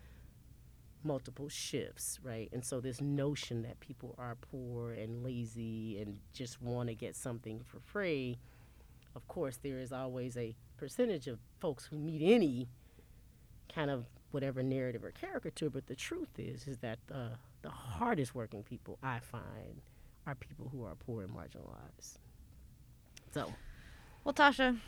multiple 1.04 1.50
shifts 1.50 2.18
right? 2.22 2.48
And 2.54 2.64
so 2.64 2.80
this 2.80 3.02
notion 3.02 3.60
that 3.64 3.78
people 3.80 4.14
are 4.16 4.38
poor 4.40 4.92
and 4.92 5.22
lazy 5.22 6.00
and 6.00 6.20
just 6.32 6.62
want 6.62 6.88
to 6.88 6.94
get 6.94 7.14
something 7.14 7.60
for 7.66 7.80
free 7.80 8.38
of 9.14 9.28
course 9.28 9.58
there 9.62 9.78
is 9.78 9.92
always 9.92 10.38
a 10.38 10.56
percentage 10.78 11.26
of 11.26 11.38
folks 11.60 11.84
who 11.84 11.98
meet 11.98 12.22
any 12.22 12.66
kind 13.72 13.90
of 13.90 14.06
whatever 14.30 14.62
narrative 14.62 15.04
or 15.04 15.10
caricature 15.10 15.68
but 15.68 15.86
the 15.86 15.94
truth 15.94 16.38
is 16.38 16.66
is 16.66 16.78
that 16.78 16.98
uh, 17.12 17.28
the 17.60 17.68
hardest 17.68 18.34
working 18.34 18.62
people 18.62 18.98
i 19.02 19.18
find 19.18 19.82
are 20.26 20.34
people 20.34 20.68
who 20.72 20.84
are 20.84 20.94
poor 20.94 21.22
and 21.22 21.32
marginalized 21.32 22.18
so 23.32 23.52
Well, 24.24 24.34
Tasha, 24.34 24.78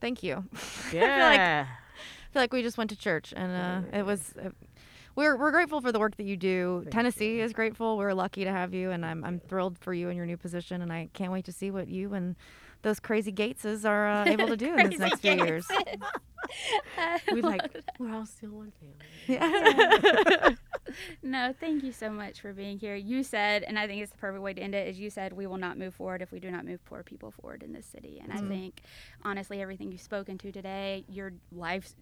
thank 0.00 0.22
you. 0.22 0.44
yeah 0.92 1.66
I 1.68 2.32
feel 2.32 2.42
like 2.42 2.52
we 2.52 2.62
just 2.62 2.76
went 2.76 2.90
to 2.90 2.96
church, 2.96 3.32
and 3.36 3.52
uh, 3.52 3.96
it 3.96 4.04
was. 4.04 4.34
Uh, 4.36 4.50
we're 5.14 5.36
we're 5.36 5.52
grateful 5.52 5.80
for 5.80 5.92
the 5.92 6.00
work 6.00 6.16
that 6.16 6.24
you 6.24 6.36
do. 6.36 6.80
Thank 6.82 6.92
Tennessee 6.92 7.38
is 7.38 7.52
grateful. 7.52 7.96
We're 7.96 8.12
lucky 8.12 8.42
to 8.42 8.50
have 8.50 8.74
you, 8.74 8.90
and 8.90 9.06
I'm 9.06 9.24
I'm 9.24 9.38
thrilled 9.38 9.78
for 9.78 9.94
you 9.94 10.08
in 10.08 10.16
your 10.16 10.26
new 10.26 10.36
position, 10.36 10.82
and 10.82 10.92
I 10.92 11.08
can't 11.12 11.30
wait 11.30 11.44
to 11.44 11.52
see 11.52 11.70
what 11.70 11.86
you 11.86 12.12
and 12.14 12.34
those 12.82 13.00
crazy 13.00 13.32
Gateses 13.32 13.88
are 13.88 14.08
uh, 14.08 14.24
able 14.26 14.48
to 14.48 14.56
do 14.56 14.74
in 14.76 14.90
this 14.90 14.98
next 15.06 15.20
few 15.20 15.32
years. 15.32 15.66
we 17.32 17.40
like 17.40 17.62
we're 17.98 18.12
all 18.12 18.26
still 18.26 18.50
one 18.50 18.72
family 19.28 20.56
No, 21.22 21.54
thank 21.58 21.82
you 21.82 21.92
so 21.92 22.10
much 22.10 22.40
for 22.40 22.52
being 22.52 22.78
here. 22.78 22.94
You 22.94 23.22
said, 23.22 23.62
and 23.62 23.78
I 23.78 23.86
think 23.86 24.02
it's 24.02 24.12
the 24.12 24.18
perfect 24.18 24.42
way 24.42 24.54
to 24.54 24.60
end 24.60 24.74
it, 24.74 24.88
is 24.88 24.98
you 24.98 25.10
said 25.10 25.32
we 25.32 25.46
will 25.46 25.56
not 25.56 25.78
move 25.78 25.94
forward 25.94 26.22
if 26.22 26.30
we 26.32 26.38
do 26.38 26.50
not 26.50 26.64
move 26.64 26.84
poor 26.84 27.02
people 27.02 27.30
forward 27.30 27.62
in 27.62 27.72
this 27.72 27.86
city. 27.86 28.20
And 28.22 28.32
I 28.32 28.36
mm-hmm. 28.36 28.48
think, 28.48 28.82
honestly, 29.22 29.60
everything 29.62 29.90
you've 29.90 30.00
spoken 30.00 30.38
to 30.38 30.52
today, 30.52 31.04
your 31.08 31.32
life, 31.50 31.94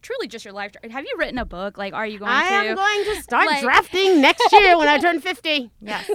truly 0.00 0.28
just 0.28 0.44
your 0.44 0.54
life. 0.54 0.72
Have 0.90 1.04
you 1.04 1.14
written 1.18 1.38
a 1.38 1.44
book? 1.44 1.78
Like, 1.78 1.94
are 1.94 2.06
you 2.06 2.18
going 2.18 2.30
i 2.30 2.48
to? 2.48 2.68
am 2.70 2.76
going 2.76 3.04
to 3.04 3.22
start 3.22 3.46
like- 3.46 3.62
drafting 3.62 4.20
next 4.20 4.50
year 4.52 4.76
when 4.76 4.88
i 4.88 4.98
turn 4.98 5.20
50 5.20 5.70
Yes. 5.80 6.10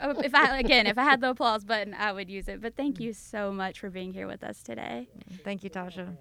Oh, 0.00 0.10
if 0.20 0.34
I 0.34 0.58
again, 0.58 0.86
if 0.86 0.98
I 0.98 1.04
had 1.04 1.20
the 1.20 1.30
applause 1.30 1.64
button, 1.64 1.94
I 1.94 2.12
would 2.12 2.30
use 2.30 2.48
it. 2.48 2.60
But 2.60 2.76
thank 2.76 2.98
mm. 2.98 3.00
you 3.00 3.12
so 3.12 3.52
much 3.52 3.80
for 3.80 3.90
being 3.90 4.12
here 4.12 4.26
with 4.26 4.44
us 4.44 4.62
today. 4.62 5.08
Thank 5.44 5.64
you, 5.64 5.70
Tasha. 5.70 6.16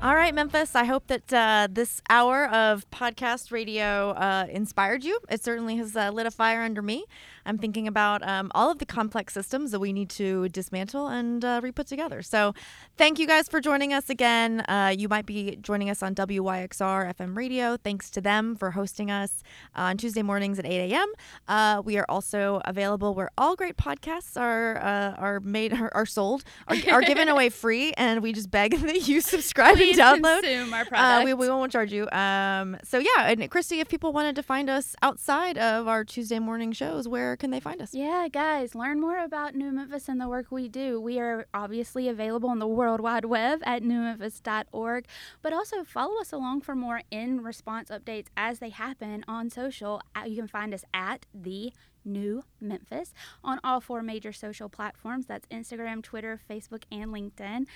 All 0.00 0.14
right, 0.14 0.32
Memphis. 0.32 0.76
I 0.76 0.84
hope 0.84 1.08
that 1.08 1.32
uh, 1.32 1.66
this 1.68 2.00
hour 2.08 2.46
of 2.46 2.88
podcast 2.90 3.50
radio 3.50 4.10
uh, 4.10 4.46
inspired 4.48 5.02
you. 5.02 5.18
It 5.28 5.42
certainly 5.42 5.76
has 5.78 5.96
uh, 5.96 6.10
lit 6.10 6.24
a 6.24 6.30
fire 6.30 6.62
under 6.62 6.82
me. 6.82 7.04
I'm 7.48 7.58
thinking 7.58 7.88
about 7.88 8.22
um, 8.28 8.52
all 8.54 8.70
of 8.70 8.78
the 8.78 8.86
complex 8.86 9.32
systems 9.34 9.70
that 9.72 9.80
we 9.80 9.92
need 9.92 10.10
to 10.10 10.48
dismantle 10.50 11.08
and 11.08 11.44
uh, 11.44 11.60
re 11.62 11.72
put 11.72 11.86
together. 11.86 12.22
So, 12.22 12.54
thank 12.96 13.18
you 13.18 13.26
guys 13.26 13.48
for 13.48 13.60
joining 13.60 13.92
us 13.92 14.10
again. 14.10 14.60
Uh, 14.68 14.94
you 14.96 15.08
might 15.08 15.26
be 15.26 15.56
joining 15.60 15.88
us 15.90 16.02
on 16.02 16.14
WYXR 16.14 17.14
FM 17.14 17.36
radio. 17.36 17.76
Thanks 17.76 18.10
to 18.10 18.20
them 18.20 18.54
for 18.54 18.72
hosting 18.72 19.10
us 19.10 19.42
on 19.74 19.96
Tuesday 19.96 20.22
mornings 20.22 20.58
at 20.58 20.66
8 20.66 20.92
a.m. 20.92 21.12
Uh, 21.48 21.82
we 21.84 21.96
are 21.98 22.06
also 22.08 22.60
available 22.64 23.14
where 23.14 23.30
all 23.38 23.56
great 23.56 23.76
podcasts 23.76 24.38
are 24.38 24.76
uh, 24.78 25.14
are 25.18 25.40
made 25.40 25.72
are, 25.72 25.90
are 25.94 26.06
sold 26.06 26.44
are, 26.68 26.76
are 26.92 27.02
given 27.02 27.28
away 27.28 27.48
free, 27.64 27.92
and 27.96 28.22
we 28.22 28.32
just 28.32 28.50
beg 28.50 28.78
that 28.80 29.08
you 29.08 29.20
subscribe 29.20 29.76
Please 29.76 29.98
and 29.98 30.22
download. 30.22 30.42
consume 30.42 30.74
our 30.74 30.82
Uh, 30.82 30.84
product. 30.84 31.24
we, 31.24 31.34
we 31.34 31.48
won't 31.48 31.72
charge 31.72 31.92
you. 31.92 32.08
Um, 32.10 32.76
so 32.84 32.98
yeah, 32.98 33.28
and 33.30 33.50
Christy, 33.50 33.80
if 33.80 33.88
people 33.88 34.12
wanted 34.12 34.36
to 34.36 34.42
find 34.42 34.68
us 34.68 34.94
outside 35.02 35.56
of 35.56 35.88
our 35.88 36.04
Tuesday 36.04 36.38
morning 36.38 36.72
shows, 36.72 37.08
where 37.08 37.36
can 37.38 37.50
they 37.50 37.60
find 37.60 37.80
us? 37.80 37.94
Yeah, 37.94 38.28
guys, 38.30 38.74
learn 38.74 39.00
more 39.00 39.22
about 39.22 39.54
New 39.54 39.70
Memphis 39.70 40.08
and 40.08 40.20
the 40.20 40.28
work 40.28 40.50
we 40.50 40.68
do. 40.68 41.00
We 41.00 41.18
are 41.18 41.46
obviously 41.54 42.08
available 42.08 42.48
on 42.50 42.58
the 42.58 42.66
World 42.66 43.00
Wide 43.00 43.24
Web 43.24 43.60
at 43.64 43.82
newmemphis.org, 43.82 45.06
but 45.42 45.52
also 45.52 45.84
follow 45.84 46.20
us 46.20 46.32
along 46.32 46.62
for 46.62 46.74
more 46.74 47.02
in 47.10 47.42
response 47.42 47.90
updates 47.90 48.26
as 48.36 48.58
they 48.58 48.70
happen 48.70 49.24
on 49.28 49.50
social. 49.50 50.02
Uh, 50.14 50.24
You 50.26 50.36
can 50.36 50.48
find 50.48 50.74
us 50.74 50.84
at 50.92 51.26
the 51.32 51.72
New 52.04 52.44
Memphis 52.60 53.12
on 53.44 53.60
all 53.62 53.80
four 53.80 54.02
major 54.02 54.32
social 54.32 54.68
platforms. 54.68 55.26
That's 55.26 55.46
Instagram, 55.48 56.02
Twitter, 56.02 56.40
Facebook, 56.48 56.82
and 56.90 57.12
LinkedIn. 57.12 57.66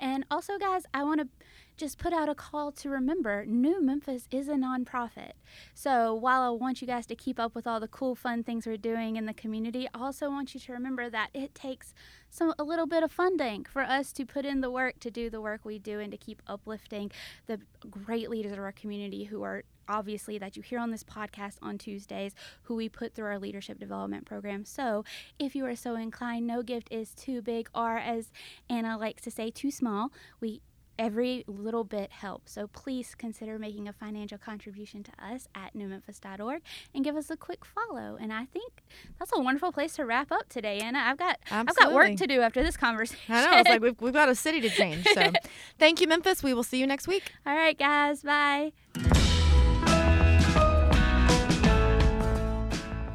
And 0.00 0.24
also, 0.30 0.58
guys, 0.58 0.84
I 0.92 1.02
want 1.04 1.20
to 1.20 1.28
just 1.78 1.96
put 1.96 2.12
out 2.12 2.28
a 2.28 2.34
call 2.34 2.72
to 2.72 2.90
remember 2.90 3.46
New 3.46 3.80
Memphis 3.80 4.26
is 4.32 4.48
a 4.48 4.54
nonprofit. 4.54 5.32
So 5.74 6.12
while 6.12 6.42
I 6.42 6.50
want 6.50 6.82
you 6.82 6.88
guys 6.88 7.06
to 7.06 7.14
keep 7.14 7.38
up 7.38 7.54
with 7.54 7.68
all 7.68 7.78
the 7.78 7.86
cool, 7.86 8.16
fun 8.16 8.42
things 8.42 8.66
we're 8.66 8.76
doing 8.76 9.14
in 9.14 9.26
the 9.26 9.32
community, 9.32 9.88
I 9.94 10.00
also 10.00 10.28
want 10.28 10.54
you 10.54 10.60
to 10.60 10.72
remember 10.72 11.08
that 11.08 11.28
it 11.32 11.54
takes 11.54 11.94
some 12.30 12.52
a 12.58 12.64
little 12.64 12.86
bit 12.86 13.04
of 13.04 13.12
funding 13.12 13.64
for 13.64 13.82
us 13.82 14.12
to 14.14 14.26
put 14.26 14.44
in 14.44 14.60
the 14.60 14.70
work 14.70 14.98
to 15.00 15.10
do 15.10 15.30
the 15.30 15.40
work 15.40 15.64
we 15.64 15.78
do 15.78 16.00
and 16.00 16.10
to 16.10 16.18
keep 16.18 16.42
uplifting 16.48 17.12
the 17.46 17.60
great 17.88 18.28
leaders 18.28 18.52
of 18.52 18.58
our 18.58 18.72
community 18.72 19.24
who 19.24 19.42
are 19.44 19.62
obviously 19.88 20.36
that 20.36 20.56
you 20.56 20.62
hear 20.62 20.78
on 20.78 20.90
this 20.90 21.04
podcast 21.04 21.56
on 21.62 21.78
Tuesdays 21.78 22.34
who 22.64 22.74
we 22.74 22.88
put 22.88 23.14
through 23.14 23.24
our 23.26 23.38
leadership 23.38 23.78
development 23.78 24.26
program. 24.26 24.64
So, 24.64 25.04
if 25.38 25.54
you 25.54 25.64
are 25.64 25.76
so 25.76 25.94
inclined, 25.94 26.46
no 26.46 26.62
gift 26.62 26.88
is 26.90 27.14
too 27.14 27.40
big 27.40 27.70
or 27.74 27.96
as 27.96 28.30
Anna 28.68 28.98
likes 28.98 29.22
to 29.22 29.30
say 29.30 29.50
too 29.50 29.70
small. 29.70 30.12
We 30.40 30.60
every 30.98 31.44
little 31.46 31.84
bit 31.84 32.10
helps. 32.10 32.52
So 32.52 32.66
please 32.66 33.14
consider 33.14 33.58
making 33.58 33.88
a 33.88 33.92
financial 33.92 34.38
contribution 34.38 35.02
to 35.04 35.12
us 35.22 35.48
at 35.54 35.74
newmemphis.org 35.74 36.62
and 36.94 37.04
give 37.04 37.16
us 37.16 37.30
a 37.30 37.36
quick 37.36 37.64
follow. 37.64 38.16
And 38.20 38.32
I 38.32 38.44
think 38.46 38.84
that's 39.18 39.30
a 39.34 39.40
wonderful 39.40 39.72
place 39.72 39.94
to 39.96 40.04
wrap 40.04 40.32
up 40.32 40.48
today, 40.48 40.78
Anna. 40.78 40.98
I've 40.98 41.18
got 41.18 41.38
I've 41.50 41.74
got 41.74 41.92
work 41.92 42.16
to 42.16 42.26
do 42.26 42.40
after 42.40 42.62
this 42.62 42.76
conversation. 42.76 43.34
I 43.34 43.44
know 43.44 43.58
it's 43.58 43.68
like 43.68 43.80
we've, 43.82 44.00
we've 44.00 44.12
got 44.12 44.28
a 44.28 44.34
city 44.34 44.60
to 44.60 44.68
change. 44.68 45.06
So, 45.06 45.32
thank 45.78 46.00
you, 46.00 46.08
Memphis. 46.08 46.42
We 46.42 46.54
will 46.54 46.64
see 46.64 46.78
you 46.78 46.86
next 46.86 47.06
week. 47.06 47.32
All 47.46 47.54
right, 47.54 47.78
guys. 47.78 48.22
Bye. 48.22 48.72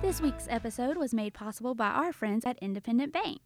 This 0.02 0.22
week's 0.22 0.48
episode 0.48 0.98
was 0.98 1.14
made 1.14 1.34
possible 1.34 1.74
by 1.74 1.88
our 1.88 2.14
friends 2.14 2.46
at 2.46 2.60
Independent 2.60 3.12
Bank. 3.12 3.40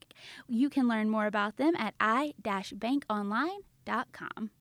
You 0.49 0.69
can 0.69 0.87
learn 0.87 1.09
more 1.09 1.25
about 1.25 1.55
them 1.55 1.75
at 1.77 1.93
i-bankonline.com 2.01 3.63
com. 4.11 4.57